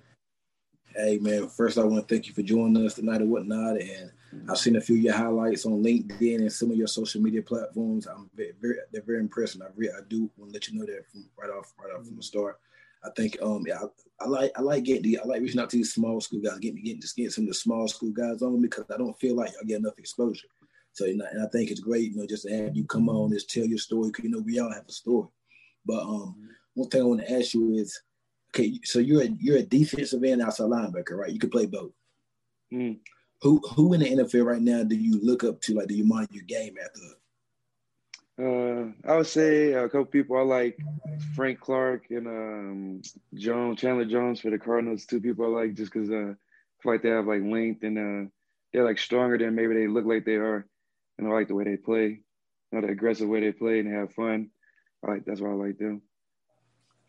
Hey 0.95 1.19
man, 1.21 1.49
first 1.49 1.77
I 1.77 1.83
want 1.83 2.07
to 2.07 2.15
thank 2.15 2.29
you 2.29 2.35
for 2.35 2.43
joining 2.43 2.87
us 2.87 2.95
tonight 2.95 3.21
and 3.21 3.31
whatnot. 3.31 3.81
And 3.81 4.13
I've 4.49 4.59
seen 4.59 4.77
a 4.77 4.81
few 4.81 4.97
of 4.97 5.03
your 5.03 5.15
highlights 5.15 5.67
on 5.67 5.83
LinkedIn 5.83 6.37
and 6.37 6.53
some 6.53 6.71
of 6.71 6.77
your 6.77 6.87
social 6.87 7.21
media 7.21 7.43
platforms. 7.43 8.07
I'm 8.07 8.31
very, 8.37 8.53
very 8.61 8.77
they're 8.93 9.03
very 9.03 9.19
impressive. 9.19 9.63
I 9.63 9.67
really, 9.75 9.93
I 9.93 10.03
do 10.09 10.31
want 10.37 10.53
to 10.53 10.55
let 10.55 10.69
you 10.69 10.79
know 10.79 10.87
that 10.87 11.11
from 11.11 11.29
right 11.37 11.51
off, 11.51 11.75
right 11.83 11.93
off 11.93 12.07
from 12.07 12.15
the 12.15 12.23
start. 12.23 12.61
I 13.05 13.11
think 13.17 13.37
um 13.43 13.65
yeah, 13.67 13.81
I, 13.83 14.25
I 14.25 14.29
like 14.29 14.53
I 14.57 14.61
like 14.61 14.85
getting 14.85 15.03
the 15.03 15.19
I 15.19 15.25
like 15.25 15.41
reaching 15.41 15.61
out 15.61 15.71
to 15.71 15.77
these 15.77 15.93
small 15.93 16.21
school 16.21 16.41
guys, 16.41 16.61
getting 16.61 16.81
getting 16.81 17.01
just 17.01 17.17
getting 17.17 17.31
some 17.31 17.45
of 17.45 17.49
the 17.49 17.55
small 17.55 17.89
school 17.89 18.13
guys 18.13 18.41
on 18.41 18.55
me 18.55 18.69
because 18.69 18.85
I 18.95 18.99
don't 18.99 19.19
feel 19.19 19.35
like 19.35 19.51
I 19.61 19.65
get 19.65 19.81
enough 19.81 19.99
exposure. 19.99 20.47
So 20.95 21.07
you 21.07 21.17
know, 21.17 21.27
and 21.31 21.43
I 21.43 21.49
think 21.49 21.71
it's 21.71 21.81
great, 21.81 22.13
you 22.13 22.17
know, 22.17 22.27
just 22.27 22.45
to 22.45 22.57
have 22.57 22.77
you 22.77 22.85
come 22.85 23.09
on, 23.09 23.33
just 23.33 23.51
tell 23.51 23.65
your 23.65 23.79
story, 23.79 24.09
because 24.09 24.25
you 24.25 24.31
know 24.31 24.39
we 24.39 24.61
all 24.61 24.73
have 24.73 24.87
a 24.89 24.93
story. 24.93 25.29
But 25.85 26.03
um, 26.03 26.37
mm-hmm. 26.39 26.47
one 26.75 26.89
thing 26.89 27.03
I 27.03 27.05
want 27.05 27.21
to 27.21 27.33
ask 27.33 27.53
you 27.53 27.75
is, 27.75 28.01
okay, 28.55 28.79
so 28.85 29.01
you're 29.01 29.23
a 29.23 29.29
you're 29.41 29.59
a 29.59 29.63
defensive 29.63 30.23
end 30.23 30.41
outside 30.41 30.71
linebacker, 30.71 31.17
right? 31.17 31.33
You 31.33 31.41
can 31.41 31.51
play 31.51 31.67
both. 31.67 31.91
Mm. 32.73 32.99
Who 33.43 33.59
who 33.75 33.93
in 33.93 34.01
the 34.01 34.11
NFL 34.11 34.45
right 34.45 34.63
now 34.63 34.85
do 34.85 34.95
you 34.95 35.21
look 35.21 35.43
up 35.43 35.61
to? 35.63 35.75
Like, 35.75 35.89
do 35.89 35.97
you 35.97 36.05
mind 36.05 36.29
your 36.31 36.45
game 36.45 36.77
after? 36.83 37.01
Uh, 38.37 38.91
I 39.09 39.17
would 39.17 39.27
say 39.27 39.73
a 39.73 39.89
couple 39.89 40.07
people 40.07 40.37
I 40.37 40.43
like 40.43 40.79
Frank 41.35 41.61
Clark 41.61 42.07
and 42.11 42.27
um, 42.27 43.03
Jones, 43.35 43.81
Chandler 43.81 44.05
Jones 44.05 44.41
for 44.41 44.51
the 44.51 44.59
Cardinals. 44.59 45.07
Two 45.07 45.21
people 45.21 45.45
I 45.45 45.63
like 45.63 45.75
just 45.75 45.93
because 45.93 46.11
uh, 46.11 46.35
I 46.35 46.83
feel 46.83 46.93
like 46.93 47.03
they 47.03 47.11
have 47.11 47.27
like 47.27 47.43
length 47.43 47.83
and 47.83 47.99
uh, 47.99 48.31
they're 48.73 48.85
like 48.85 48.99
stronger 48.99 49.39
than 49.39 49.55
maybe 49.55 49.75
they 49.75 49.87
look 49.87 50.05
like 50.05 50.25
they 50.25 50.35
are 50.35 50.67
and 51.19 51.27
I 51.27 51.31
like 51.31 51.49
the 51.49 51.55
way 51.55 51.65
they 51.65 51.77
play, 51.77 52.07
you 52.07 52.21
know, 52.73 52.81
the 52.81 52.93
aggressive 52.93 53.29
way 53.29 53.41
they 53.41 53.53
play 53.53 53.81
and 53.81 53.93
have 53.93 54.13
fun. 54.13 54.51
I 55.05 55.13
like 55.13 55.25
that's 55.25 55.41
why 55.41 55.51
I 55.51 55.55
like 55.55 55.79
them. 55.79 56.03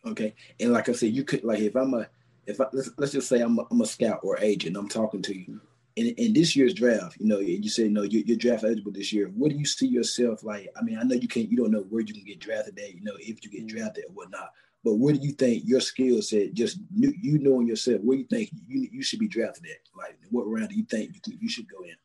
Okay, 0.05 0.35
and 0.59 0.71
like 0.71 0.89
I 0.89 0.93
said, 0.93 1.13
you 1.13 1.23
could 1.23 1.43
like 1.43 1.59
if 1.59 1.75
I'm 1.75 1.93
a 1.93 2.07
if 2.45 2.61
I, 2.61 2.65
let's, 2.73 2.91
let's 2.97 3.11
just 3.11 3.27
say 3.27 3.41
I'm 3.41 3.57
a, 3.57 3.65
I'm 3.71 3.81
a 3.81 3.85
scout 3.85 4.19
or 4.23 4.39
agent, 4.39 4.77
I'm 4.77 4.89
talking 4.89 5.21
to 5.23 5.35
you. 5.35 5.59
In, 5.95 6.07
in 6.17 6.33
this 6.33 6.55
year's 6.57 6.73
draft, 6.73 7.17
you 7.19 7.25
know, 7.25 7.39
you 7.39 7.69
say 7.69 7.87
no, 7.87 8.03
you're, 8.03 8.23
you're 8.25 8.37
draft 8.37 8.65
eligible 8.65 8.91
this 8.91 9.13
year. 9.13 9.31
What 9.33 9.51
do 9.51 9.57
you 9.57 9.65
see 9.65 9.87
yourself 9.87 10.43
like? 10.43 10.69
I 10.77 10.83
mean, 10.83 10.99
I 10.99 11.03
know 11.03 11.15
you 11.15 11.27
can't, 11.29 11.49
you 11.49 11.55
don't 11.55 11.71
know 11.71 11.85
where 11.89 12.01
you 12.01 12.13
can 12.13 12.25
get 12.25 12.39
drafted 12.39 12.77
at, 12.77 12.93
you 12.93 13.01
know, 13.01 13.15
if 13.17 13.43
you 13.43 13.49
get 13.49 13.65
mm-hmm. 13.65 13.77
drafted 13.77 14.03
or 14.09 14.13
whatnot. 14.13 14.51
But 14.83 14.95
where 14.95 15.13
do 15.13 15.19
you 15.19 15.31
think 15.31 15.63
your 15.65 15.79
skill 15.79 16.21
set, 16.21 16.53
just 16.53 16.79
you 16.93 17.39
knowing 17.39 17.65
yourself, 17.65 18.01
where 18.01 18.17
do 18.17 18.21
you 18.21 18.27
think 18.27 18.51
you 18.67 18.87
you 18.91 19.01
should 19.01 19.19
be 19.19 19.27
drafted 19.27 19.65
at? 19.65 19.97
Like, 19.97 20.19
what 20.29 20.43
round 20.43 20.69
do 20.69 20.75
you 20.75 20.83
think 20.83 21.15
you, 21.25 21.37
you 21.41 21.49
should 21.49 21.67
go 21.67 21.81
in? 21.83 21.95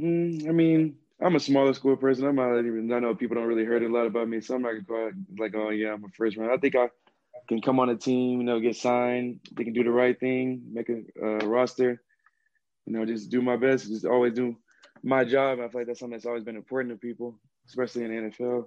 Mm, 0.00 0.48
I 0.48 0.52
mean, 0.52 0.96
I'm 1.20 1.36
a 1.36 1.40
smaller 1.40 1.72
school 1.74 1.96
person. 1.96 2.26
I'm 2.26 2.36
not 2.36 2.58
even. 2.58 2.92
I 2.92 2.98
know 2.98 3.14
people 3.14 3.36
don't 3.36 3.46
really 3.46 3.64
heard 3.64 3.82
a 3.82 3.88
lot 3.88 4.06
about 4.06 4.28
me, 4.28 4.40
so 4.40 4.54
I'm 4.54 4.62
not 4.62 4.72
gonna 4.72 4.82
go 4.82 5.06
out 5.06 5.12
like, 5.38 5.54
oh 5.54 5.70
yeah, 5.70 5.92
I'm 5.92 6.04
a 6.04 6.08
first 6.08 6.36
round. 6.36 6.52
I 6.52 6.56
think 6.56 6.74
I 6.74 6.90
can 7.48 7.60
come 7.60 7.78
on 7.78 7.90
a 7.90 7.96
team, 7.96 8.40
you 8.40 8.44
know, 8.44 8.60
get 8.60 8.76
signed. 8.76 9.40
They 9.52 9.64
can 9.64 9.72
do 9.72 9.84
the 9.84 9.90
right 9.90 10.18
thing, 10.18 10.62
make 10.72 10.88
a 10.88 11.02
uh, 11.22 11.46
roster. 11.46 12.02
You 12.86 12.92
know, 12.92 13.06
just 13.06 13.30
do 13.30 13.40
my 13.40 13.56
best. 13.56 13.88
Just 13.88 14.04
always 14.04 14.34
do 14.34 14.56
my 15.02 15.24
job. 15.24 15.60
I 15.60 15.68
feel 15.68 15.80
like 15.80 15.86
that's 15.86 16.00
something 16.00 16.16
that's 16.16 16.26
always 16.26 16.44
been 16.44 16.56
important 16.56 16.94
to 16.94 16.98
people, 16.98 17.38
especially 17.68 18.04
in 18.04 18.10
the 18.10 18.30
NFL. 18.30 18.66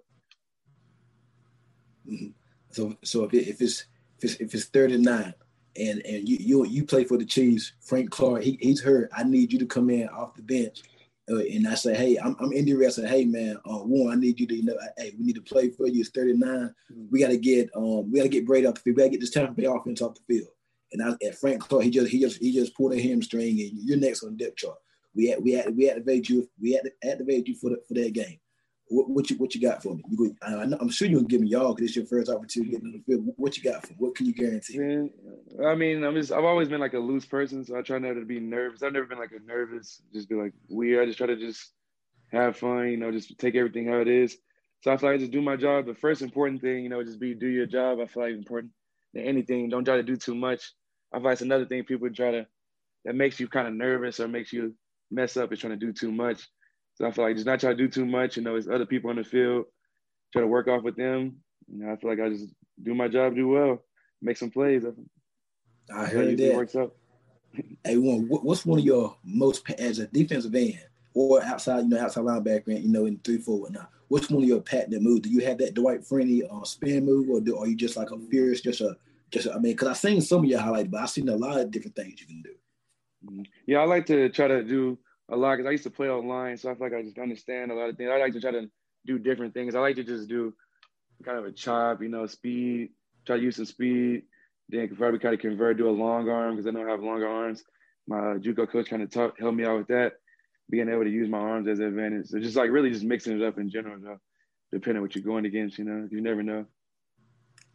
Mm-hmm. 2.10 2.28
So, 2.72 2.98
so 3.04 3.24
if, 3.26 3.34
it, 3.34 3.48
if 3.48 3.62
it's 3.62 3.86
if 4.18 4.24
it's 4.24 4.36
if 4.36 4.54
it's 4.54 4.66
39 4.66 5.34
and 5.76 6.06
and 6.06 6.28
you 6.28 6.38
you 6.40 6.66
you 6.66 6.86
play 6.86 7.04
for 7.04 7.18
the 7.18 7.26
Chiefs, 7.26 7.74
Frank 7.82 8.10
Clark, 8.10 8.44
he, 8.44 8.58
he's 8.62 8.82
hurt. 8.82 9.10
I 9.16 9.24
need 9.24 9.52
you 9.52 9.60
to 9.60 9.66
come 9.66 9.90
in 9.90 10.08
off 10.10 10.34
the 10.34 10.42
bench 10.42 10.82
and 11.28 11.68
I 11.68 11.76
say, 11.76 11.96
hey, 11.96 12.18
I'm, 12.18 12.36
I'm 12.40 12.54
interested. 12.54 13.08
Hey, 13.08 13.26
man, 13.26 13.58
uh, 13.70 13.80
Warren, 13.84 14.18
I 14.18 14.20
need 14.20 14.40
you 14.40 14.48
to, 14.48 14.56
you 14.56 14.63
know, 14.63 14.78
hey, 14.98 15.13
we 15.18 15.26
need 15.26 15.36
to 15.36 15.42
play 15.42 15.70
for 15.70 15.88
you. 15.88 16.00
It's 16.00 16.10
39. 16.10 16.50
Mm-hmm. 16.50 17.06
We 17.12 17.20
got 17.20 17.30
to 17.30 17.38
get, 17.38 17.70
um, 17.76 18.12
we 18.12 18.20
got 18.20 18.24
to 18.24 18.30
get 18.30 18.46
Brady 18.46 18.68
off 18.68 18.76
the 18.76 18.82
field. 18.82 18.98
We 18.98 19.04
got 19.04 19.06
to 19.08 19.12
get 19.12 19.20
this 19.20 19.32
Tampa 19.32 19.54
Bay 19.54 19.66
offense 19.66 20.02
off 20.02 20.16
the 20.16 20.22
field. 20.34 20.50
And 20.94 21.04
I, 21.04 21.26
at 21.26 21.38
Frank 21.38 21.62
Clark, 21.62 21.84
he 21.84 21.90
just, 21.90 22.10
he 22.10 22.20
just, 22.22 22.38
he 22.38 22.54
just 22.54 22.76
pulled 22.76 22.94
a 22.94 23.02
hamstring, 23.02 23.60
and 23.60 23.72
you're 23.74 23.98
next 23.98 24.24
on 24.24 24.38
the 24.38 24.46
depth 24.46 24.58
chart. 24.58 24.78
We, 25.13 25.28
had, 25.28 25.44
we, 25.44 25.52
had, 25.54 25.76
we 25.76 25.90
activate 25.90 26.30
you, 26.30 26.50
we 26.62 26.74
had 26.74 26.84
the 26.84 27.10
activate 27.10 27.48
you 27.48 27.56
for 27.56 27.72
the, 27.72 27.82
for 27.88 27.96
that 27.96 28.13
game. 28.13 28.40
What, 28.89 29.10
what, 29.10 29.30
you 29.30 29.38
what 29.38 29.54
you 29.54 29.62
got 29.62 29.84
for 29.84 29.95
me? 29.95 30.04
You 30.10 30.17
go, 30.17 30.36
I, 30.41 30.63
am 30.63 30.89
sure 30.89 31.08
you 31.08 31.17
can 31.17 31.28
give 31.28 31.41
me 31.41 31.50
y'all 31.50 31.73
because 31.73 31.89
it's 31.89 31.95
your 31.97 32.06
first 32.06 32.30
opportunity 32.30 32.71
to 32.71 32.78
get 32.78 32.86
in 32.86 32.91
the 32.93 33.00
field. 33.00 33.34
What 33.36 33.58
you 33.58 33.63
got 33.63 33.86
for? 33.86 33.93
Me? 33.93 33.97
What 34.00 34.15
can 34.15 34.26
you 34.26 34.34
guarantee? 34.34 34.78
Man, 34.78 35.10
I 35.65 35.76
mean, 35.76 36.04
I'm 36.04 36.16
just 36.16 36.32
I've 36.32 36.45
always 36.45 36.70
been 36.70 36.80
like 36.80 36.93
a 36.93 36.99
loose 36.99 37.26
person, 37.26 37.66
so 37.66 37.78
I 37.78 37.82
try 37.82 37.99
never 37.99 38.20
to 38.20 38.26
be 38.26 38.39
nervous. 38.39 38.84
I've 38.84 38.93
never 38.93 39.05
been 39.05 39.20
like 39.20 39.34
a 39.34 39.45
nervous, 39.45 40.01
just 40.14 40.30
be 40.30 40.36
like 40.36 40.53
weird. 40.70 41.03
I 41.03 41.05
just 41.05 41.18
try 41.18 41.28
to 41.28 41.36
just 41.36 41.74
have 42.32 42.57
fun, 42.57 42.89
you 42.89 42.97
know, 42.97 43.12
just 43.12 43.38
take 43.39 43.55
everything 43.55 43.88
how 43.88 43.99
it 43.99 44.07
is. 44.07 44.38
So 44.82 44.91
I 44.91 44.97
feel 44.97 45.09
like 45.09 45.16
I 45.16 45.20
just 45.20 45.32
do 45.32 45.41
my 45.41 45.55
job. 45.55 45.86
The 45.86 45.95
first 45.95 46.22
important 46.22 46.62
thing, 46.62 46.84
you 46.84 46.89
know, 46.89 47.03
just 47.03 47.20
be 47.20 47.34
do 47.34 47.47
your 47.47 47.66
job. 47.66 47.99
I 47.99 48.05
feel 48.05 48.24
like 48.24 48.34
important 48.34 48.72
than 49.14 49.24
anything. 49.24 49.70
Don't 49.70 49.86
try 49.86 49.97
to 49.97 50.03
do 50.03 50.16
too 50.16 50.36
much. 50.36 50.72
I 51.12 51.18
feel 51.18 51.26
like 51.26 51.41
another 51.41 51.66
thing 51.66 51.84
people 51.84 52.09
try 52.09 52.32
to 52.32 52.47
that 53.05 53.16
makes 53.16 53.39
you 53.39 53.47
kind 53.47 53.68
of 53.68 53.74
nervous 53.74 54.20
or 54.20 54.28
makes 54.28 54.53
you 54.53 54.76
mess 55.09 55.38
up 55.38 55.51
is 55.51 55.59
trying 55.59 55.78
to 55.78 55.86
do 55.86 55.93
too 55.93 56.12
much. 56.12 56.47
So 56.98 57.06
I 57.06 57.12
feel 57.12 57.26
like 57.26 57.36
just 57.36 57.45
not 57.45 57.60
try 57.60 57.72
to 57.72 57.78
do 57.78 57.88
too 57.88 58.06
much. 58.06 58.38
You 58.38 58.43
know, 58.43 58.56
it's 58.56 58.68
other 58.68 58.86
people 58.86 59.12
on 59.12 59.18
the 59.18 59.24
field. 59.24 59.66
Try 60.34 60.41
to 60.41 60.48
work 60.48 60.68
off 60.68 60.84
with 60.84 60.95
them. 60.95 61.38
You 61.72 61.86
know, 61.86 61.91
I 61.91 61.95
feel 61.95 62.10
like 62.10 62.20
I 62.20 62.30
just 62.30 62.48
do 62.82 62.95
my 62.95 63.08
job, 63.08 63.36
do 63.36 63.48
well, 63.48 63.84
make 64.22 64.38
some 64.38 64.50
plays. 64.50 64.84
I, 64.84 66.02
I 66.02 66.06
heard 66.06 66.38
that. 66.38 66.56
Works 66.56 66.76
out. 66.76 66.95
hey, 67.84 67.98
one, 67.98 68.28
what's 68.28 68.66
one 68.66 68.80
of 68.80 68.86
your 68.86 69.16
most 69.24 69.70
as 69.72 70.00
a 70.00 70.08
defensive 70.08 70.56
end? 70.56 70.80
or 71.18 71.43
outside, 71.43 71.80
you 71.80 71.89
know, 71.89 72.00
outside 72.00 72.24
linebacker, 72.24 72.80
you 72.80 72.89
know, 72.89 73.08
in 73.08 73.18
three 73.20 73.39
four 73.39 73.60
whatnot. 73.60 73.89
What's 74.08 74.30
one 74.30 74.43
of 74.43 74.50
your 74.50 74.62
patented 74.62 75.02
moves? 75.02 75.22
Do 75.22 75.32
you 75.32 75.43
have 75.45 75.58
that 75.58 75.74
Dwight 75.74 76.02
Freeney 76.02 76.43
uh, 76.50 76.64
spin 76.64 77.06
move, 77.06 77.28
or 77.30 77.41
do, 77.41 77.58
are 77.58 77.68
you 77.68 77.76
just 77.76 77.98
like 77.98 78.12
a 78.12 78.20
fierce, 78.30 78.62
just 78.62 78.82
a 78.82 78.95
Just 79.32 79.48
I 79.48 79.56
mean, 79.56 79.74
because 79.74 79.88
I've 79.88 79.98
seen 79.98 80.22
some 80.22 80.43
of 80.43 80.45
your 80.45 80.60
highlights, 80.60 80.89
but 80.89 81.02
I've 81.02 81.10
seen 81.10 81.28
a 81.30 81.36
lot 81.36 81.60
of 81.60 81.72
different 81.72 81.95
things 81.95 82.22
you 82.22 82.28
can 82.28 82.41
do. 82.43 82.54
Mm-hmm. 83.26 83.41
Yeah, 83.66 83.80
I 83.80 83.86
like 83.86 84.06
to 84.06 84.30
try 84.30 84.48
to 84.48 84.64
do 84.64 85.00
a 85.30 85.36
lot 85.36 85.57
because 85.57 85.67
I 85.67 85.71
used 85.71 85.84
to 85.84 85.89
play 85.89 86.09
online, 86.09 86.57
so 86.57 86.69
I 86.69 86.75
feel 86.75 86.88
like 86.88 86.93
I 86.93 87.03
just 87.03 87.17
understand 87.17 87.71
a 87.71 87.75
lot 87.75 87.89
of 87.89 87.97
things. 87.97 88.09
I 88.11 88.17
like 88.17 88.34
to 88.34 88.41
try 88.41 88.51
to 88.51 88.69
do 89.05 89.19
different 89.19 89.53
things. 89.53 89.75
I 89.75 89.80
like 89.80 89.95
to 89.95 90.03
just 90.03 90.28
do 90.28 90.53
kind 91.23 91.38
of 91.38 91.45
a 91.45 91.51
chop, 91.51 92.01
you 92.01 92.09
know, 92.09 92.25
speed, 92.28 92.89
try 93.25 93.38
to 93.38 93.43
use 93.43 93.57
some 93.57 93.65
speed, 93.65 94.23
then 94.69 94.93
probably 94.95 95.19
kind 95.19 95.34
of 95.34 95.41
convert, 95.41 95.78
do 95.78 95.89
a 95.89 95.91
long 95.91 96.30
arm 96.30 96.55
because 96.55 96.67
I 96.67 96.71
don't 96.71 96.88
have 96.88 97.01
longer 97.01 97.28
arms. 97.28 97.63
My 98.07 98.36
JUCO 98.38 98.69
coach 98.69 98.89
kind 98.89 99.01
of 99.01 99.09
taught, 99.09 99.39
helped 99.39 99.57
me 99.57 99.65
out 99.65 99.78
with 99.78 99.88
that, 99.88 100.13
being 100.69 100.89
able 100.89 101.03
to 101.03 101.09
use 101.09 101.30
my 101.30 101.39
arms 101.39 101.67
as 101.67 101.80
an 101.80 101.86
advantage. 101.86 102.28
So 102.28 102.39
just 102.39 102.55
like 102.55 102.71
really 102.71 102.89
just 102.89 103.03
mixing 103.03 103.39
it 103.39 103.45
up 103.45 103.57
in 103.57 103.69
general, 103.69 103.97
though, 103.99 104.19
depending 104.71 104.97
on 104.97 105.01
what 105.03 105.15
you're 105.15 105.23
going 105.23 105.45
against, 105.45 105.78
you 105.78 105.86
know, 105.86 106.07
you 106.11 106.21
never 106.21 106.43
know. 106.43 106.65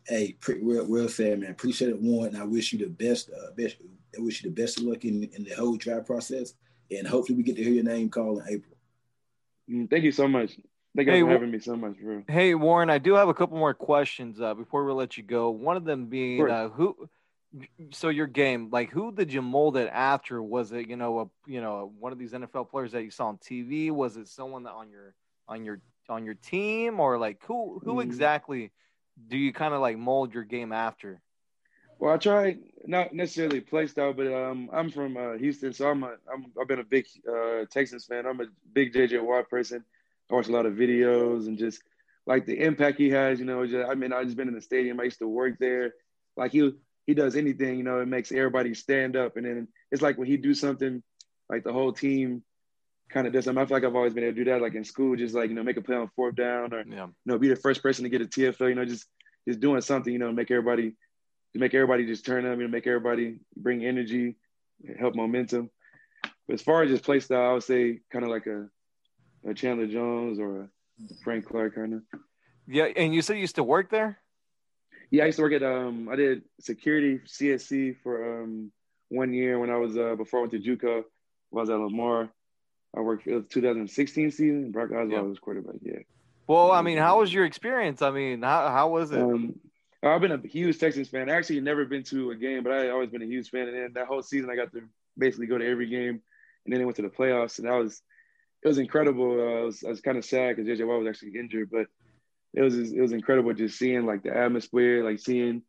Hey, 0.06 0.36
pretty, 0.40 0.62
real, 0.64 0.86
real 0.86 1.08
fair, 1.08 1.36
man. 1.36 1.50
Appreciate 1.50 1.90
it, 1.90 2.00
Warren. 2.00 2.34
I 2.34 2.44
wish 2.44 2.72
you 2.72 2.78
the 2.78 2.86
best, 2.86 3.30
uh, 3.30 3.52
best. 3.56 3.76
I 4.16 4.20
wish 4.20 4.42
you 4.42 4.50
the 4.50 4.60
best 4.60 4.78
of 4.78 4.84
luck 4.84 5.04
in, 5.04 5.24
in 5.34 5.44
the 5.44 5.54
whole 5.54 5.76
draft 5.76 6.06
process, 6.06 6.54
and 6.98 7.06
hopefully 7.06 7.36
we 7.36 7.42
get 7.42 7.56
to 7.56 7.62
hear 7.62 7.72
your 7.72 7.84
name 7.84 8.08
called 8.08 8.38
in 8.38 8.54
April. 8.54 8.76
Mm, 9.70 9.90
thank 9.90 10.04
you 10.04 10.12
so 10.12 10.28
much. 10.28 10.56
Thank 10.94 11.06
you 11.06 11.14
hey, 11.14 11.20
for 11.22 11.30
having 11.30 11.50
me 11.50 11.58
so 11.58 11.74
much, 11.74 11.96
bro. 11.98 12.22
Hey, 12.28 12.54
Warren, 12.54 12.90
I 12.90 12.98
do 12.98 13.14
have 13.14 13.28
a 13.28 13.34
couple 13.34 13.56
more 13.56 13.72
questions 13.72 14.40
uh, 14.40 14.52
before 14.52 14.84
we 14.84 14.92
let 14.92 15.16
you 15.16 15.22
go. 15.22 15.50
One 15.50 15.76
of 15.76 15.84
them 15.84 16.06
being 16.06 16.48
uh, 16.48 16.68
who. 16.68 17.08
So 17.90 18.08
your 18.08 18.26
game, 18.26 18.70
like, 18.70 18.90
who 18.90 19.12
did 19.12 19.30
you 19.30 19.42
mold 19.42 19.76
it 19.76 19.90
after? 19.92 20.42
Was 20.42 20.72
it, 20.72 20.88
you 20.88 20.96
know, 20.96 21.20
a 21.20 21.50
you 21.50 21.60
know 21.60 21.92
one 21.98 22.12
of 22.12 22.18
these 22.18 22.32
NFL 22.32 22.70
players 22.70 22.92
that 22.92 23.04
you 23.04 23.10
saw 23.10 23.28
on 23.28 23.38
TV? 23.38 23.90
Was 23.90 24.16
it 24.16 24.28
someone 24.28 24.64
that 24.64 24.72
on 24.72 24.90
your 24.90 25.14
on 25.48 25.64
your 25.64 25.80
on 26.08 26.24
your 26.24 26.34
team, 26.34 27.00
or 27.00 27.18
like 27.18 27.42
who 27.44 27.80
who 27.84 27.96
mm. 27.96 28.02
exactly 28.02 28.70
do 29.28 29.36
you 29.36 29.52
kind 29.52 29.74
of 29.74 29.80
like 29.80 29.96
mold 29.96 30.34
your 30.34 30.44
game 30.44 30.72
after? 30.72 31.20
Well, 32.02 32.12
I 32.12 32.16
try 32.16 32.56
not 32.84 33.14
necessarily 33.14 33.60
play 33.60 33.86
style, 33.86 34.12
but 34.12 34.26
um, 34.26 34.68
I'm 34.72 34.90
from 34.90 35.16
uh, 35.16 35.34
Houston, 35.34 35.72
so 35.72 35.88
I'm 35.88 36.02
a 36.02 36.16
I'm 36.32 36.46
I've 36.60 36.66
been 36.66 36.80
a 36.80 36.84
big 36.84 37.06
uh, 37.32 37.64
Texans 37.70 38.06
fan. 38.06 38.26
I'm 38.26 38.40
a 38.40 38.46
big 38.72 38.92
JJ 38.92 39.22
Watt 39.22 39.48
person. 39.48 39.84
I 40.28 40.34
watch 40.34 40.48
a 40.48 40.50
lot 40.50 40.66
of 40.66 40.72
videos 40.72 41.46
and 41.46 41.56
just 41.56 41.80
like 42.26 42.44
the 42.44 42.60
impact 42.60 42.98
he 42.98 43.08
has. 43.10 43.38
You 43.38 43.44
know, 43.44 43.64
just, 43.64 43.88
I 43.88 43.94
mean, 43.94 44.12
I 44.12 44.24
just 44.24 44.36
been 44.36 44.48
in 44.48 44.54
the 44.56 44.60
stadium. 44.60 44.98
I 44.98 45.04
used 45.04 45.20
to 45.20 45.28
work 45.28 45.60
there. 45.60 45.94
Like 46.36 46.50
he 46.50 46.72
he 47.06 47.14
does 47.14 47.36
anything, 47.36 47.78
you 47.78 47.84
know, 47.84 48.00
it 48.00 48.08
makes 48.08 48.32
everybody 48.32 48.74
stand 48.74 49.14
up. 49.14 49.36
And 49.36 49.46
then 49.46 49.68
it's 49.92 50.02
like 50.02 50.18
when 50.18 50.26
he 50.26 50.36
do 50.36 50.54
something, 50.54 51.04
like 51.48 51.62
the 51.62 51.72
whole 51.72 51.92
team 51.92 52.42
kind 53.10 53.28
of 53.28 53.32
does 53.32 53.44
something. 53.44 53.62
I 53.62 53.66
feel 53.66 53.76
like 53.76 53.84
I've 53.84 53.94
always 53.94 54.12
been 54.12 54.24
able 54.24 54.34
to 54.34 54.44
do 54.44 54.50
that, 54.50 54.60
like 54.60 54.74
in 54.74 54.82
school, 54.82 55.14
just 55.14 55.36
like 55.36 55.50
you 55.50 55.54
know, 55.54 55.62
make 55.62 55.76
a 55.76 55.82
play 55.82 55.94
on 55.94 56.10
fourth 56.16 56.34
down, 56.34 56.74
or 56.74 56.82
yeah. 56.84 57.06
you 57.06 57.12
know, 57.26 57.38
be 57.38 57.46
the 57.46 57.54
first 57.54 57.80
person 57.80 58.02
to 58.02 58.10
get 58.10 58.22
a 58.22 58.24
TFL. 58.24 58.70
You 58.70 58.74
know, 58.74 58.84
just 58.84 59.06
just 59.46 59.60
doing 59.60 59.80
something, 59.82 60.12
you 60.12 60.18
know, 60.18 60.32
make 60.32 60.50
everybody 60.50 60.96
to 61.52 61.58
make 61.58 61.74
everybody 61.74 62.06
just 62.06 62.24
turn 62.24 62.46
up, 62.46 62.56
you 62.56 62.64
know, 62.64 62.68
make 62.68 62.86
everybody 62.86 63.38
bring 63.56 63.84
energy, 63.84 64.36
help 64.98 65.14
momentum. 65.14 65.70
But 66.46 66.54
as 66.54 66.62
far 66.62 66.82
as 66.82 66.90
just 66.90 67.04
play 67.04 67.20
style, 67.20 67.50
I 67.50 67.52
would 67.54 67.62
say 67.62 68.00
kind 68.10 68.24
of 68.24 68.30
like 68.30 68.46
a 68.46 68.68
a 69.44 69.54
Chandler 69.54 69.86
Jones 69.86 70.38
or 70.38 70.62
a 70.62 70.68
Frank 71.24 71.46
Clark 71.46 71.74
kind 71.74 71.94
of. 71.94 72.02
Yeah, 72.66 72.84
and 72.84 73.14
you 73.14 73.22
said 73.22 73.34
you 73.34 73.40
used 73.40 73.56
to 73.56 73.64
work 73.64 73.90
there. 73.90 74.18
Yeah, 75.10 75.24
I 75.24 75.26
used 75.26 75.36
to 75.36 75.42
work 75.42 75.52
at 75.52 75.62
um 75.62 76.08
I 76.10 76.16
did 76.16 76.42
security 76.60 77.20
CSC 77.26 77.96
for 78.02 78.42
um 78.42 78.72
one 79.08 79.32
year 79.32 79.58
when 79.58 79.70
I 79.70 79.76
was 79.76 79.96
uh 79.96 80.14
before 80.16 80.40
I 80.40 80.42
went 80.42 80.52
to 80.52 80.60
JUCO. 80.60 81.00
I 81.00 81.04
was 81.50 81.70
at 81.70 81.78
Lamar. 81.78 82.30
I 82.96 83.00
worked 83.00 83.24
for 83.24 83.30
the 83.30 83.40
2016 83.42 84.30
season. 84.30 84.70
Brock 84.70 84.90
Osweiler 84.90 85.12
yeah. 85.12 85.20
was 85.20 85.38
quarterback. 85.38 85.76
Yeah. 85.82 86.00
Well, 86.46 86.72
I 86.72 86.82
mean, 86.82 86.98
how 86.98 87.20
was 87.20 87.32
your 87.32 87.44
experience? 87.44 88.02
I 88.02 88.10
mean, 88.10 88.42
how 88.42 88.68
how 88.68 88.88
was 88.88 89.12
it? 89.12 89.20
Um, 89.20 89.54
I've 90.02 90.20
been 90.20 90.32
a 90.32 90.40
huge 90.46 90.78
Texans 90.78 91.08
fan. 91.08 91.30
I 91.30 91.34
actually 91.34 91.60
never 91.60 91.84
been 91.84 92.02
to 92.04 92.32
a 92.32 92.36
game, 92.36 92.64
but 92.64 92.72
I 92.72 92.90
always 92.90 93.10
been 93.10 93.22
a 93.22 93.26
huge 93.26 93.50
fan. 93.50 93.68
And 93.68 93.76
then 93.76 93.92
that 93.94 94.08
whole 94.08 94.22
season, 94.22 94.50
I 94.50 94.56
got 94.56 94.72
to 94.72 94.82
basically 95.16 95.46
go 95.46 95.58
to 95.58 95.66
every 95.66 95.88
game. 95.88 96.20
And 96.64 96.72
then 96.72 96.80
they 96.80 96.84
went 96.84 96.96
to 96.96 97.02
the 97.02 97.08
playoffs, 97.08 97.58
and 97.58 97.68
that 97.68 97.74
was 97.74 98.02
it 98.62 98.68
was 98.68 98.78
incredible. 98.78 99.40
Uh, 99.40 99.60
I 99.60 99.64
was, 99.64 99.82
was 99.82 100.00
kind 100.00 100.16
of 100.16 100.24
sad 100.24 100.56
because 100.56 100.68
JJ 100.68 100.86
Watt 100.86 101.00
was 101.00 101.08
actually 101.08 101.38
injured, 101.38 101.70
but 101.70 101.86
it 102.54 102.62
was 102.62 102.76
it 102.92 103.00
was 103.00 103.12
incredible 103.12 103.52
just 103.52 103.78
seeing 103.78 104.06
like 104.06 104.22
the 104.22 104.36
atmosphere, 104.36 105.04
like 105.04 105.18
seeing 105.18 105.62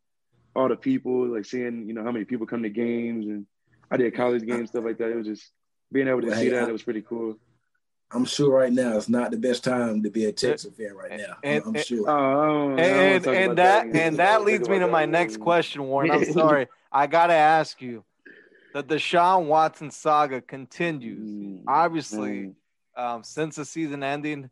all 0.54 0.68
the 0.68 0.76
people, 0.76 1.26
like 1.34 1.44
seeing 1.44 1.88
you 1.88 1.94
know 1.94 2.04
how 2.04 2.12
many 2.12 2.24
people 2.24 2.46
come 2.46 2.62
to 2.62 2.70
games, 2.70 3.26
and 3.26 3.46
I 3.90 3.96
did 3.96 4.14
college 4.14 4.46
games 4.46 4.70
stuff 4.70 4.84
like 4.84 4.98
that. 4.98 5.10
It 5.10 5.16
was 5.16 5.26
just 5.26 5.50
being 5.92 6.08
able 6.08 6.20
to 6.22 6.28
well, 6.28 6.36
see 6.36 6.44
hey, 6.44 6.50
that. 6.50 6.64
I, 6.64 6.68
it 6.68 6.72
was 6.72 6.82
pretty 6.82 7.02
cool. 7.02 7.38
I'm 8.10 8.24
sure 8.24 8.50
right 8.50 8.72
now 8.72 8.96
it's 8.96 9.08
not 9.08 9.30
the 9.30 9.36
best 9.36 9.64
time 9.64 10.02
to 10.02 10.10
be 10.10 10.26
a 10.26 10.32
Texas 10.32 10.72
fan 10.76 10.94
right 10.94 11.18
now. 11.18 11.36
And, 11.42 11.64
I'm, 11.64 11.76
I'm 11.76 11.82
sure. 11.82 12.08
Uh, 12.08 12.76
and 12.76 13.26
and 13.26 13.58
that, 13.58 13.92
that 13.92 13.96
and 13.96 14.16
that 14.18 14.44
leads 14.44 14.68
me 14.68 14.78
to 14.78 14.86
my 14.86 15.04
next 15.04 15.40
question, 15.40 15.82
Warren. 15.84 16.10
I'm 16.10 16.32
sorry, 16.32 16.68
I 16.92 17.06
gotta 17.06 17.34
ask 17.34 17.80
you. 17.82 18.04
That 18.72 18.88
the 18.88 18.96
Deshaun 18.96 19.46
Watson 19.46 19.90
saga 19.90 20.40
continues. 20.40 21.30
Mm, 21.30 21.62
Obviously, 21.68 22.54
um, 22.96 23.22
since 23.22 23.56
the 23.56 23.64
season 23.64 24.02
ending. 24.02 24.50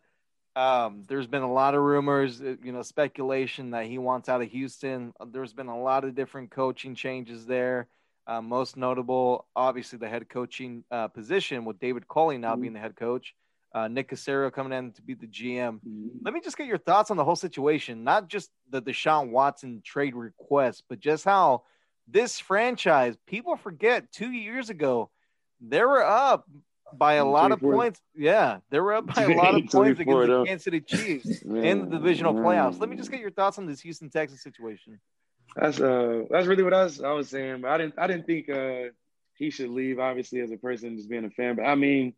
Um, 0.55 1.05
there's 1.09 1.27
been 1.27 1.43
a 1.43 1.51
lot 1.51 1.75
of 1.75 1.81
rumors, 1.81 2.43
uh, 2.43 2.57
you 2.63 2.73
know, 2.73 2.83
speculation 2.83 3.71
that 3.71 3.87
he 3.87 3.97
wants 3.97 4.29
out 4.29 4.43
of 4.43 4.51
Houston. 4.51 5.15
There's 5.29 5.55
been 5.55 5.69
a 5.69 5.81
lot 5.81 6.05
of 6.05 6.15
different 6.15 6.51
coaching 6.51 6.95
changes 6.95 7.47
there. 7.47 7.89
Uh, 8.27 8.41
most 8.41 8.77
notable, 8.77 9.47
obviously, 9.57 9.99
the 9.99 10.09
head 10.09 10.29
coaching 10.29 10.85
uh, 10.91 11.09
position 11.09 11.65
with 11.65 11.81
David 11.81 12.07
Culley 12.07 12.39
now 12.39 12.53
mm-hmm. 12.53 12.61
being 12.61 12.73
the 12.75 12.81
head 12.81 12.97
coach. 12.97 13.35
Uh, 13.75 13.89
Nick 13.89 14.11
Caserio 14.11 14.53
coming 14.53 14.77
in 14.77 14.93
to 14.93 15.03
be 15.03 15.15
the 15.15 15.27
GM. 15.27 15.81
Mm-hmm. 15.81 16.09
Let 16.23 16.35
me 16.35 16.41
just 16.41 16.59
get 16.59 16.67
your 16.67 16.79
thoughts 16.79 17.11
on 17.11 17.17
the 17.17 17.25
whole 17.25 17.37
situation, 17.37 18.05
not 18.05 18.29
just 18.29 18.51
the 18.71 18.83
Deshaun 18.83 19.31
Watson 19.31 19.81
trade 19.85 20.15
request, 20.15 20.85
but 20.89 21.01
just 21.01 21.25
how 21.25 21.63
this 22.07 22.39
franchise, 22.39 23.17
people 23.27 23.57
forget 23.57 24.13
two 24.13 24.31
years 24.31 24.69
ago, 24.69 25.11
they 25.61 25.81
were 25.81 26.05
up 26.05 26.47
by 26.93 27.15
a 27.15 27.25
lot 27.25 27.53
of 27.53 27.61
points. 27.61 28.01
Yeah, 28.15 28.59
they 28.71 28.81
were 28.81 28.95
up 28.95 29.07
by 29.15 29.23
a 29.23 29.37
lot 29.37 29.55
of 29.55 29.67
points 29.71 30.01
against 30.01 30.29
the 30.29 30.45
Kansas 30.47 30.65
City 30.65 30.81
Chiefs 30.81 31.43
in 31.43 31.89
the 31.89 31.99
divisional 31.99 32.35
playoffs. 32.35 32.79
Let 32.79 32.89
me 32.89 32.97
just 32.97 33.11
get 33.11 33.21
your 33.21 33.31
thoughts 33.31 33.59
on 33.59 33.67
this 33.67 33.81
Houston 33.81 34.11
Texas 34.11 34.43
situation. 34.43 35.01
That's 35.57 35.81
uh 35.81 36.25
that's 36.31 36.47
really 36.47 36.63
what 36.63 36.75
I 36.75 36.85
was 36.85 37.03
I 37.03 37.13
was 37.13 37.29
saying. 37.29 37.61
But 37.63 37.71
I 37.73 37.79
didn't 37.79 37.95
I 37.99 38.07
didn't 38.07 38.27
think 38.27 38.49
uh 38.49 38.91
he 39.35 39.51
should 39.51 39.71
leave, 39.71 39.99
obviously, 39.99 40.41
as 40.41 40.51
a 40.51 40.57
person 40.57 40.97
just 40.97 41.09
being 41.09 41.25
a 41.25 41.31
fan. 41.31 41.57
But 41.57 41.65
I 41.65 41.75
mean, 41.75 42.15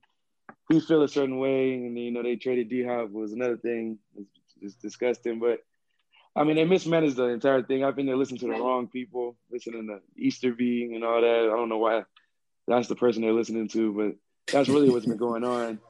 he 0.68 0.80
feel 0.80 1.02
a 1.02 1.08
certain 1.08 1.38
way, 1.38 1.74
and 1.74 1.98
you 1.98 2.10
know 2.10 2.22
they 2.22 2.36
traded 2.36 2.68
D 2.68 2.84
Hop 2.84 3.10
was 3.10 3.32
another 3.32 3.56
thing. 3.56 3.98
It's, 4.16 4.30
it's 4.60 4.74
disgusting, 4.76 5.38
but 5.38 5.60
I 6.36 6.44
mean 6.44 6.56
they 6.56 6.64
mismanaged 6.64 7.16
the 7.16 7.24
entire 7.24 7.62
thing. 7.62 7.84
I 7.84 7.92
think 7.92 8.08
they 8.08 8.14
listened 8.14 8.40
to 8.40 8.46
the 8.46 8.52
wrong 8.52 8.88
people, 8.88 9.36
listening 9.50 9.86
to 9.88 10.00
Easterby 10.16 10.94
and 10.94 11.04
all 11.04 11.20
that. 11.20 11.50
I 11.52 11.56
don't 11.56 11.68
know 11.68 11.78
why 11.78 12.04
that's 12.66 12.88
the 12.88 12.96
person 12.96 13.22
they're 13.22 13.32
listening 13.32 13.68
to, 13.68 13.92
but 13.92 14.52
that's 14.52 14.68
really 14.68 14.90
what's 14.90 15.06
been 15.06 15.16
going 15.16 15.44
on. 15.44 15.80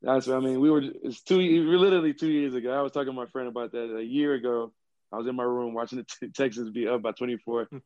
That's 0.00 0.28
what 0.28 0.36
I 0.36 0.40
mean. 0.40 0.60
We 0.60 0.70
were 0.70 0.82
it's 1.02 1.22
two 1.22 1.38
literally 1.38 2.14
two 2.14 2.28
years 2.28 2.54
ago. 2.54 2.70
I 2.72 2.82
was 2.82 2.92
talking 2.92 3.08
to 3.08 3.12
my 3.12 3.26
friend 3.26 3.48
about 3.48 3.72
that 3.72 3.96
a 3.96 4.04
year 4.04 4.34
ago. 4.34 4.72
I 5.12 5.16
was 5.16 5.26
in 5.26 5.34
my 5.34 5.42
room 5.42 5.74
watching 5.74 6.04
the 6.20 6.28
Texans 6.36 6.70
be 6.70 6.86
up 6.86 7.02
by 7.02 7.10
24. 7.10 7.64
Hmm. 7.64 7.78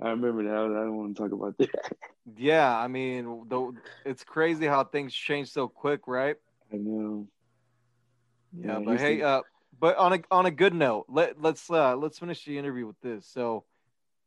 I 0.00 0.10
remember 0.10 0.44
that. 0.44 0.52
I 0.52 0.84
don't 0.84 0.96
want 0.96 1.16
to 1.16 1.22
talk 1.22 1.32
about 1.32 1.58
that. 1.58 1.70
Yeah, 2.36 2.76
I 2.76 2.88
mean, 2.88 3.48
the, 3.48 3.72
it's 4.04 4.22
crazy 4.22 4.66
how 4.66 4.84
things 4.84 5.14
change 5.14 5.50
so 5.50 5.66
quick, 5.66 6.02
right? 6.06 6.36
I 6.72 6.76
know. 6.76 7.26
Yeah, 8.52 8.72
yeah 8.72 8.78
but 8.84 9.00
hey, 9.00 9.22
uh, 9.22 9.40
but 9.80 9.96
on 9.96 10.12
a 10.12 10.20
on 10.30 10.46
a 10.46 10.50
good 10.50 10.74
note, 10.74 11.06
let 11.08 11.40
let's 11.40 11.70
uh, 11.70 11.96
let's 11.96 12.18
finish 12.18 12.44
the 12.44 12.58
interview 12.58 12.86
with 12.86 13.00
this. 13.00 13.26
So, 13.26 13.64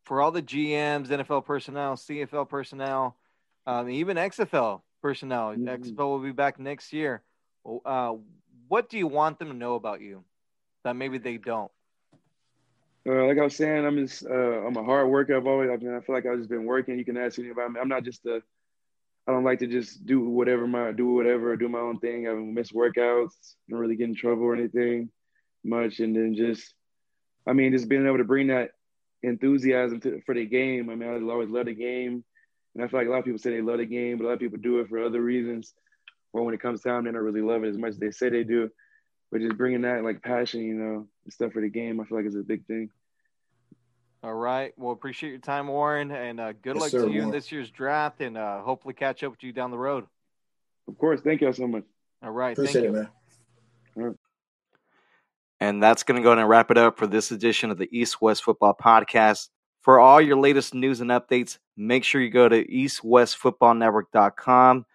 for 0.04 0.20
all 0.22 0.32
the 0.32 0.42
GMs, 0.42 1.08
NFL 1.08 1.46
personnel, 1.46 1.96
CFL 1.96 2.50
personnel, 2.50 3.18
um, 3.68 3.90
even 3.90 4.18
XFL 4.18 4.82
personnel. 5.02 5.50
Mm-hmm. 5.50 5.68
XFL 5.68 5.98
will 5.98 6.20
be 6.20 6.32
back 6.32 6.60
next 6.60 6.94
year. 6.94 7.22
Uh, 7.86 8.16
what 8.68 8.90
do 8.90 8.98
you 8.98 9.08
want 9.08 9.40
them 9.40 9.50
to 9.50 9.54
know 9.54 9.76
about 9.76 10.02
you 10.02 10.24
that 10.84 10.96
maybe 10.96 11.18
they 11.18 11.38
don't? 11.38 11.72
Uh, 13.08 13.26
like 13.26 13.40
I 13.40 13.44
was 13.44 13.56
saying, 13.56 13.86
I'm 13.86 13.98
just 13.98 14.26
uh, 14.26 14.66
I'm 14.66 14.78
a 14.78 14.84
hard 14.84 15.10
worker. 15.10 15.36
I've 15.36 15.48
always 15.48 15.70
I 15.72 15.78
mean 15.78 15.96
I 15.96 16.02
feel 16.02 16.14
like 16.14 16.26
I've 16.26 16.38
just 16.38 16.50
been 16.50 16.66
working. 16.66 17.00
You 17.00 17.06
can 17.06 17.18
ask 17.18 17.40
anybody. 17.40 17.80
I'm 17.80 17.88
not 17.88 18.04
just 18.04 18.26
a 18.26 18.42
I 19.28 19.32
don't 19.32 19.44
like 19.44 19.60
to 19.60 19.68
just 19.68 20.06
do 20.06 20.22
whatever 20.22 20.68
my 20.68 20.92
do 20.92 21.14
whatever 21.14 21.56
do 21.56 21.70
my 21.70 21.80
own 21.80 22.00
thing. 22.00 22.28
I 22.28 22.34
miss 22.34 22.72
workouts. 22.72 23.56
Don't 23.70 23.80
really 23.80 23.96
get 23.96 24.10
in 24.10 24.16
trouble 24.16 24.44
or 24.44 24.56
anything 24.56 25.10
much. 25.64 26.00
And 26.00 26.16
then 26.16 26.36
just 26.36 26.74
I 27.48 27.54
mean 27.54 27.72
just 27.72 27.90
being 27.90 28.06
able 28.06 28.18
to 28.20 28.24
bring 28.24 28.48
that 28.48 28.72
enthusiasm 29.24 30.00
to, 30.02 30.22
for 30.26 30.36
the 30.36 30.46
game. 30.46 30.90
I 30.90 30.96
mean 30.96 31.10
I 31.10 31.14
always 31.14 31.50
love 31.50 31.66
the 31.66 31.74
game. 31.74 32.24
And 32.76 32.84
I 32.84 32.88
feel 32.88 33.00
like 33.00 33.08
a 33.08 33.12
lot 33.12 33.20
of 33.20 33.26
people 33.26 33.40
say 33.40 33.52
they 33.52 33.62
love 33.62 33.80
the 33.80 33.86
game, 33.86 34.18
but 34.18 34.26
a 34.26 34.28
lot 34.28 34.34
of 34.34 34.40
people 34.40 34.60
do 34.62 34.80
it 34.80 34.90
for 34.90 35.04
other 35.04 35.22
reasons. 35.22 35.74
Or 36.34 36.44
when 36.44 36.54
it 36.54 36.62
comes 36.62 36.82
time, 36.82 37.04
they 37.04 37.12
don't 37.12 37.22
really 37.22 37.42
love 37.42 37.64
it 37.64 37.70
as 37.70 37.78
much 37.78 37.90
as 37.90 37.98
they 37.98 38.12
say 38.12 38.30
they 38.30 38.44
do. 38.44 38.70
But 39.32 39.42
just 39.42 39.58
bringing 39.58 39.82
that 39.84 40.04
like 40.04 40.22
passion, 40.22 40.62
you 40.62 40.74
know, 40.74 41.08
and 41.24 41.34
stuff 41.34 41.54
for 41.54 41.62
the 41.62 41.70
game, 41.70 42.02
I 42.02 42.04
feel 42.04 42.18
like 42.18 42.28
is 42.28 42.36
a 42.36 42.40
big 42.40 42.66
thing. 42.66 42.90
All 44.24 44.34
right. 44.34 44.74
Well, 44.78 44.92
appreciate 44.92 45.32
your 45.32 45.40
time, 45.40 45.68
Warren, 45.68 46.12
and 46.12 46.40
uh, 46.40 46.54
good 46.54 46.76
yes, 46.76 46.82
luck 46.82 46.92
sir, 46.92 47.06
to 47.06 47.08
you 47.08 47.14
Warren. 47.14 47.30
in 47.30 47.32
this 47.32 47.52
year's 47.52 47.72
draft, 47.72 48.22
and 48.22 48.38
uh, 48.38 48.62
hopefully 48.62 48.94
catch 48.94 49.24
up 49.24 49.32
with 49.32 49.42
you 49.42 49.52
down 49.52 49.72
the 49.72 49.80
road. 49.80 50.06
Of 50.88 50.96
course. 50.98 51.22
Thank 51.22 51.42
you 51.42 51.52
so 51.54 51.68
much. 51.68 51.86
All 52.22 52.32
right. 52.32 52.52
Appreciate 52.52 52.86
it, 52.86 52.92
man. 52.92 53.08
All 53.98 54.04
right. 54.04 54.16
And 55.60 55.82
that's 55.82 56.04
going 56.04 56.22
to 56.22 56.24
go 56.24 56.34
and 56.34 56.48
wrap 56.48 56.70
it 56.72 56.78
up 56.78 56.98
for 56.98 57.08
this 57.08 57.32
edition 57.32 57.72
of 57.72 57.78
the 57.78 57.90
East 57.92 58.22
West 58.22 58.44
Football 58.44 58.78
Podcast. 58.80 59.50
For 59.82 60.00
all 60.00 60.22
your 60.22 60.38
latest 60.38 60.76
news 60.76 61.02
and 61.02 61.10
updates, 61.10 61.58
make 61.76 62.04
sure 62.04 62.22
you 62.22 62.30
go 62.30 62.48
to 62.50 62.64
eastwestfootballnetwork.com. 62.66 64.86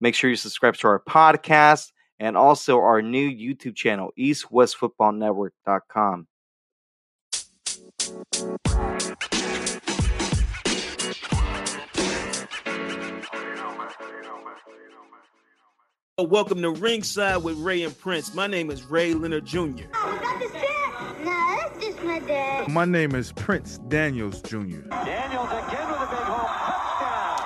Make 0.00 0.14
sure 0.14 0.30
you 0.30 0.36
subscribe 0.36 0.76
to 0.76 0.86
our 0.88 1.00
podcast 1.00 1.90
and 2.18 2.36
also 2.36 2.80
our 2.80 3.02
new 3.02 3.30
YouTube 3.30 3.74
channel, 3.74 4.12
eastwestfootballnetwork.com. 4.18 6.26
Welcome 16.18 16.62
to 16.62 16.70
Ringside 16.70 17.42
with 17.42 17.58
Ray 17.58 17.82
and 17.82 17.98
Prince. 17.98 18.32
My 18.32 18.46
name 18.46 18.70
is 18.70 18.84
Ray 18.84 19.12
Leonard 19.12 19.44
Jr. 19.44 19.84
Oh, 19.92 20.18
no, 21.22 21.70
that's 21.70 21.84
just 21.84 22.02
my 22.02 22.20
dad. 22.20 22.68
My 22.68 22.86
name 22.86 23.14
is 23.14 23.32
Prince 23.32 23.76
Daniels 23.88 24.40
Jr. 24.40 24.56
Daniels 24.56 25.50
again 25.50 25.90
with 25.90 26.00
a 26.00 26.08
big 26.08 26.24
home 26.24 26.46
touchdown. 26.46 27.45